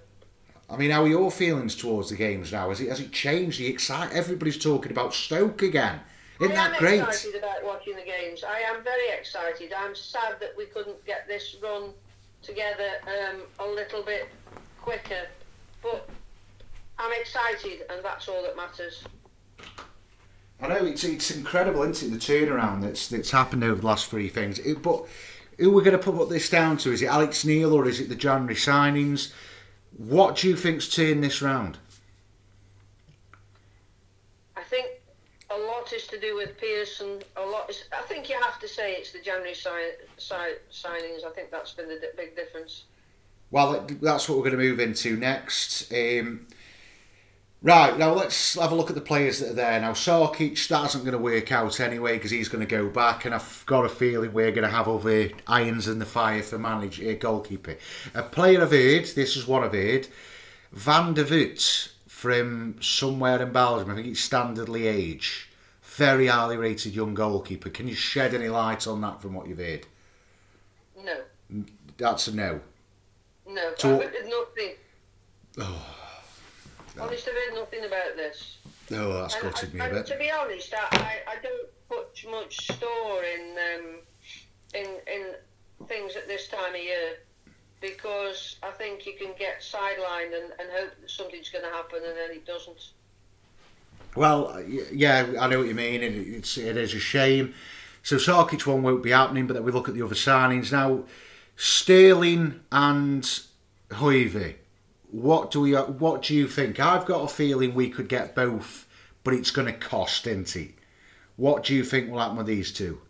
I 0.69 0.77
mean, 0.77 0.91
how 0.91 1.03
are 1.03 1.07
your 1.07 1.31
feelings 1.31 1.75
towards 1.75 2.09
the 2.09 2.15
games 2.15 2.51
now? 2.51 2.69
Has 2.69 2.79
it 2.79 2.89
has 2.89 2.99
it 2.99 3.11
changed? 3.11 3.59
The 3.59 3.67
excite 3.67 4.11
everybody's 4.13 4.61
talking 4.61 4.91
about 4.91 5.15
Stoke 5.15 5.63
again. 5.63 5.99
Isn't 6.39 6.55
I 6.55 6.65
am 6.65 6.71
that 6.71 6.79
great? 6.79 7.01
excited 7.01 7.35
about 7.35 7.65
watching 7.65 7.95
the 7.95 8.03
games. 8.03 8.43
I 8.43 8.59
am 8.59 8.83
very 8.83 9.09
excited. 9.17 9.73
I'm 9.73 9.95
sad 9.95 10.39
that 10.39 10.53
we 10.55 10.65
couldn't 10.65 11.03
get 11.05 11.27
this 11.27 11.55
run 11.61 11.91
together 12.43 12.89
um, 13.07 13.41
a 13.59 13.67
little 13.67 14.03
bit 14.03 14.29
quicker, 14.79 15.27
but 15.81 16.07
I'm 16.97 17.11
excited, 17.19 17.81
and 17.89 18.03
that's 18.03 18.27
all 18.27 18.41
that 18.43 18.55
matters. 18.55 19.03
I 20.61 20.67
know 20.67 20.85
it's 20.85 21.03
it's 21.03 21.31
incredible, 21.31 21.83
isn't 21.83 22.07
it? 22.07 22.11
The 22.11 22.33
turnaround 22.33 22.81
that's 22.81 23.07
that's 23.07 23.31
happened 23.31 23.63
over 23.63 23.79
the 23.79 23.87
last 23.87 24.07
three 24.07 24.27
things. 24.27 24.59
It, 24.59 24.81
but 24.81 25.05
who 25.57 25.71
we're 25.71 25.83
going 25.83 25.97
to 25.97 26.11
put 26.11 26.29
this 26.29 26.49
down 26.49 26.77
to? 26.77 26.91
Is 26.91 27.01
it 27.01 27.07
Alex 27.07 27.45
Neil 27.45 27.73
or 27.73 27.87
is 27.87 27.99
it 27.99 28.09
the 28.09 28.15
January 28.15 28.55
signings? 28.55 29.31
What 29.97 30.37
do 30.37 30.49
you 30.49 30.55
think's 30.55 30.87
turned 30.87 31.23
this 31.23 31.41
round? 31.41 31.77
I 34.55 34.63
think 34.63 34.87
a 35.49 35.57
lot 35.57 35.91
is 35.93 36.07
to 36.07 36.19
do 36.19 36.35
with 36.35 36.57
Pearson. 36.57 37.21
A 37.37 37.41
lot 37.41 37.69
is. 37.69 37.85
I 37.97 38.01
think 38.03 38.29
you 38.29 38.35
have 38.41 38.59
to 38.59 38.67
say 38.67 38.93
it's 38.93 39.11
the 39.11 39.19
January 39.19 39.55
si- 39.55 39.69
si- 40.17 40.59
signings. 40.71 41.25
I 41.25 41.31
think 41.33 41.51
that's 41.51 41.73
been 41.73 41.87
the 41.87 42.01
big 42.17 42.35
difference. 42.35 42.83
Well, 43.51 43.87
that's 44.01 44.29
what 44.29 44.37
we're 44.37 44.43
going 44.43 44.57
to 44.57 44.63
move 44.63 44.79
into 44.79 45.17
next. 45.17 45.91
Um, 45.91 46.45
right, 47.61 47.97
now 47.97 48.13
let's 48.13 48.55
have 48.55 48.71
a 48.71 48.75
look 48.75 48.89
at 48.89 48.95
the 48.95 49.01
players 49.01 49.39
that 49.39 49.51
are 49.51 49.53
there. 49.53 49.79
Now, 49.81 49.91
Sarkic, 49.93 50.67
that 50.67 50.85
isn't 50.85 51.01
going 51.01 51.13
to 51.13 51.17
work 51.17 51.51
out 51.51 51.79
anyway 51.79 52.13
because 52.13 52.31
he's 52.31 52.49
going 52.49 52.65
to 52.65 52.75
go 52.75 52.89
back, 52.89 53.25
and 53.25 53.33
I've 53.35 53.63
got 53.65 53.85
a 53.85 53.89
feeling 53.89 54.33
we're 54.33 54.51
going 54.51 54.67
to 54.67 54.75
have 54.75 54.87
other 54.87 55.29
irons 55.47 55.87
in 55.87 55.99
the 55.99 56.05
fire 56.05 56.41
for 56.43 56.57
manage 56.57 57.01
uh, 57.01 57.13
goalkeeper. 57.13 57.77
A 58.13 58.23
player 58.23 58.61
I've 58.61 58.71
heard, 58.71 59.05
this 59.05 59.35
is 59.35 59.47
one 59.47 59.63
I've 59.63 59.73
heard, 59.73 60.07
Van 60.71 61.13
der 61.13 61.23
Voort 61.25 61.89
from 62.07 62.75
somewhere 62.81 63.41
in 63.41 63.51
Belgium, 63.51 63.91
I 63.91 63.95
think 63.95 64.07
it's 64.07 64.19
Standard 64.19 64.67
Liège. 64.67 65.45
Very 65.81 66.27
highly 66.27 66.55
rated 66.55 66.95
young 66.95 67.13
goalkeeper. 67.13 67.69
Can 67.69 67.87
you 67.87 67.95
shed 67.95 68.33
any 68.33 68.47
light 68.47 68.87
on 68.87 69.01
that 69.01 69.21
from 69.21 69.33
what 69.33 69.47
you've 69.47 69.57
heard? 69.57 69.85
No, 71.03 71.65
That's 71.97 72.27
a 72.27 72.35
no. 72.35 72.61
no. 73.47 73.73
So- 73.77 74.01
I've 74.01 74.11
heard 74.11 74.29
nothing. 75.55 75.75
Honest, 77.01 77.27
I've 77.27 77.33
heard 77.33 77.55
nothing 77.55 77.85
about 77.85 78.15
this. 78.15 78.57
No, 78.89 79.11
Oh, 79.11 79.21
that's 79.21 79.35
And- 79.35 79.43
gutted 79.43 79.73
me 79.73 79.79
a 79.79 79.89
bit. 79.89 80.05
To 80.07 80.17
be 80.17 80.31
honest, 80.31 80.73
I, 80.73 81.21
I, 81.27 81.35
don't 81.41 81.69
put 81.87 82.25
much 82.29 82.57
store 82.75 83.23
in 83.23 83.55
um, 83.75 83.85
in 84.73 84.87
in 85.07 85.87
things 85.87 86.15
at 86.15 86.27
this 86.27 86.47
time 86.47 86.75
of 86.75 86.81
year 86.81 87.17
because 87.81 88.57
I 88.61 88.71
think 88.71 89.05
you 89.05 89.13
can 89.13 89.33
get 89.37 89.61
sidelined 89.61 90.35
and, 90.35 90.51
and 90.59 90.69
hope 90.71 90.91
that 90.99 91.09
something's 91.09 91.49
going 91.49 91.63
to 91.63 91.71
happen 91.71 91.99
and 92.05 92.17
then 92.17 92.31
it 92.31 92.45
doesn't. 92.45 92.89
Well, 94.15 94.61
yeah, 94.91 95.33
I 95.39 95.47
know 95.47 95.59
what 95.59 95.67
you 95.67 95.75
mean, 95.75 96.01
and 96.03 96.15
it's 96.35 96.57
it 96.57 96.77
is 96.77 96.93
a 96.95 96.99
shame. 96.99 97.53
So 98.01 98.15
Sarkic 98.15 98.65
one 98.65 98.81
won't 98.81 99.03
be 99.03 99.11
happening, 99.11 99.45
but 99.45 99.53
then 99.53 99.63
we 99.63 99.71
look 99.71 99.87
at 99.87 99.93
the 99.93 100.01
other 100.01 100.15
signings 100.15 100.71
now. 100.71 101.03
Sterling 101.55 102.61
and 102.71 103.39
Hoever. 103.93 104.55
What 105.11 105.51
do 105.51 105.61
we? 105.61 105.73
What 105.73 106.23
do 106.23 106.35
you 106.35 106.47
think? 106.47 106.79
I've 106.79 107.05
got 107.05 107.23
a 107.23 107.27
feeling 107.27 107.73
we 107.73 107.89
could 107.89 108.07
get 108.07 108.35
both, 108.35 108.87
but 109.23 109.33
it's 109.33 109.51
going 109.51 109.67
to 109.67 109.73
cost, 109.73 110.27
isn't 110.27 110.55
it? 110.55 110.75
What 111.35 111.63
do 111.63 111.73
you 111.73 111.83
think 111.83 112.11
will 112.11 112.19
happen 112.19 112.37
with 112.37 112.45
these 112.45 112.71
two? 112.71 113.01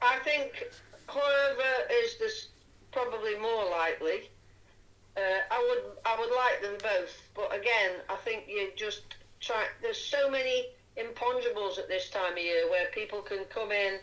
I 0.00 0.18
think 0.24 0.70
Hoever 1.08 1.88
is 1.90 2.18
this 2.18 2.48
probably 2.92 3.36
more 3.38 3.70
likely. 3.70 4.30
Uh, 5.16 5.40
I 5.50 5.66
would 5.68 5.92
I 6.04 6.18
would 6.18 6.30
like 6.34 6.62
them 6.62 6.78
both, 6.82 7.22
but 7.34 7.54
again, 7.54 7.96
I 8.08 8.16
think 8.16 8.44
you 8.48 8.70
just 8.76 9.02
try. 9.40 9.66
There's 9.82 10.00
so 10.00 10.30
many 10.30 10.66
imponderables 10.96 11.78
at 11.78 11.88
this 11.88 12.08
time 12.08 12.32
of 12.32 12.38
year 12.38 12.70
where 12.70 12.86
people 12.92 13.20
can 13.20 13.44
come 13.50 13.72
in 13.72 13.98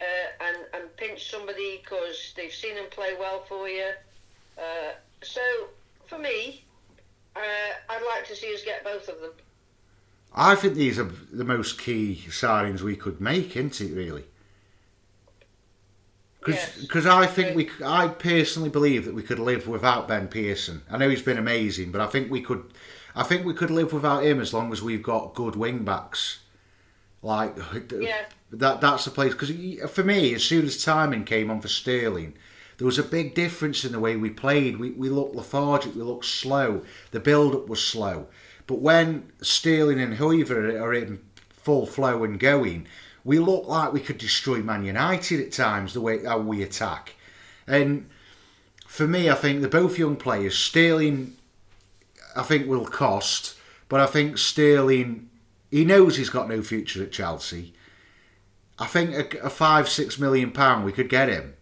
uh, 0.00 0.44
and 0.46 0.56
and 0.74 0.96
pinch 0.96 1.30
somebody 1.30 1.80
because 1.82 2.32
they've 2.36 2.52
seen 2.52 2.74
them 2.74 2.86
play 2.90 3.14
well 3.18 3.44
for 3.48 3.68
you. 3.68 3.90
Uh, 4.58 4.92
so 5.22 5.40
for 6.08 6.18
me, 6.18 6.64
uh, 7.36 7.40
I'd 7.88 8.02
like 8.02 8.26
to 8.28 8.34
see 8.36 8.52
us 8.54 8.62
get 8.64 8.82
both 8.84 9.08
of 9.08 9.20
them. 9.20 9.32
I 10.34 10.54
think 10.54 10.74
these 10.74 10.98
are 10.98 11.10
the 11.32 11.44
most 11.44 11.78
key 11.78 12.22
signings 12.28 12.80
we 12.80 12.96
could 12.96 13.20
make, 13.20 13.56
isn't 13.56 13.80
it? 13.80 13.94
Really. 13.94 14.24
Because 16.40 17.04
Yes. 17.04 17.06
I 17.06 17.26
think 17.26 17.56
we, 17.56 17.68
I 17.84 18.08
personally 18.08 18.70
believe 18.70 19.04
that 19.04 19.14
we 19.14 19.22
could 19.22 19.38
live 19.38 19.66
without 19.66 20.08
Ben 20.08 20.28
Pearson. 20.28 20.82
I 20.90 20.96
know 20.96 21.08
he's 21.08 21.22
been 21.22 21.38
amazing, 21.38 21.92
but 21.92 22.00
I 22.00 22.06
think 22.06 22.30
we 22.30 22.40
could. 22.40 22.64
I 23.14 23.22
think 23.24 23.44
we 23.44 23.54
could 23.54 23.70
live 23.70 23.92
without 23.92 24.24
him 24.24 24.40
as 24.40 24.54
long 24.54 24.72
as 24.72 24.80
we've 24.82 25.02
got 25.02 25.34
good 25.34 25.56
wing 25.56 25.84
backs. 25.84 26.40
Like 27.22 27.56
Yeah. 27.90 28.26
that 28.52 28.80
that's 28.80 29.04
the 29.04 29.10
place 29.10 29.32
because 29.32 29.50
for 29.90 30.04
me, 30.04 30.34
as 30.34 30.44
soon 30.44 30.66
as 30.66 30.76
Tymon 30.76 31.26
came 31.26 31.50
on 31.50 31.60
for 31.60 31.68
Sterling, 31.68 32.34
there 32.78 32.86
was 32.86 32.98
a 32.98 33.02
big 33.02 33.34
difference 33.34 33.84
in 33.84 33.92
the 33.92 34.00
way 34.00 34.16
we 34.16 34.30
played. 34.30 34.78
We 34.78 34.92
we 34.92 35.08
looked 35.08 35.34
lethargic, 35.34 35.94
we 35.94 36.02
looked 36.02 36.24
slow. 36.24 36.82
The 37.10 37.20
build 37.20 37.54
up 37.54 37.68
was 37.68 37.84
slow. 37.84 38.28
But 38.66 38.80
when 38.80 39.32
Sterling 39.42 40.00
and 40.00 40.14
Hoever 40.14 40.78
are 40.78 40.94
in 40.94 41.20
full 41.50 41.86
flow 41.86 42.22
and 42.24 42.38
going, 42.38 42.86
we 43.24 43.38
look 43.38 43.66
like 43.66 43.92
we 43.92 44.00
could 44.00 44.18
destroy 44.18 44.58
Man 44.58 44.84
United 44.84 45.40
at 45.40 45.52
times. 45.52 45.92
The 45.92 46.00
way 46.00 46.24
how 46.24 46.38
we 46.38 46.62
attack, 46.62 47.14
and 47.66 48.08
for 48.86 49.06
me, 49.06 49.28
I 49.28 49.34
think 49.34 49.60
they're 49.60 49.68
both 49.68 49.98
young 49.98 50.16
players. 50.16 50.56
Sterling, 50.56 51.36
I 52.34 52.42
think, 52.42 52.68
will 52.68 52.86
cost, 52.86 53.56
but 53.88 54.00
I 54.00 54.06
think 54.06 54.38
Sterling, 54.38 55.28
he 55.70 55.84
knows 55.84 56.16
he's 56.16 56.30
got 56.30 56.48
no 56.48 56.62
future 56.62 57.02
at 57.02 57.12
Chelsea. 57.12 57.74
I 58.78 58.86
think 58.86 59.34
a, 59.34 59.38
a 59.40 59.50
five, 59.50 59.88
six 59.88 60.18
million 60.18 60.52
pound 60.52 60.84
we 60.84 60.92
could 60.92 61.08
get 61.08 61.28
him. 61.28 61.54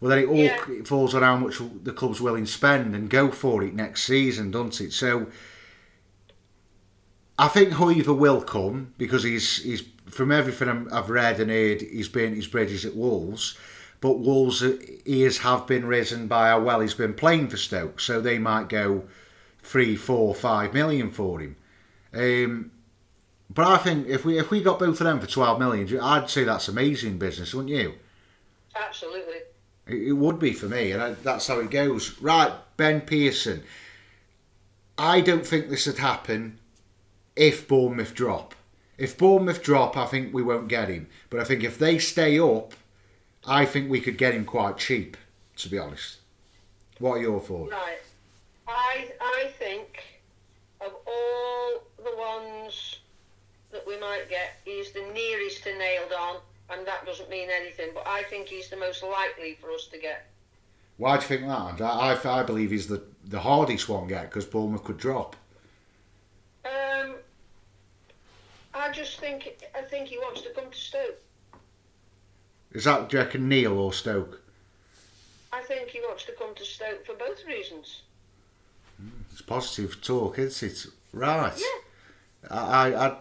Well, 0.00 0.10
then 0.10 0.18
it 0.20 0.26
all 0.28 0.36
Yeah. 0.36 0.62
it 0.70 0.86
falls 0.86 1.14
on 1.14 1.22
how 1.22 1.36
much 1.36 1.60
the 1.82 1.92
club's 1.92 2.20
willing 2.20 2.44
to 2.44 2.50
spend 2.52 2.94
and 2.94 3.10
go 3.10 3.30
for 3.30 3.62
it 3.64 3.74
next 3.74 4.04
season, 4.04 4.50
doesn't 4.52 4.80
it? 4.80 4.92
So, 4.92 5.26
I 7.38 7.48
think 7.48 7.72
Hoever 7.72 8.12
will 8.14 8.40
come 8.42 8.94
because 8.98 9.22
he's 9.22 9.58
he's 9.62 9.82
from 10.08 10.32
everything 10.32 10.68
I'm- 10.68 10.88
I've 10.90 11.10
read 11.10 11.38
and 11.40 11.50
heard, 11.50 11.82
he's 11.82 12.08
burnt 12.08 12.34
his 12.36 12.46
bridges 12.46 12.84
at 12.84 12.94
Wolves. 12.96 13.56
But 14.00 14.20
Wolves' 14.20 14.62
ears 15.06 15.38
have 15.38 15.66
been 15.66 15.84
risen 15.86 16.28
by 16.28 16.48
how 16.50 16.60
well 16.62 16.80
he's 16.80 16.94
been 16.94 17.14
playing 17.14 17.48
for 17.48 17.56
Stoke, 17.56 17.98
so 18.00 18.20
they 18.20 18.38
might 18.38 18.68
go 18.68 19.08
three, 19.60 19.96
four, 19.96 20.34
five 20.34 20.72
million 20.72 21.10
for 21.10 21.40
him. 21.40 21.56
Um, 22.14 22.70
but 23.50 23.66
I 23.66 23.76
think 23.78 24.06
if 24.08 24.24
we 24.24 24.38
if 24.38 24.50
we 24.50 24.62
got 24.62 24.78
both 24.78 25.00
of 25.00 25.04
them 25.06 25.20
for 25.20 25.26
twelve 25.26 25.58
million, 25.58 25.98
I'd 26.00 26.30
say 26.30 26.44
that's 26.44 26.68
amazing 26.68 27.18
business, 27.18 27.52
wouldn't 27.52 27.74
you? 27.74 27.94
Absolutely. 28.76 29.40
It 29.88 30.16
would 30.16 30.38
be 30.38 30.52
for 30.52 30.66
me, 30.66 30.92
and 30.92 31.02
I, 31.02 31.12
that's 31.12 31.46
how 31.46 31.60
it 31.60 31.70
goes. 31.70 32.20
Right, 32.20 32.52
Ben 32.76 33.00
Pearson. 33.00 33.62
I 34.98 35.20
don't 35.20 35.46
think 35.46 35.68
this 35.68 35.86
would 35.86 35.98
happen 35.98 36.58
if 37.36 37.66
Bournemouth 37.66 38.14
drop. 38.14 38.54
If 38.98 39.16
Bournemouth 39.16 39.62
drop, 39.62 39.96
I 39.96 40.06
think 40.06 40.34
we 40.34 40.42
won't 40.42 40.68
get 40.68 40.88
him. 40.88 41.06
But 41.30 41.40
I 41.40 41.44
think 41.44 41.62
if 41.62 41.78
they 41.78 41.98
stay 41.98 42.38
up, 42.38 42.74
I 43.46 43.64
think 43.64 43.88
we 43.88 44.00
could 44.00 44.18
get 44.18 44.34
him 44.34 44.44
quite 44.44 44.76
cheap, 44.76 45.16
to 45.56 45.68
be 45.68 45.78
honest. 45.78 46.18
What 46.98 47.12
are 47.12 47.22
your 47.22 47.40
thoughts? 47.40 47.72
Right. 47.72 47.98
I 48.66 49.12
I 49.20 49.50
think 49.58 50.04
of 50.80 50.92
all 51.06 51.82
the 51.96 52.16
ones 52.16 52.98
that 53.70 53.86
we 53.86 53.98
might 53.98 54.28
get, 54.28 54.56
he's 54.64 54.92
the 54.92 55.06
nearest 55.14 55.62
to 55.64 55.78
nailed 55.78 56.12
on, 56.12 56.36
and 56.70 56.86
that 56.86 57.06
doesn't 57.06 57.30
mean 57.30 57.48
anything. 57.50 57.90
But 57.94 58.06
I 58.06 58.22
think 58.24 58.48
he's 58.48 58.68
the 58.68 58.76
most 58.76 59.02
likely 59.02 59.56
for 59.60 59.70
us 59.70 59.86
to 59.92 59.98
get. 59.98 60.26
Why 60.96 61.16
do 61.16 61.22
you 61.22 61.28
think 61.28 61.48
that? 61.48 61.80
I, 61.82 62.12
I, 62.14 62.40
I 62.40 62.42
believe 62.42 62.70
he's 62.70 62.88
the, 62.88 63.02
the 63.24 63.40
hardest 63.40 63.88
one 63.88 64.08
get 64.08 64.24
because 64.24 64.44
Bournemouth 64.44 64.84
could 64.84 64.98
drop. 64.98 65.36
Um, 66.64 67.14
I 68.74 68.90
just 68.92 69.20
think 69.20 69.62
I 69.76 69.82
think 69.82 70.08
he 70.08 70.18
wants 70.18 70.42
to 70.42 70.50
come 70.50 70.70
to 70.70 70.76
Stoke. 70.76 71.20
Is 72.72 72.84
that, 72.84 73.08
do 73.08 73.16
you 73.16 73.22
reckon, 73.22 73.48
Neil 73.48 73.78
or 73.78 73.92
Stoke? 73.92 74.42
I 75.52 75.62
think 75.62 75.88
he 75.88 76.00
wants 76.00 76.24
to 76.24 76.32
come 76.32 76.54
to 76.54 76.64
Stoke 76.64 77.06
for 77.06 77.14
both 77.14 77.46
reasons. 77.46 78.02
It's 79.32 79.40
positive 79.40 80.02
talk, 80.02 80.38
isn't 80.38 80.70
it? 80.70 80.86
Right. 81.12 81.52
Yeah. 81.56 81.87
I, 82.50 82.94
I, 82.94 83.16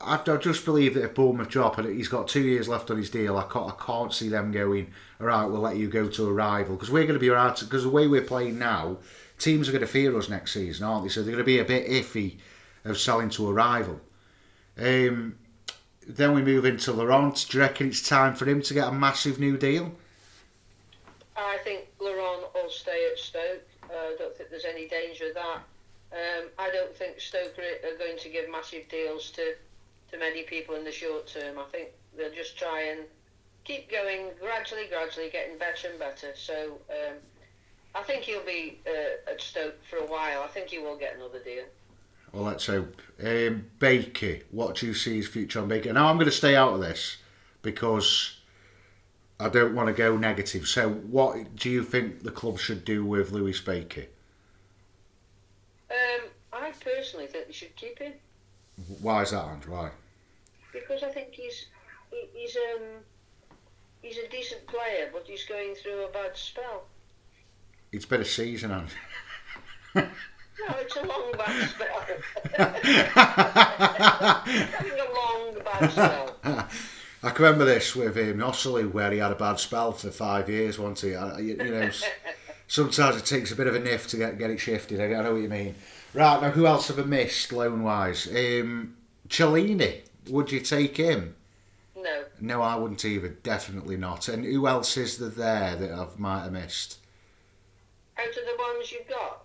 I, 0.00 0.20
I 0.24 0.36
just 0.36 0.64
believe 0.64 0.94
that 0.94 1.04
if 1.04 1.14
Bournemouth 1.14 1.48
drop 1.48 1.78
and 1.78 1.94
he's 1.94 2.08
got 2.08 2.28
two 2.28 2.42
years 2.42 2.68
left 2.68 2.90
on 2.90 2.96
his 2.96 3.10
deal, 3.10 3.36
I 3.36 3.42
can't, 3.44 3.72
I 3.72 3.84
can't 3.84 4.12
see 4.12 4.28
them 4.28 4.52
going, 4.52 4.92
all 5.20 5.26
right, 5.26 5.44
we'll 5.44 5.60
let 5.60 5.76
you 5.76 5.88
go 5.88 6.08
to 6.08 6.28
a 6.28 6.32
rival. 6.32 6.76
Because 6.76 6.90
we're 6.90 7.02
going 7.02 7.14
to 7.14 7.20
be 7.20 7.28
around, 7.28 7.58
because 7.60 7.82
the 7.82 7.90
way 7.90 8.06
we're 8.06 8.22
playing 8.22 8.58
now, 8.58 8.98
teams 9.38 9.68
are 9.68 9.72
going 9.72 9.82
to 9.82 9.88
fear 9.88 10.16
us 10.16 10.28
next 10.28 10.52
season, 10.52 10.86
aren't 10.86 11.04
they? 11.04 11.08
So 11.10 11.22
they're 11.22 11.32
going 11.32 11.38
to 11.38 11.44
be 11.44 11.58
a 11.58 11.64
bit 11.64 11.88
iffy 11.88 12.36
of 12.84 12.98
selling 12.98 13.30
to 13.30 13.48
a 13.48 13.52
rival. 13.52 14.00
Um, 14.78 15.36
then 16.06 16.34
we 16.34 16.42
move 16.42 16.64
into 16.64 16.92
Laurent. 16.92 17.46
Do 17.48 17.58
you 17.58 17.62
reckon 17.62 17.88
it's 17.88 18.08
time 18.08 18.34
for 18.34 18.48
him 18.48 18.62
to 18.62 18.74
get 18.74 18.88
a 18.88 18.92
massive 18.92 19.38
new 19.38 19.56
deal? 19.56 19.92
I 21.36 21.58
think 21.64 21.88
Laurent 22.00 22.46
will 22.54 22.70
stay 22.70 23.08
at 23.10 23.18
Stoke. 23.18 23.68
Uh, 23.84 23.94
I 23.94 24.16
don't 24.18 24.36
think 24.36 24.50
there's 24.50 24.64
any 24.64 24.88
danger 24.88 25.28
of 25.28 25.34
that. 25.34 25.58
Um, 26.12 26.48
I 26.58 26.70
don't 26.70 26.94
think 26.94 27.20
Stoke 27.20 27.58
are 27.58 27.98
going 27.98 28.18
to 28.18 28.28
give 28.28 28.50
massive 28.50 28.88
deals 28.88 29.30
to, 29.30 29.54
to 30.10 30.18
many 30.18 30.42
people 30.42 30.74
in 30.74 30.84
the 30.84 30.92
short 30.92 31.26
term. 31.26 31.58
I 31.58 31.64
think 31.72 31.88
they'll 32.16 32.34
just 32.34 32.58
try 32.58 32.82
and 32.82 33.00
keep 33.64 33.90
going 33.90 34.28
gradually, 34.38 34.86
gradually, 34.88 35.30
getting 35.30 35.56
better 35.56 35.88
and 35.88 35.98
better. 35.98 36.32
So 36.34 36.78
um, 36.90 37.16
I 37.94 38.02
think 38.02 38.24
he'll 38.24 38.44
be 38.44 38.78
uh, 38.86 39.30
at 39.30 39.40
Stoke 39.40 39.76
for 39.88 39.96
a 39.96 40.06
while. 40.06 40.42
I 40.42 40.48
think 40.48 40.68
he 40.68 40.78
will 40.78 40.98
get 40.98 41.16
another 41.16 41.38
deal. 41.38 41.64
Well, 42.32 42.44
let's 42.44 42.66
hope. 42.66 43.00
Um, 43.22 43.66
Baker, 43.78 44.38
what 44.50 44.76
do 44.76 44.86
you 44.86 44.94
see 44.94 45.16
his 45.16 45.28
future 45.28 45.60
on 45.60 45.68
Baker? 45.68 45.92
Now, 45.92 46.08
I'm 46.08 46.16
going 46.16 46.26
to 46.26 46.32
stay 46.32 46.56
out 46.56 46.74
of 46.74 46.80
this 46.80 47.18
because 47.60 48.38
I 49.38 49.48
don't 49.48 49.74
want 49.74 49.88
to 49.88 49.92
go 49.92 50.16
negative. 50.16 50.66
So, 50.66 50.90
what 50.90 51.56
do 51.56 51.70
you 51.70 51.82
think 51.82 52.22
the 52.22 52.30
club 52.30 52.58
should 52.58 52.84
do 52.84 53.04
with 53.04 53.32
Lewis 53.32 53.60
Baker? 53.60 54.06
I 56.72 56.84
personally 56.84 57.26
think 57.26 57.46
they 57.46 57.52
should 57.52 57.74
keep 57.76 57.98
him 57.98 58.12
Why 59.00 59.22
is 59.22 59.30
that, 59.32 59.44
and 59.46 59.64
why? 59.66 59.90
because 60.72 61.02
I 61.02 61.10
think 61.10 61.28
he's 61.32 61.66
he- 62.10 62.28
he's 62.34 62.56
um 62.56 62.82
he's 64.00 64.16
a 64.18 64.26
decent 64.28 64.66
player, 64.66 65.10
but 65.12 65.24
he's 65.26 65.44
going 65.44 65.74
through 65.74 66.06
a 66.06 66.08
bad 66.08 66.34
spell. 66.36 66.84
It's 67.92 68.06
been 68.06 68.22
a 68.22 68.24
season, 68.24 68.70
and 68.70 68.88
No, 69.94 70.06
it's 70.80 70.96
a 70.96 71.02
long 71.04 71.32
bad 71.36 71.68
spell. 71.74 72.00
Having 73.14 74.92
a 75.00 75.12
long 75.14 75.54
bad 75.64 75.90
spell. 75.90 76.36
I 77.24 77.30
can 77.30 77.44
remember 77.44 77.64
this 77.66 77.94
with 77.94 78.16
him, 78.16 78.38
Ossolu, 78.38 78.90
where 78.92 79.10
he 79.12 79.18
had 79.18 79.30
a 79.32 79.36
bad 79.36 79.58
spell 79.60 79.92
for 79.92 80.10
five 80.10 80.48
years, 80.48 80.78
wasn't 80.78 81.00
he? 81.00 81.14
I- 81.16 81.38
You, 81.38 81.56
you 81.62 81.70
know, 81.70 81.90
sometimes 82.66 83.16
it 83.16 83.26
takes 83.26 83.52
a 83.52 83.56
bit 83.56 83.66
of 83.66 83.74
a 83.74 83.80
niff 83.80 84.08
to 84.10 84.16
get 84.16 84.38
get 84.38 84.50
it 84.50 84.58
shifted. 84.58 85.00
I, 85.00 85.04
I 85.18 85.22
know 85.22 85.32
what 85.34 85.42
you 85.42 85.48
mean. 85.50 85.74
Right 86.14 86.42
now, 86.42 86.50
who 86.50 86.66
else 86.66 86.88
have 86.88 86.98
I 86.98 87.02
missed 87.04 87.52
loan 87.52 87.82
wise? 87.82 88.26
Um, 88.28 88.96
Celina, 89.30 89.92
would 90.28 90.52
you 90.52 90.60
take 90.60 90.96
him? 90.96 91.34
No, 91.96 92.24
No, 92.40 92.62
I 92.62 92.74
wouldn't 92.74 93.04
either. 93.04 93.28
Definitely 93.28 93.96
not. 93.96 94.28
And 94.28 94.44
who 94.44 94.66
else 94.66 94.96
is 94.96 95.18
there 95.18 95.28
there 95.30 95.76
that 95.76 95.92
I 95.92 96.06
might 96.18 96.42
have 96.42 96.52
missed? 96.52 96.98
out 98.18 98.28
of 98.28 98.34
the 98.34 98.56
ones 98.58 98.92
you've 98.92 99.08
got, 99.08 99.42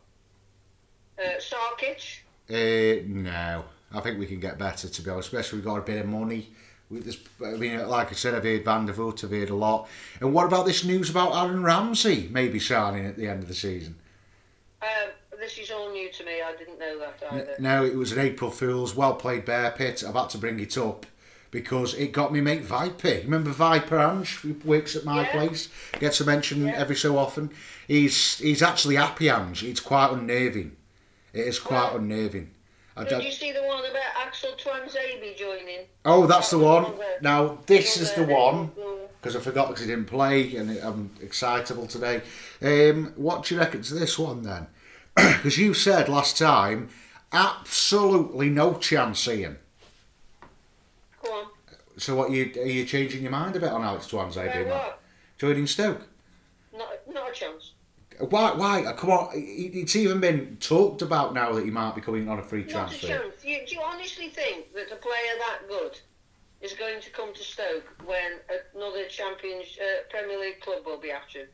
uh, 1.17 1.39
Sarkic. 1.39 2.19
Uh, 2.49 3.03
no, 3.07 3.63
I 3.93 4.01
think 4.01 4.19
we 4.19 4.25
can 4.27 4.39
get 4.39 4.57
better. 4.59 4.89
To 4.89 5.01
be 5.01 5.09
honest, 5.09 5.29
especially 5.29 5.59
we've 5.59 5.65
got 5.65 5.77
a 5.77 5.81
bit 5.81 6.01
of 6.01 6.07
money. 6.07 6.49
We 6.89 6.99
just, 7.01 7.19
I 7.43 7.51
mean, 7.51 7.85
like 7.87 8.09
I 8.09 8.13
said, 8.13 8.35
I've 8.35 8.43
heard 8.43 8.65
Van 8.65 8.85
der 8.85 8.93
Voort, 8.93 9.23
I've 9.23 9.31
heard 9.31 9.49
a 9.49 9.55
lot. 9.55 9.87
And 10.21 10.33
what 10.33 10.45
about 10.45 10.65
this 10.65 10.83
news 10.83 11.09
about 11.09 11.33
Aaron 11.33 11.63
Ramsey 11.63 12.29
maybe 12.31 12.59
signing 12.59 13.05
at 13.05 13.17
the 13.17 13.27
end 13.27 13.41
of 13.41 13.47
the 13.49 13.55
season? 13.55 13.95
Um, 14.81 15.09
this 15.47 15.57
is 15.59 15.71
all 15.71 15.89
new 15.91 16.11
to 16.11 16.25
me. 16.25 16.41
I 16.41 16.53
didn't 16.57 16.77
know 16.77 16.99
that 16.99 17.23
either. 17.31 17.55
No, 17.59 17.85
it 17.85 17.95
was 17.95 18.11
an 18.11 18.19
April 18.19 18.51
Fool's. 18.51 18.95
Well 18.95 19.13
played, 19.15 19.45
Bear 19.45 19.71
Pit. 19.71 20.03
I've 20.05 20.13
had 20.13 20.29
to 20.31 20.37
bring 20.37 20.59
it 20.59 20.77
up 20.77 21.05
because 21.51 21.93
it 21.93 22.11
got 22.11 22.33
me 22.33 22.41
mate 22.41 22.63
Viper. 22.65 23.21
Remember 23.23 23.51
Viper 23.51 23.97
Ange, 23.97 24.35
who 24.39 24.55
works 24.65 24.97
at 24.97 25.05
my 25.05 25.21
Yeah. 25.21 25.31
place, 25.31 25.69
gets 25.99 26.19
a 26.19 26.25
mention 26.25 26.67
Yeah. 26.67 26.73
every 26.77 26.97
so 26.97 27.17
often. 27.17 27.51
He's 27.87 28.37
he's 28.39 28.61
actually 28.61 28.95
happy 28.95 29.29
Ange. 29.29 29.63
It's 29.63 29.79
quite 29.79 30.11
unnerving. 30.11 30.75
It 31.33 31.47
is 31.47 31.59
quite 31.59 31.91
Well, 31.93 31.97
unnerving. 31.97 32.51
I 32.97 33.03
Did 33.05 33.23
you 33.23 33.31
see 33.31 33.51
the 33.53 33.61
one 33.63 33.85
about 33.85 34.01
Axel 34.25 34.51
Tuanzebe 34.57 35.37
joining? 35.37 35.85
oh, 36.03 36.25
that's 36.27 36.49
the 36.49 36.57
one. 36.59 36.93
Now 37.21 37.59
this 37.67 37.95
is 37.95 38.11
the 38.13 38.21
One 38.23 38.27
there, 38.27 38.37
one 38.37 38.55
Liverpool. 38.75 39.09
because 39.21 39.35
I 39.35 39.39
forgot 39.39 39.67
because 39.69 39.81
he 39.83 39.87
didn't 39.87 40.07
play 40.07 40.55
and 40.57 40.71
I'm 40.79 41.11
excitable 41.21 41.85
today. 41.87 42.21
Um, 42.61 43.13
what 43.15 43.45
do 43.45 43.53
you 43.55 43.61
reckon 43.61 43.83
to 43.83 43.93
this 43.93 44.17
one 44.19 44.41
then? 44.41 44.67
Because 45.37 45.57
you 45.57 45.73
said 45.73 46.09
last 46.09 46.37
time, 46.37 46.89
absolutely 47.31 48.49
no 48.49 48.75
chance, 48.75 49.27
Ian. 49.27 49.57
Go 51.23 51.31
on. 51.31 51.45
So 51.97 52.15
what 52.15 52.31
you 52.31 52.51
are 52.57 52.65
you 52.65 52.85
changing 52.85 53.23
your 53.23 53.31
mind 53.31 53.55
a 53.55 53.59
bit 53.59 53.71
on 53.71 53.83
Alex 53.83 54.11
About 54.11 54.33
doing 54.33 54.69
what? 54.69 55.01
Joining 55.37 55.65
Stoke? 55.67 56.07
Not, 56.75 56.89
not 57.11 57.31
a 57.31 57.33
chance. 57.33 57.73
Why? 58.19 58.53
Why? 58.53 58.93
Come 58.97 59.11
on! 59.11 59.29
It's 59.33 59.95
even 59.95 60.19
been 60.19 60.57
talked 60.59 61.01
about 61.01 61.33
now 61.33 61.53
that 61.53 61.65
he 61.65 61.71
might 61.71 61.95
be 61.95 62.01
coming 62.01 62.27
on 62.29 62.39
a 62.39 62.43
free 62.43 62.61
Not 62.61 62.67
a 62.67 62.71
transfer. 62.71 63.07
chance. 63.07 63.43
You, 63.43 63.59
do 63.67 63.75
you 63.75 63.81
honestly 63.81 64.29
think 64.29 64.73
that 64.73 64.91
a 64.91 64.95
player 64.95 65.33
that 65.39 65.67
good 65.67 65.99
is 66.61 66.73
going 66.73 66.99
to 67.01 67.09
come 67.11 67.33
to 67.33 67.43
Stoke 67.43 67.85
when 68.05 68.39
another 68.75 69.05
Champions 69.07 69.77
uh, 69.79 70.09
Premier 70.09 70.39
League 70.39 70.59
club 70.61 70.85
will 70.85 70.99
be 70.99 71.11
after 71.11 71.41
him? 71.41 71.47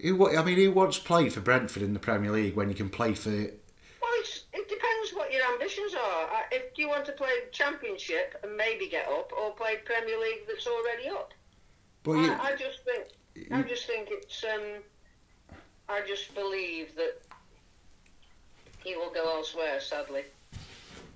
Who, 0.00 0.36
I 0.36 0.42
mean, 0.44 0.56
who 0.56 0.72
wants 0.72 0.98
to 0.98 1.04
play 1.04 1.28
for 1.28 1.40
Brentford 1.40 1.82
in 1.82 1.92
the 1.94 2.00
Premier 2.00 2.30
League 2.30 2.56
when 2.56 2.68
you 2.68 2.74
can 2.74 2.90
play 2.90 3.14
for? 3.14 3.30
Well, 3.30 4.10
it's, 4.16 4.44
it 4.52 4.68
depends 4.68 5.14
what 5.14 5.32
your 5.32 5.42
ambitions 5.52 5.94
are. 5.94 6.24
Uh, 6.24 6.40
If 6.52 6.76
you 6.76 6.88
want 6.88 7.06
to 7.06 7.12
play 7.12 7.30
Championship 7.52 8.38
and 8.42 8.56
maybe 8.56 8.88
get 8.88 9.06
up, 9.08 9.32
or 9.32 9.52
play 9.52 9.76
Premier 9.84 10.18
League 10.20 10.46
that's 10.48 10.66
already 10.66 11.08
up? 11.08 11.32
But 12.02 12.12
you, 12.12 12.32
I, 12.32 12.50
I 12.52 12.56
just 12.56 12.80
think 12.84 13.06
I 13.50 13.62
just 13.62 13.86
think 13.86 14.08
it's 14.10 14.44
um 14.44 14.82
I 15.88 16.02
just 16.06 16.34
believe 16.34 16.94
that 16.96 17.14
he 18.84 18.94
will 18.96 19.10
go 19.10 19.36
elsewhere. 19.36 19.80
Sadly, 19.80 20.24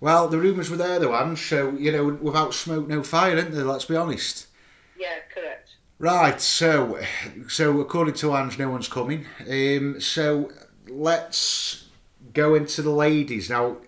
well, 0.00 0.28
the 0.28 0.38
rumours 0.38 0.70
were 0.70 0.78
there 0.78 0.98
though, 0.98 1.14
Ange. 1.14 1.38
So 1.38 1.72
you 1.72 1.92
know, 1.92 2.06
without 2.22 2.54
smoke, 2.54 2.88
no 2.88 3.02
fire, 3.02 3.36
isn't 3.36 3.52
there? 3.52 3.64
Let's 3.64 3.84
be 3.84 3.96
honest. 3.96 4.46
yeah, 4.98 5.18
correct. 5.34 5.67
Right. 5.98 6.40
So, 6.40 6.98
so 7.48 7.80
according 7.80 8.14
to 8.14 8.34
Ange, 8.36 8.58
no 8.58 8.70
one's 8.70 8.88
coming. 8.88 9.26
Um, 9.48 10.00
so 10.00 10.52
let's 10.88 11.86
go 12.32 12.54
into 12.54 12.82
the 12.82 12.90
ladies 12.90 13.50
now. 13.50 13.78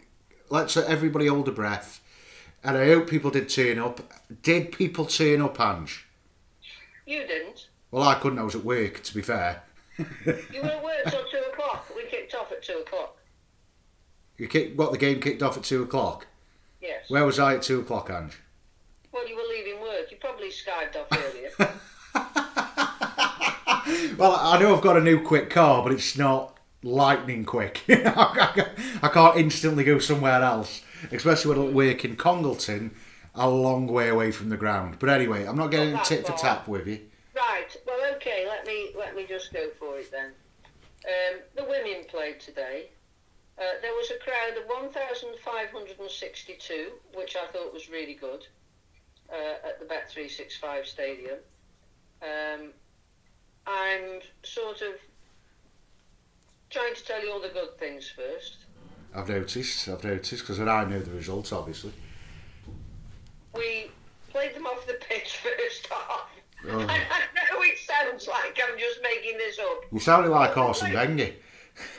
Let's 0.48 0.74
let 0.74 0.88
everybody 0.88 1.26
hold 1.28 1.46
a 1.48 1.52
breath, 1.52 2.00
and 2.64 2.76
I 2.76 2.86
hope 2.86 3.08
people 3.08 3.30
did 3.30 3.48
turn 3.48 3.78
up. 3.78 4.00
Did 4.42 4.72
people 4.72 5.04
turn 5.06 5.40
up, 5.40 5.60
Ange? 5.60 6.06
You 7.06 7.26
didn't. 7.26 7.68
Well, 7.92 8.02
I 8.02 8.14
couldn't. 8.16 8.38
I 8.40 8.42
was 8.42 8.56
at 8.56 8.64
work. 8.64 9.02
To 9.04 9.14
be 9.14 9.22
fair, 9.22 9.62
You 9.98 10.06
were 10.62 10.68
at 10.68 10.82
work 10.82 11.04
till 11.06 11.24
two 11.30 11.42
o'clock. 11.52 11.86
We 11.94 12.04
kicked 12.06 12.34
off 12.34 12.50
at 12.50 12.62
two 12.62 12.78
o'clock. 12.86 13.16
you 14.38 14.48
kicked, 14.48 14.76
what 14.76 14.90
the 14.90 14.98
game 14.98 15.20
kicked 15.20 15.42
off 15.42 15.56
at 15.56 15.62
two 15.64 15.82
o'clock. 15.84 16.26
Yes. 16.80 17.04
Where 17.08 17.24
was 17.24 17.38
I 17.38 17.54
at 17.54 17.62
two 17.62 17.78
o'clock, 17.80 18.10
Ange? 18.10 18.38
Well, 19.12 19.28
you 19.28 19.36
were 19.36 19.42
leaving 19.48 19.80
work. 19.80 20.10
You 20.10 20.16
probably 20.20 20.48
skived 20.50 20.96
off 20.96 21.08
earlier. 21.12 21.50
Well, 24.20 24.36
I 24.38 24.60
know 24.60 24.76
I've 24.76 24.82
got 24.82 24.98
a 24.98 25.00
new 25.00 25.22
quick 25.22 25.48
car, 25.48 25.82
but 25.82 25.92
it's 25.92 26.18
not 26.18 26.58
lightning 26.82 27.46
quick. 27.46 27.80
I 27.88 29.08
can't 29.10 29.38
instantly 29.38 29.82
go 29.82 29.98
somewhere 29.98 30.42
else, 30.42 30.82
especially 31.10 31.56
when 31.56 31.68
I 31.68 31.70
work 31.72 32.04
in 32.04 32.16
Congleton, 32.16 32.94
a 33.34 33.48
long 33.48 33.86
way 33.86 34.10
away 34.10 34.30
from 34.30 34.50
the 34.50 34.58
ground. 34.58 34.98
But 34.98 35.08
anyway, 35.08 35.46
I'm 35.46 35.56
not 35.56 35.70
getting 35.70 35.98
tit 36.04 36.26
for 36.26 36.34
tap 36.34 36.68
with 36.68 36.86
you. 36.86 37.00
right. 37.34 37.74
Well, 37.86 37.98
okay. 38.16 38.44
Let 38.46 38.66
me 38.66 38.90
let 38.94 39.16
me 39.16 39.24
just 39.26 39.54
go 39.54 39.70
for 39.78 39.96
it 39.96 40.10
then. 40.10 40.32
Um, 41.06 41.40
the 41.56 41.64
women 41.64 42.04
played 42.06 42.40
today. 42.40 42.90
Uh, 43.56 43.80
there 43.80 43.92
was 43.92 44.10
a 44.10 44.18
crowd 44.22 44.58
of 44.62 44.68
1,562, 44.68 46.92
which 47.14 47.36
I 47.36 47.46
thought 47.52 47.72
was 47.72 47.88
really 47.88 48.16
good 48.16 48.46
uh, 49.32 49.66
at 49.66 49.78
the 49.80 49.86
Bet365 49.86 50.84
Stadium. 50.84 51.38
Um, 52.22 52.74
I'm 53.66 54.20
sort 54.42 54.82
of 54.82 54.94
trying 56.70 56.94
to 56.94 57.04
tell 57.04 57.22
you 57.22 57.32
all 57.32 57.40
the 57.40 57.48
good 57.48 57.78
things 57.78 58.08
first. 58.08 58.58
I've 59.14 59.28
noticed, 59.28 59.88
I've 59.88 60.04
noticed, 60.04 60.42
because 60.42 60.60
I 60.60 60.84
know 60.84 61.00
the 61.00 61.10
results, 61.10 61.52
obviously. 61.52 61.92
We 63.54 63.90
played 64.30 64.54
them 64.54 64.66
off 64.66 64.86
the 64.86 64.94
pitch 64.94 65.36
first 65.42 65.86
half. 65.88 66.28
Oh. 66.68 66.78
I 66.88 67.20
know 67.34 67.62
it 67.62 67.78
sounds 67.78 68.28
like 68.28 68.58
I'm 68.62 68.78
just 68.78 69.00
making 69.02 69.38
this 69.38 69.58
up. 69.58 69.84
You 69.90 69.98
sounded 69.98 70.30
like 70.30 70.56
Arsene 70.56 70.92
Wenger. 70.92 71.30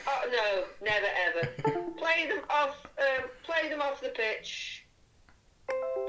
Oh 0.06 0.30
no, 0.30 0.86
never 0.86 1.06
ever. 1.26 1.80
play 1.98 2.28
them 2.28 2.42
off. 2.48 2.76
Um, 2.98 3.28
play 3.42 3.68
them 3.68 3.80
off 3.82 4.00
the 4.00 4.10
pitch 4.10 4.84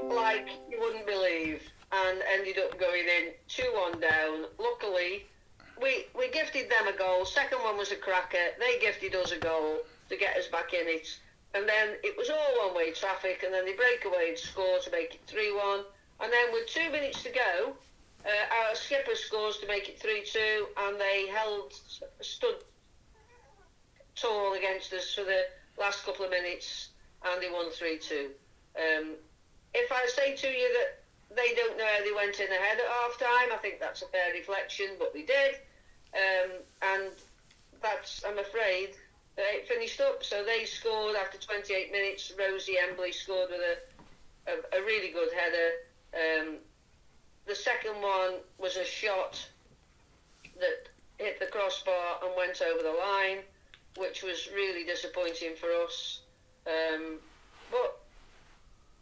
like 0.04 0.48
you 0.70 0.78
wouldn't 0.80 1.06
believe, 1.06 1.62
and 1.92 2.22
ended 2.32 2.58
up 2.58 2.78
going 2.78 3.04
in 3.04 3.32
two 3.48 3.70
one 3.74 4.00
down. 4.00 4.44
Luckily, 4.58 5.26
we 5.80 6.06
we 6.16 6.30
gifted 6.30 6.70
them 6.70 6.88
a 6.88 6.96
goal. 6.96 7.24
Second 7.24 7.58
one 7.58 7.76
was 7.76 7.92
a 7.92 7.96
cracker. 7.96 8.54
They 8.58 8.78
gifted 8.80 9.14
us 9.14 9.32
a 9.32 9.38
goal 9.38 9.78
to 10.08 10.16
get 10.16 10.36
us 10.36 10.46
back 10.48 10.72
in 10.72 10.86
it, 10.86 11.08
and 11.54 11.68
then 11.68 11.96
it 12.02 12.16
was 12.16 12.30
all 12.30 12.66
one 12.66 12.76
way 12.76 12.92
traffic. 12.92 13.42
And 13.44 13.52
then 13.52 13.64
they 13.64 13.74
break 13.74 14.04
away 14.04 14.30
and 14.30 14.38
score 14.38 14.78
to 14.78 14.90
make 14.90 15.14
it 15.14 15.20
three 15.26 15.52
one. 15.52 15.80
And 16.20 16.32
then 16.32 16.52
with 16.52 16.68
two 16.68 16.90
minutes 16.90 17.22
to 17.24 17.30
go, 17.30 17.74
uh, 18.24 18.68
our 18.68 18.74
skipper 18.74 19.14
scores 19.14 19.58
to 19.58 19.66
make 19.66 19.88
it 19.88 20.00
three 20.00 20.24
two, 20.24 20.66
and 20.78 21.00
they 21.00 21.26
held 21.28 21.72
stood 22.20 22.56
tall 24.16 24.54
against 24.54 24.92
us 24.92 25.14
for 25.14 25.24
the 25.24 25.44
last 25.78 26.04
couple 26.04 26.24
of 26.24 26.30
minutes, 26.30 26.90
and 27.24 27.42
they 27.42 27.50
won 27.50 27.70
3 27.70 27.98
2. 27.98 28.30
Um, 28.76 29.14
if 29.74 29.90
I 29.90 30.06
say 30.06 30.36
to 30.36 30.48
you 30.48 30.72
that 30.78 31.03
they 31.36 31.54
don't 31.54 31.76
know 31.76 31.84
how 31.84 32.04
they 32.04 32.12
went 32.12 32.38
in 32.40 32.46
ahead 32.46 32.78
at 32.78 32.86
half 32.86 33.18
time, 33.18 33.52
I 33.52 33.58
think 33.60 33.80
that's 33.80 34.02
a 34.02 34.06
fair 34.06 34.32
reflection, 34.32 34.86
but 34.98 35.12
they 35.12 35.22
did. 35.22 35.56
Um, 36.14 36.50
and 36.82 37.12
that's, 37.82 38.24
I'm 38.26 38.38
afraid, 38.38 38.90
it 39.36 39.68
finished 39.68 40.00
up. 40.00 40.22
So 40.24 40.44
they 40.44 40.64
scored 40.64 41.16
after 41.16 41.38
28 41.38 41.90
minutes. 41.90 42.32
Rosie 42.38 42.76
Embley 42.78 43.12
scored 43.12 43.50
with 43.50 43.60
a, 43.60 44.50
a, 44.50 44.80
a 44.80 44.84
really 44.84 45.10
good 45.10 45.30
header. 45.32 45.70
Um, 46.14 46.56
the 47.46 47.54
second 47.54 48.00
one 48.00 48.34
was 48.58 48.76
a 48.76 48.84
shot 48.84 49.44
that 50.60 50.88
hit 51.18 51.40
the 51.40 51.46
crossbar 51.46 52.20
and 52.22 52.32
went 52.36 52.62
over 52.62 52.82
the 52.82 52.96
line 52.96 53.38
which 53.96 54.22
was 54.22 54.48
really 54.54 54.84
disappointing 54.84 55.54
for 55.56 55.68
us. 55.84 56.20
Um, 56.66 57.18
but 57.70 58.00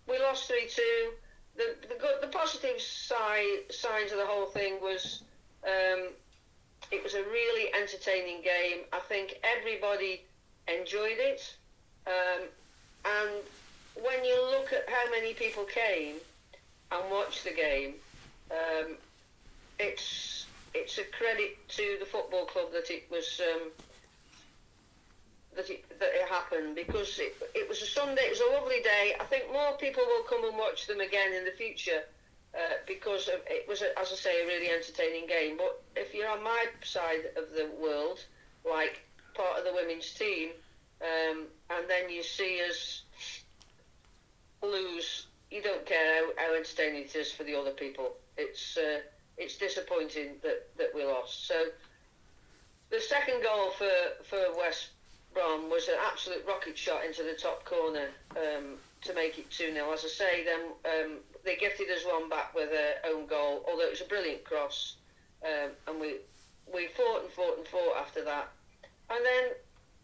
we 0.09 0.19
lost 0.19 0.47
three 0.47 0.69
two. 0.69 1.13
The 1.57 1.77
the 1.83 1.95
good, 1.95 2.17
the 2.21 2.29
positive 2.29 2.81
side 2.81 3.71
signs 3.71 4.13
of 4.13 4.19
the 4.19 4.27
whole 4.27 4.47
thing 4.47 4.79
was 4.81 5.23
um, 5.65 6.09
it 6.91 7.03
was 7.03 7.15
a 7.15 7.23
really 7.23 7.73
entertaining 7.75 8.43
game. 8.43 8.81
I 8.93 9.01
think 9.01 9.39
everybody 9.43 10.23
enjoyed 10.67 11.19
it, 11.19 11.55
um, 12.07 12.49
and 13.05 13.31
when 14.03 14.25
you 14.25 14.35
look 14.51 14.73
at 14.73 14.89
how 14.89 15.11
many 15.11 15.35
people 15.35 15.65
came 15.65 16.17
and 16.91 17.11
watched 17.11 17.45
the 17.45 17.53
game, 17.53 17.95
um, 18.51 18.97
it's 19.79 20.47
it's 20.75 20.99
a 20.99 21.05
credit 21.05 21.57
to 21.69 21.97
the 22.01 22.07
football 22.07 22.47
club 22.47 22.73
that 22.73 22.91
it 22.91 23.05
was. 23.11 23.41
That 25.55 25.69
it, 25.69 25.85
that 25.99 26.09
it 26.15 26.29
happened 26.29 26.75
because 26.75 27.19
it, 27.19 27.35
it 27.55 27.69
was 27.69 27.83
a 27.83 27.87
Sunday, 27.87 28.23
it 28.23 28.31
was 28.31 28.41
a 28.41 28.53
lovely 28.55 28.81
day. 28.83 29.15
I 29.21 29.25
think 29.25 29.53
more 29.53 29.77
people 29.77 30.03
will 30.07 30.25
come 30.25 30.45
and 30.49 30.57
watch 30.57 30.87
them 30.87 31.01
again 31.01 31.35
in 31.35 31.45
the 31.45 31.51
future 31.51 32.03
uh, 32.55 32.81
because 32.87 33.29
it 33.29 33.69
was, 33.69 33.83
a, 33.83 33.99
as 33.99 34.13
I 34.13 34.17
say, 34.17 34.43
a 34.43 34.47
really 34.47 34.71
entertaining 34.71 35.27
game. 35.27 35.59
But 35.59 35.83
if 35.95 36.15
you're 36.15 36.29
on 36.31 36.43
my 36.43 36.67
side 36.83 37.37
of 37.37 37.51
the 37.55 37.69
world, 37.79 38.25
like 38.65 39.03
part 39.35 39.59
of 39.59 39.65
the 39.65 39.75
women's 39.75 40.13
team, 40.15 40.51
um, 41.03 41.45
and 41.69 41.89
then 41.89 42.09
you 42.09 42.23
see 42.23 42.61
us 42.69 43.03
lose, 44.63 45.27
you 45.51 45.63
don't 45.63 45.85
care 45.85 46.25
how, 46.25 46.31
how 46.39 46.55
entertaining 46.55 47.03
it 47.03 47.15
is 47.15 47.31
for 47.31 47.45
the 47.45 47.55
other 47.55 47.73
people. 47.73 48.17
It's 48.39 48.79
uh, 48.79 49.01
it's 49.37 49.57
disappointing 49.59 50.37
that, 50.43 50.69
that 50.79 50.89
we 50.95 51.05
lost. 51.05 51.47
So 51.47 51.55
the 52.91 53.01
second 53.01 53.43
goal 53.43 53.71
for, 53.71 53.91
for 54.25 54.39
West 54.57 54.89
Brom 55.35 55.71
was 55.71 55.89
an 55.89 55.95
absolute 56.11 56.45
rocket 56.47 56.77
shot 56.77 57.05
into 57.05 57.23
the 57.23 57.35
top 57.35 57.65
corner 57.65 58.09
um, 58.37 58.77
to 59.03 59.15
make 59.15 59.39
it 59.39 59.51
2 59.51 59.73
0. 59.73 59.93
As 59.93 60.05
I 60.05 60.09
say, 60.09 60.45
then 60.45 60.61
um, 60.85 61.19
they 61.45 61.57
gifted 61.57 61.91
us 61.91 62.05
one 62.05 62.29
back 62.29 62.55
with 62.55 62.71
their 62.71 62.97
own 63.07 63.27
goal, 63.27 63.65
although 63.69 63.87
it 63.87 63.91
was 63.91 64.01
a 64.01 64.07
brilliant 64.07 64.45
cross. 64.45 64.97
Um, 65.45 65.71
and 65.89 66.01
we 66.01 66.17
we 66.73 66.89
fought 66.97 67.23
and 67.23 67.33
fought 67.33 67.59
and 67.59 67.67
fought 67.67 67.97
after 67.99 68.25
that. 68.25 68.49
And 69.11 69.25
then, 69.25 69.51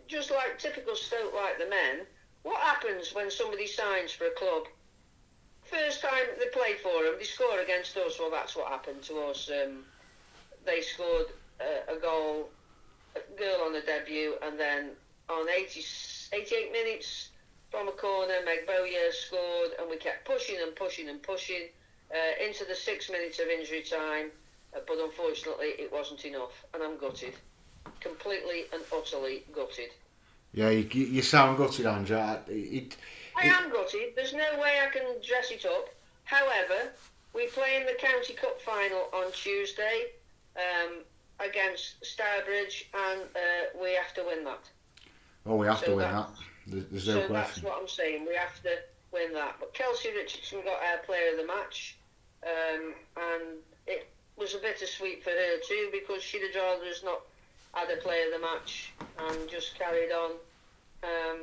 just 0.06 0.30
like 0.30 0.58
typical 0.58 0.96
Stoke, 0.96 1.34
like 1.34 1.58
the 1.58 1.68
men, 1.68 2.06
what 2.42 2.60
happens 2.60 3.14
when 3.14 3.30
somebody 3.30 3.66
signs 3.66 4.12
for 4.12 4.26
a 4.26 4.30
club? 4.30 4.64
First 5.64 6.00
time 6.00 6.24
they 6.38 6.48
play 6.48 6.74
for 6.82 7.04
them, 7.04 7.14
they 7.18 7.24
score 7.24 7.60
against 7.60 7.96
us. 7.96 8.18
Well, 8.18 8.30
that's 8.30 8.56
what 8.56 8.68
happened 8.68 9.02
to 9.04 9.18
us. 9.20 9.50
Um, 9.50 9.84
they 10.64 10.80
scored 10.80 11.26
uh, 11.60 11.94
a 11.94 12.00
goal, 12.00 12.48
a 13.14 13.38
girl 13.38 13.62
on 13.64 13.72
the 13.72 13.80
debut, 13.80 14.34
and 14.42 14.58
then 14.58 14.90
on 15.28 15.48
80, 15.48 15.84
88 16.32 16.72
minutes 16.72 17.30
from 17.70 17.88
a 17.88 17.92
corner, 17.92 18.34
Meg 18.44 18.66
Bowyer 18.66 19.12
scored, 19.12 19.70
and 19.78 19.90
we 19.90 19.96
kept 19.96 20.26
pushing 20.26 20.56
and 20.62 20.74
pushing 20.74 21.08
and 21.08 21.22
pushing 21.22 21.68
uh, 22.10 22.44
into 22.44 22.64
the 22.64 22.74
six 22.74 23.10
minutes 23.10 23.38
of 23.38 23.48
injury 23.48 23.82
time. 23.82 24.30
Uh, 24.74 24.80
but 24.86 24.98
unfortunately, 24.98 25.68
it 25.78 25.92
wasn't 25.92 26.24
enough, 26.24 26.64
and 26.74 26.82
I'm 26.82 26.98
gutted, 26.98 27.34
completely 28.00 28.64
and 28.72 28.82
utterly 28.94 29.44
gutted. 29.52 29.90
Yeah, 30.52 30.70
you, 30.70 30.88
you 30.92 31.22
sound 31.22 31.58
gutted, 31.58 31.86
Andrew. 31.86 32.18
It, 32.48 32.52
it, 32.52 32.96
I 33.36 33.46
am 33.46 33.70
gutted. 33.70 34.14
There's 34.16 34.32
no 34.32 34.58
way 34.60 34.80
I 34.84 34.90
can 34.90 35.04
dress 35.26 35.50
it 35.50 35.64
up. 35.66 35.88
However, 36.24 36.92
we 37.34 37.46
play 37.48 37.76
in 37.76 37.86
the 37.86 37.94
County 37.98 38.34
Cup 38.34 38.60
final 38.60 39.08
on 39.14 39.30
Tuesday 39.32 40.06
um, 40.56 41.00
against 41.40 42.04
Stourbridge, 42.04 42.88
and 42.94 43.22
uh, 43.22 43.80
we 43.80 43.92
have 43.94 44.14
to 44.14 44.24
win 44.24 44.44
that. 44.44 44.68
Oh, 45.48 45.56
we 45.56 45.66
have 45.66 45.78
So 45.78 45.86
to 45.86 45.94
win 45.96 46.12
that. 46.12 46.28
There's 46.66 47.08
no 47.08 47.26
so 47.26 47.32
that's 47.32 47.62
what 47.62 47.78
I'm 47.80 47.88
saying. 47.88 48.26
We 48.28 48.34
have 48.34 48.62
to 48.62 48.76
win 49.12 49.32
that. 49.32 49.56
But 49.58 49.72
Kelsey 49.74 50.10
Richardson 50.14 50.60
got 50.64 50.82
our 50.82 50.98
player 51.04 51.32
of 51.32 51.38
the 51.38 51.46
match, 51.46 51.96
um, 52.42 52.94
and 53.16 53.58
it 53.86 54.08
was 54.36 54.54
a 54.54 54.58
bittersweet 54.58 55.24
for 55.24 55.30
her 55.30 55.58
too 55.66 55.88
because 55.92 56.22
she'd 56.22 56.42
have 56.42 56.54
rather 56.54 56.84
us 56.84 57.02
not 57.04 57.22
had 57.72 57.90
a 57.90 58.00
player 58.00 58.26
of 58.26 58.32
the 58.32 58.46
match 58.46 58.92
and 59.18 59.48
just 59.48 59.78
carried 59.78 60.12
on, 60.12 60.32
um, 61.02 61.40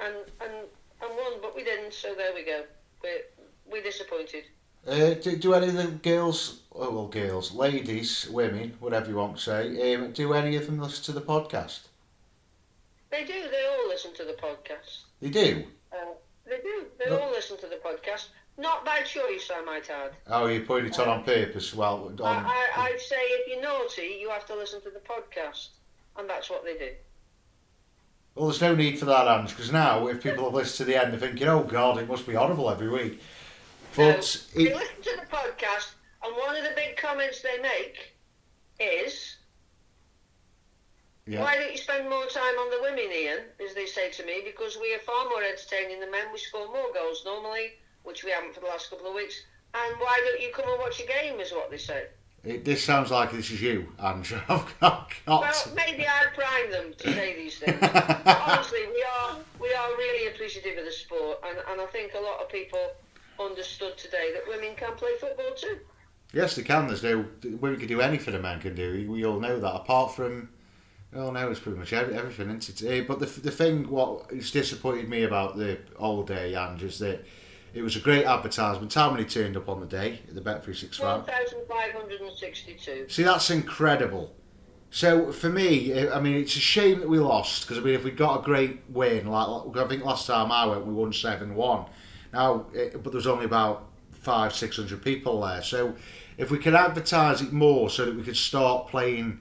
and 0.00 0.14
and 0.40 0.52
and 1.02 1.10
won 1.10 1.16
won, 1.16 1.40
but 1.40 1.54
we 1.54 1.64
didn't. 1.64 1.94
So 1.94 2.14
there 2.14 2.34
we 2.34 2.44
go. 2.44 2.64
We're 3.02 3.22
we're 3.70 3.82
disappointed. 3.82 4.44
Uh, 4.86 5.14
do, 5.14 5.36
do 5.36 5.52
any 5.54 5.66
of 5.66 5.74
the 5.74 5.86
girls, 5.86 6.60
oh, 6.72 6.90
well, 6.92 7.08
girls, 7.08 7.52
ladies, 7.52 8.28
women, 8.30 8.72
whatever 8.78 9.10
you 9.10 9.16
want 9.16 9.36
to 9.36 9.42
say, 9.42 9.94
um, 9.94 10.12
do 10.12 10.32
any 10.32 10.54
of 10.54 10.66
them 10.66 10.78
listen 10.78 11.02
to 11.02 11.12
the 11.12 11.20
podcast? 11.20 11.88
They 13.16 13.24
do. 13.24 13.48
They 13.50 13.66
all 13.66 13.88
listen 13.88 14.12
to 14.14 14.24
the 14.24 14.34
podcast. 14.34 15.04
They 15.22 15.30
do. 15.30 15.64
Uh, 15.92 15.96
they 16.44 16.58
do. 16.58 16.84
They 16.98 17.08
No. 17.10 17.18
all 17.20 17.30
listen 17.30 17.56
to 17.58 17.66
the 17.66 17.76
podcast. 17.76 18.26
Not 18.58 18.84
by 18.84 19.00
choice, 19.02 19.50
I 19.54 19.62
might 19.62 19.88
add. 19.90 20.12
Oh, 20.26 20.46
you 20.46 20.60
put 20.62 20.84
it 20.84 20.98
on 20.98 21.08
on 21.08 21.24
purpose. 21.24 21.74
Well, 21.74 22.08
on, 22.08 22.20
I, 22.22 22.66
I, 22.76 22.82
I'd 22.92 23.00
say 23.00 23.16
if 23.16 23.48
you're 23.48 23.62
naughty, 23.62 24.18
you 24.20 24.28
have 24.30 24.46
to 24.46 24.54
listen 24.54 24.80
to 24.82 24.90
the 24.90 25.00
podcast, 25.00 25.68
and 26.18 26.28
that's 26.28 26.48
what 26.50 26.64
they 26.64 26.74
do. 26.74 26.90
well, 28.34 28.46
there's 28.48 28.60
no 28.60 28.74
need 28.74 28.98
for 28.98 29.06
that, 29.06 29.26
Ange, 29.28 29.50
because 29.50 29.72
now 29.72 30.06
if 30.08 30.22
people 30.22 30.44
have 30.44 30.54
listened 30.54 30.76
to 30.86 30.92
the 30.92 31.02
end, 31.02 31.12
they're 31.12 31.20
thinking, 31.20 31.48
"Oh 31.48 31.62
God, 31.64 31.98
it 31.98 32.08
must 32.08 32.26
be 32.26 32.34
horrible 32.34 32.70
every 32.70 32.88
week." 32.88 33.20
But 33.94 34.24
So, 34.24 34.58
they 34.58 34.74
listen 34.74 35.02
to 35.02 35.16
the 35.20 35.26
podcast, 35.34 35.94
and 36.22 36.36
one 36.36 36.54
of 36.56 36.64
the 36.64 36.72
big 36.76 36.96
comments 36.98 37.40
they 37.42 37.58
make 37.60 38.14
is, 38.78 39.35
yeah, 41.26 41.40
"Why 41.40 41.56
don't 41.56 41.72
you 41.72 41.78
spend 41.78 42.08
more 42.08 42.26
time 42.26 42.56
on 42.58 42.70
the 42.70 42.80
women, 42.82 43.10
Ian?" 43.12 43.40
As 43.64 43.74
they 43.74 43.86
say 43.86 44.10
to 44.10 44.24
me, 44.24 44.42
because 44.44 44.78
we 44.80 44.94
are 44.94 44.98
far 45.00 45.28
more 45.28 45.42
entertaining 45.42 46.00
than 46.00 46.10
men. 46.10 46.26
We 46.32 46.38
score 46.38 46.66
more 46.66 46.92
goals 46.94 47.22
normally, 47.24 47.72
which 48.04 48.24
we 48.24 48.30
haven't 48.30 48.54
for 48.54 48.60
the 48.60 48.66
last 48.66 48.90
couple 48.90 49.06
of 49.06 49.14
weeks. 49.14 49.42
And 49.74 49.96
why 49.98 50.20
don't 50.24 50.40
you 50.40 50.52
come 50.52 50.68
and 50.68 50.78
watch 50.78 51.00
a 51.00 51.06
game? 51.06 51.40
Is 51.40 51.52
what 51.52 51.70
they 51.70 51.78
say. 51.78 52.06
it, 52.44 52.64
this 52.64 52.82
sounds 52.82 53.10
like 53.10 53.32
this 53.32 53.50
is 53.50 53.60
you, 53.60 53.92
Ange. 54.02 54.32
I've 54.48 54.80
got, 54.80 55.12
Well, 55.26 55.54
maybe 55.74 56.06
I'd 56.06 56.32
prime 56.34 56.70
them 56.70 56.94
to 56.96 57.12
say 57.12 57.34
these 57.36 57.58
things. 57.58 57.76
Honestly, 58.26 58.86
we 58.92 59.04
are 59.18 59.36
we 59.60 59.72
are 59.74 59.88
really 59.96 60.28
appreciative 60.32 60.78
of 60.78 60.84
the 60.84 60.92
sport, 60.92 61.38
and, 61.46 61.58
and 61.70 61.80
I 61.80 61.86
think 61.86 62.14
a 62.14 62.20
lot 62.20 62.40
of 62.40 62.48
people 62.48 62.92
understood 63.40 63.98
today 63.98 64.30
that 64.32 64.42
women 64.48 64.74
can 64.76 64.94
play 64.94 65.10
football 65.20 65.52
too. 65.56 65.78
Yes, 66.32 66.56
they 66.56 66.62
can. 66.62 66.86
There's 66.86 67.02
no 67.02 67.24
women 67.60 67.78
can 67.78 67.88
do 67.88 68.00
anything 68.00 68.34
a 68.34 68.38
man 68.38 68.60
can 68.60 68.74
do. 68.74 69.06
We 69.10 69.24
all 69.24 69.40
know 69.40 69.58
that. 69.60 69.74
Apart 69.74 70.14
from, 70.14 70.48
oh 71.16 71.30
now 71.30 71.48
it's 71.48 71.60
pretty 71.60 71.78
much 71.78 71.92
everything. 71.92 72.50
Isn't 72.50 72.82
it? 72.82 73.02
Uh, 73.02 73.04
but 73.06 73.18
the 73.20 73.26
the 73.40 73.50
thing 73.50 73.88
what 73.88 74.30
has 74.30 74.50
disappointed 74.50 75.08
me 75.08 75.24
about 75.24 75.56
the 75.56 75.78
old 75.98 76.28
day, 76.28 76.54
Ange, 76.54 76.82
is 76.82 76.98
that 77.00 77.24
it 77.74 77.82
was 77.82 77.96
a 77.96 78.00
great 78.00 78.24
advertisement. 78.24 78.92
How 78.94 79.10
many 79.10 79.24
turned 79.24 79.56
up 79.56 79.68
on 79.68 79.80
the 79.80 79.86
day 79.86 80.20
at 80.28 80.34
the 80.34 80.40
Bet 80.40 80.64
Three 80.64 80.74
Six 80.74 80.98
Five? 80.98 81.26
1,562. 81.26 83.08
See, 83.08 83.22
that's 83.22 83.50
incredible. 83.50 84.34
So 84.90 85.32
for 85.32 85.50
me, 85.50 86.08
I 86.08 86.20
mean, 86.20 86.36
it's 86.36 86.56
a 86.56 86.60
shame 86.60 87.00
that 87.00 87.08
we 87.08 87.18
lost 87.18 87.62
because 87.62 87.78
I 87.78 87.80
mean, 87.82 87.94
if 87.94 88.04
we 88.04 88.12
got 88.12 88.40
a 88.40 88.42
great 88.42 88.80
win, 88.88 89.26
like 89.26 89.76
I 89.76 89.88
think 89.88 90.04
last 90.04 90.26
time 90.26 90.50
I 90.50 90.64
went, 90.66 90.86
we 90.86 90.94
won 90.94 91.12
seven 91.12 91.54
one. 91.54 91.86
Now, 92.32 92.66
eh, 92.74 92.90
but 92.92 93.04
there 93.04 93.18
was 93.18 93.26
only 93.26 93.44
about 93.44 93.88
five, 94.12 94.54
six 94.54 94.76
hundred 94.76 95.02
people 95.02 95.42
there. 95.42 95.62
So 95.62 95.94
if 96.38 96.50
we 96.50 96.58
could 96.58 96.74
advertise 96.74 97.42
it 97.42 97.52
more, 97.52 97.90
so 97.90 98.06
that 98.06 98.16
we 98.16 98.22
could 98.22 98.36
start 98.36 98.88
playing 98.88 99.40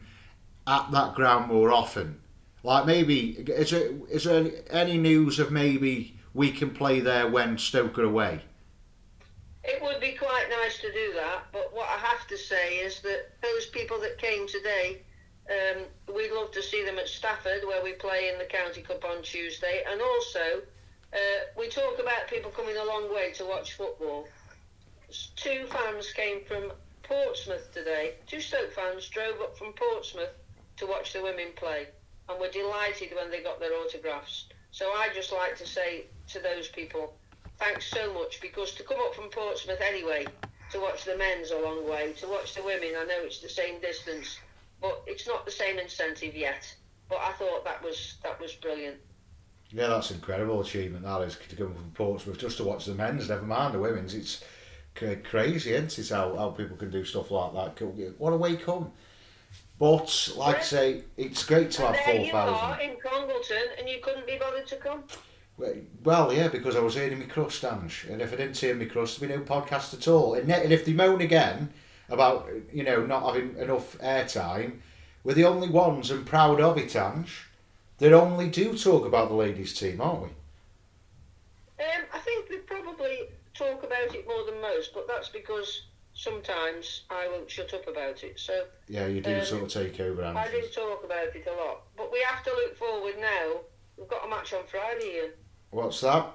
at 0.67 0.91
that 0.91 1.15
ground 1.15 1.47
more 1.47 1.71
often, 1.71 2.19
like 2.63 2.85
maybe 2.85 3.31
is 3.31 3.71
there 3.71 3.89
is 4.09 4.23
there 4.23 4.51
any, 4.71 4.97
news 4.97 5.39
of 5.39 5.51
maybe 5.51 6.17
we 6.33 6.51
can 6.51 6.71
play 6.71 6.99
there 6.99 7.29
when 7.29 7.57
Stoke 7.57 7.99
are 7.99 8.03
away? 8.03 8.41
It 9.63 9.81
would 9.81 9.99
be 9.99 10.13
quite 10.13 10.47
nice 10.49 10.79
to 10.79 10.91
do 10.91 11.13
that, 11.15 11.43
but 11.51 11.73
what 11.73 11.87
I 11.89 11.97
have 11.97 12.27
to 12.27 12.37
say 12.37 12.77
is 12.77 13.01
that 13.01 13.31
those 13.41 13.67
people 13.67 13.99
that 14.01 14.17
came 14.17 14.47
today, 14.47 15.01
um, 15.49 15.83
we'd 16.15 16.31
love 16.31 16.51
to 16.51 16.61
see 16.61 16.85
them 16.85 16.99
at 16.99 17.07
Stafford, 17.07 17.63
where 17.65 17.83
we 17.83 17.93
play 17.93 18.29
in 18.31 18.37
the 18.37 18.45
County 18.45 18.81
Cup 18.81 19.03
on 19.05 19.23
Tuesday, 19.23 19.83
and 19.89 20.01
also 20.01 20.61
uh, 21.13 21.17
we 21.57 21.67
talk 21.69 21.99
about 21.99 22.27
people 22.27 22.51
coming 22.51 22.77
a 22.77 22.85
long 22.85 23.13
way 23.13 23.31
to 23.33 23.45
watch 23.45 23.73
football. 23.73 24.27
Two 25.35 25.65
fans 25.67 26.11
came 26.13 26.43
from 26.45 26.71
Portsmouth 27.03 27.71
today. 27.73 28.15
Two 28.27 28.41
Stoke 28.41 28.71
fans 28.73 29.07
drove 29.09 29.39
up 29.41 29.57
from 29.57 29.73
Portsmouth 29.73 30.33
to 30.77 30.85
watch 30.85 31.13
the 31.13 31.21
women 31.21 31.47
play, 31.55 31.87
and 32.29 32.39
were 32.39 32.49
delighted 32.49 33.13
when 33.15 33.31
they 33.31 33.41
got 33.41 33.59
their 33.59 33.73
autographs. 33.73 34.45
So 34.71 34.85
I 34.87 35.09
just 35.13 35.31
like 35.31 35.57
to 35.57 35.65
say 35.67 36.05
to 36.29 36.39
those 36.39 36.67
people, 36.67 37.13
thanks 37.59 37.85
so 37.87 38.13
much 38.13 38.41
because 38.41 38.73
to 38.73 38.83
come 38.83 38.99
up 38.99 39.15
from 39.15 39.29
Portsmouth 39.29 39.79
anyway 39.81 40.25
to 40.71 40.79
watch 40.79 41.05
the 41.05 41.17
men's 41.17 41.51
a 41.51 41.59
long 41.59 41.87
way, 41.89 42.13
to 42.13 42.27
watch 42.27 42.55
the 42.55 42.63
women, 42.63 42.89
I 42.97 43.05
know 43.05 43.19
it's 43.19 43.39
the 43.39 43.49
same 43.49 43.79
distance, 43.79 44.39
but 44.81 45.01
it's 45.07 45.27
not 45.27 45.45
the 45.45 45.51
same 45.51 45.79
incentive 45.79 46.35
yet. 46.35 46.75
But 47.07 47.19
I 47.19 47.33
thought 47.33 47.63
that 47.65 47.83
was 47.83 48.15
that 48.23 48.41
was 48.41 48.53
brilliant. 48.53 48.97
Yeah, 49.71 49.87
that's 49.87 50.11
incredible 50.11 50.61
achievement. 50.61 51.03
That 51.03 51.21
is 51.21 51.37
to 51.49 51.55
come 51.55 51.73
from 51.73 51.91
Portsmouth 51.93 52.39
just 52.39 52.57
to 52.57 52.63
watch 52.63 52.85
the 52.85 52.95
men's, 52.95 53.29
never 53.29 53.45
mind 53.45 53.73
the 53.73 53.79
women's. 53.79 54.13
It's 54.15 54.43
crazy, 54.95 55.73
isn't 55.73 55.99
it? 55.99 56.09
How, 56.09 56.35
how 56.35 56.49
people 56.49 56.77
can 56.77 56.89
do 56.89 57.03
stuff 57.03 57.31
like 57.31 57.53
that. 57.53 58.15
What 58.17 58.33
a 58.33 58.37
way 58.37 58.55
come! 58.55 58.91
But 59.77 60.31
like 60.37 60.57
I 60.57 60.61
say, 60.61 61.03
it's 61.17 61.45
great 61.45 61.71
to 61.71 61.87
have 61.87 61.97
four 61.97 62.39
are 62.39 62.79
in 62.79 62.95
Congleton, 63.03 63.67
and 63.77 63.89
you 63.89 63.99
couldn't 64.01 64.25
be 64.25 64.37
bothered 64.37 64.67
to 64.67 64.77
come. 64.77 65.03
Well, 66.03 66.33
yeah, 66.33 66.49
because 66.49 66.75
I 66.75 66.79
was 66.79 66.97
earning 66.97 67.19
my 67.19 67.25
crust, 67.25 67.63
Ange, 67.63 68.07
and 68.09 68.21
if 68.21 68.33
I 68.33 68.37
didn't 68.37 68.61
earn 68.63 68.79
my 68.79 68.85
crust, 68.85 69.19
there'd 69.19 69.31
be 69.31 69.37
no 69.37 69.43
podcast 69.43 69.93
at 69.93 70.07
all. 70.07 70.33
And, 70.33 70.51
and 70.51 70.71
if 70.71 70.85
they 70.85 70.93
moan 70.93 71.21
again 71.21 71.71
about 72.09 72.47
you 72.73 72.83
know 72.83 73.05
not 73.05 73.25
having 73.25 73.57
enough 73.57 73.97
airtime, 73.99 74.79
we're 75.23 75.33
the 75.33 75.45
only 75.45 75.69
ones 75.69 76.11
and 76.11 76.25
proud 76.25 76.61
of 76.61 76.77
it, 76.77 76.95
Ange. 76.95 77.47
That 77.97 78.11
only 78.11 78.49
do 78.49 78.77
talk 78.77 79.05
about 79.05 79.29
the 79.29 79.35
ladies' 79.35 79.73
team, 79.73 80.01
aren't 80.01 80.23
we? 80.23 80.29
Um, 81.79 82.03
I 82.13 82.19
think 82.19 82.49
we 82.49 82.57
probably 82.57 83.29
talk 83.53 83.83
about 83.83 84.13
it 84.13 84.27
more 84.27 84.45
than 84.45 84.61
most, 84.61 84.93
but 84.93 85.07
that's 85.07 85.29
because 85.29 85.83
sometimes 86.15 87.03
I 87.09 87.27
won't 87.27 87.51
shut 87.51 87.73
up 87.73 87.87
about 87.87 88.23
it. 88.23 88.39
So 88.39 88.65
Yeah, 88.87 89.05
you 89.05 89.21
do 89.21 89.35
Um, 89.35 89.45
sort 89.45 89.63
of 89.63 89.69
take 89.69 89.99
over, 89.99 90.23
Ange. 90.23 90.37
I 90.37 90.49
do 90.49 90.61
talk 90.73 91.03
about 91.03 91.35
it 91.35 91.45
a 91.47 91.51
lot. 91.53 91.83
But 91.95 92.11
we 92.11 92.19
have 92.21 92.43
to 92.45 92.51
look 92.51 92.75
forward 92.77 93.19
now. 93.19 93.59
We've 93.97 94.07
got 94.07 94.25
a 94.25 94.29
match 94.29 94.53
on 94.53 94.65
Friday, 94.67 95.17
Ian. 95.17 95.31
What's 95.69 96.01
that? 96.01 96.31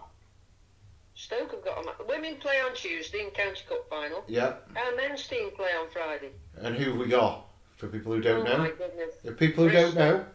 Stoke 1.14 1.51
have 1.51 1.64
got 1.64 1.83
a 1.83 1.85
match. 1.85 1.97
Women 2.09 2.37
play 2.37 2.61
on 2.61 2.74
Tuesday 2.74 3.24
in 3.24 3.31
County 3.31 3.61
Cup 3.68 3.89
final. 3.91 4.22
Yeah. 4.28 4.55
Our 4.76 4.97
men's 4.97 5.26
team 5.26 5.51
play 5.57 5.70
on 5.78 5.91
Friday. 5.91 6.31
And 6.57 6.76
who 6.76 6.91
have 6.93 7.01
we 7.01 7.09
got? 7.09 7.47
For 7.76 7.89
people 7.89 8.12
who 8.12 8.20
don't 8.20 8.45
know? 8.45 8.53
oh 8.55 8.59
my 8.59 8.70
goodness. 8.70 9.14
The 9.24 9.33
people 9.33 9.64
who 9.64 9.70
don't 9.70 9.95
know. 9.95 10.26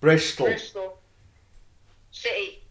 Bristol. 0.00 0.46
Bristol. 0.46 0.98
City. 2.12 2.62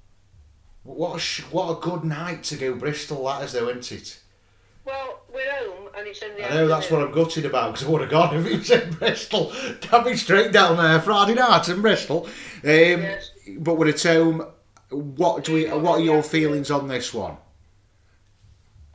What 0.84 1.17
a 1.17 1.19
sh- 1.19 1.41
what 1.51 1.78
a 1.78 1.82
good 1.82 2.03
night 2.03 2.43
to 2.45 2.55
go 2.55 2.76
Bristol 2.76 3.26
that 3.26 3.43
is 3.43 3.53
though, 3.53 3.69
isn't 3.69 3.91
it? 3.91 4.19
Well, 6.04 6.10
we're 6.10 6.10
home 6.10 6.10
and 6.10 6.10
it's 6.10 6.22
in 6.22 6.36
the 6.36 6.51
I 6.51 6.56
know 6.56 6.68
that's 6.68 6.91
what 6.91 7.01
I'm 7.01 7.12
gutted 7.12 7.45
about 7.45 7.74
because 7.74 7.88
I 7.88 7.91
would 7.91 8.01
have 8.01 8.10
gone 8.10 8.36
if 8.36 8.45
it 8.45 8.58
was 8.60 8.70
in 8.72 8.93
Bristol. 8.93 9.54
Can't 9.82 10.06
be 10.06 10.16
straight 10.16 10.51
down 10.51 10.78
there 10.78 10.99
Friday 11.01 11.34
night 11.36 11.70
in 11.70 11.82
Bristol. 11.82 12.26
Um, 12.26 12.32
Yes. 12.64 13.32
But 13.58 13.76
with 13.76 14.06
a 14.06 14.10
home, 14.14 14.45
what 14.89 15.43
do 15.43 15.54
we? 15.54 15.66
What 15.66 15.99
are 15.99 16.04
your 16.04 16.24
feelings 16.24 16.72
on 16.72 16.88
this 16.88 17.14
one? 17.14 17.38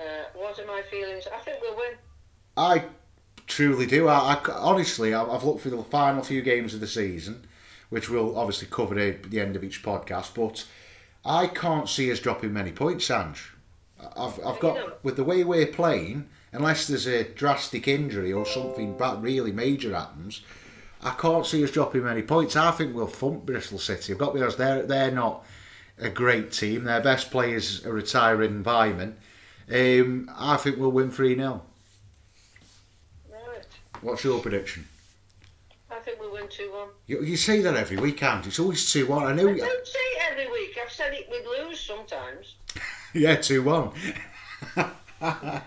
Uh, 0.01 0.05
what 0.35 0.59
are 0.59 0.67
my 0.67 0.83
feelings? 0.91 1.25
I 1.33 1.39
think 1.41 1.59
we'll 1.61 1.77
win. 1.77 1.93
I 2.57 2.85
truly 3.47 3.87
do. 3.87 4.09
I, 4.09 4.35
I 4.35 4.41
honestly, 4.53 5.13
I- 5.15 5.25
I've 5.25 5.45
looked 5.45 5.61
for 5.61 5.71
the 5.71 5.83
final 5.85 6.23
few 6.23 6.41
games 6.43 6.73
of 6.75 6.81
the 6.81 6.87
season, 6.87 7.47
which 7.91 8.09
we'll 8.09 8.39
obviously 8.39 8.69
cover 8.71 8.99
at 8.99 9.25
the 9.25 9.41
end 9.41 9.57
of 9.57 9.65
each 9.65 9.83
podcast. 9.83 10.35
But 10.35 10.65
I 11.25 11.47
can't 11.47 11.89
see 11.89 12.11
us 12.11 12.21
dropping 12.21 12.53
many 12.53 12.73
points, 12.73 13.11
Ange. 13.11 13.53
I've, 14.17 14.39
I've 14.47 14.61
got 14.61 15.05
with 15.05 15.17
the 15.17 15.25
way 15.25 15.43
we're 15.45 15.67
playing, 15.67 16.29
unless 16.53 16.87
there's 16.87 17.07
a 17.07 17.25
drastic 17.25 17.89
injury 17.89 18.33
or 18.33 18.47
something 18.47 18.97
bad, 18.97 19.23
really 19.23 19.53
major 19.53 19.95
happens. 19.95 20.43
I 21.03 21.11
can't 21.11 21.47
see 21.47 21.63
us 21.63 21.71
dropping 21.71 22.05
many 22.05 22.23
points. 22.23 22.57
I 22.57 22.71
think 22.73 22.95
we'll 22.95 23.07
thump 23.07 23.47
Bristol 23.47 23.79
City. 23.79 24.13
I've 24.13 24.19
got 24.19 24.29
to 24.29 24.35
be 24.35 24.43
honest, 24.43 24.59
they're 24.59 24.83
they're 24.83 25.11
not 25.11 25.45
a 25.99 26.09
great 26.09 26.53
team. 26.53 26.85
Their 26.85 27.01
best 27.01 27.31
players 27.31 27.85
are 27.87 27.93
retiring 27.93 28.65
Weimann. 28.65 29.15
Um, 29.71 30.31
I 30.37 30.57
think 30.57 30.79
we'll 30.79 30.91
win 30.91 31.11
3 31.11 31.37
0. 31.37 31.63
Right. 33.31 33.67
What's 34.01 34.25
your 34.25 34.41
prediction? 34.41 34.87
I 35.91 35.99
think 36.01 36.21
we'll 36.21 36.33
win 36.33 36.49
2 36.49 36.71
1. 36.73 36.89
You, 37.07 37.23
you 37.23 37.37
say 37.37 37.61
that 37.61 37.77
every 37.77 37.97
week, 37.97 38.19
can't 38.19 38.45
you? 38.45 38.49
It's 38.49 38.59
always 38.59 38.91
2 38.91 39.07
1. 39.07 39.25
I 39.25 39.33
know. 39.33 39.49
I 39.49 39.57
don't 39.57 39.87
say 39.87 39.99
it 39.99 40.23
every 40.31 40.51
week. 40.51 40.79
I've 40.83 40.91
said 40.91 41.13
it 41.15 41.29
we'd 41.31 41.45
lose 41.65 41.81
sometimes. 41.81 42.57
Yeah, 43.15 43.37
2 43.37 43.63
1. 43.63 43.91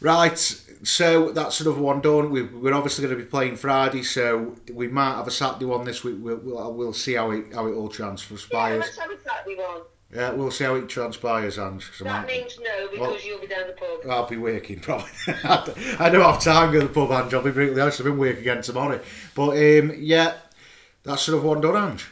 right, 0.00 0.38
so 0.38 1.30
that's 1.32 1.60
another 1.60 1.80
one 1.80 2.00
done. 2.00 2.30
We, 2.30 2.42
we're 2.42 2.74
obviously 2.74 3.04
going 3.06 3.16
to 3.18 3.22
be 3.24 3.28
playing 3.28 3.56
Friday, 3.56 4.02
so 4.02 4.56
we 4.72 4.88
might 4.88 5.14
have 5.16 5.26
a 5.26 5.30
Saturday 5.30 5.64
one 5.64 5.84
this 5.84 6.04
week. 6.04 6.16
We'll, 6.20 6.36
we'll, 6.36 6.72
we'll 6.74 6.92
see 6.92 7.14
how 7.14 7.30
it, 7.32 7.52
how 7.52 7.66
it 7.66 7.72
all 7.74 7.88
Yeah, 7.90 7.96
transpires. 7.96 8.80
let's 8.84 8.98
have 8.98 9.10
a 9.10 9.18
Saturday 9.20 9.56
one. 9.56 9.82
Yeah, 10.14 10.30
we'll 10.30 10.50
see 10.50 10.64
how 10.64 10.74
it 10.76 10.88
transpires, 10.88 11.58
Ange. 11.58 11.90
That 12.00 12.26
means 12.26 12.58
no, 12.62 12.88
because 12.90 13.00
Well- 13.08 13.20
you'll 13.22 13.40
be 13.40 13.46
down 13.46 13.66
the 13.66 13.74
pub. 13.74 14.10
I'll 14.10 14.26
be 14.26 14.38
working 14.38 14.80
probably. 14.80 15.10
I 15.44 16.08
don't 16.10 16.22
have 16.22 16.40
time 16.42 16.72
to 16.72 16.78
go 16.78 16.80
to 16.86 16.88
the 16.88 16.94
pub, 16.94 17.10
Ange. 17.12 17.34
I'll 17.34 17.42
be 17.42 17.50
brutally 17.50 17.80
honest. 17.80 18.00
I've 18.00 18.04
been 18.06 18.16
working 18.16 18.40
again 18.40 18.62
tomorrow. 18.62 19.00
But 19.34 19.50
um, 19.50 19.92
yeah, 19.98 20.36
that's 21.02 21.20
sort 21.22 21.36
of 21.36 21.44
one 21.44 21.60
done, 21.60 21.76
Ange. 21.90 22.06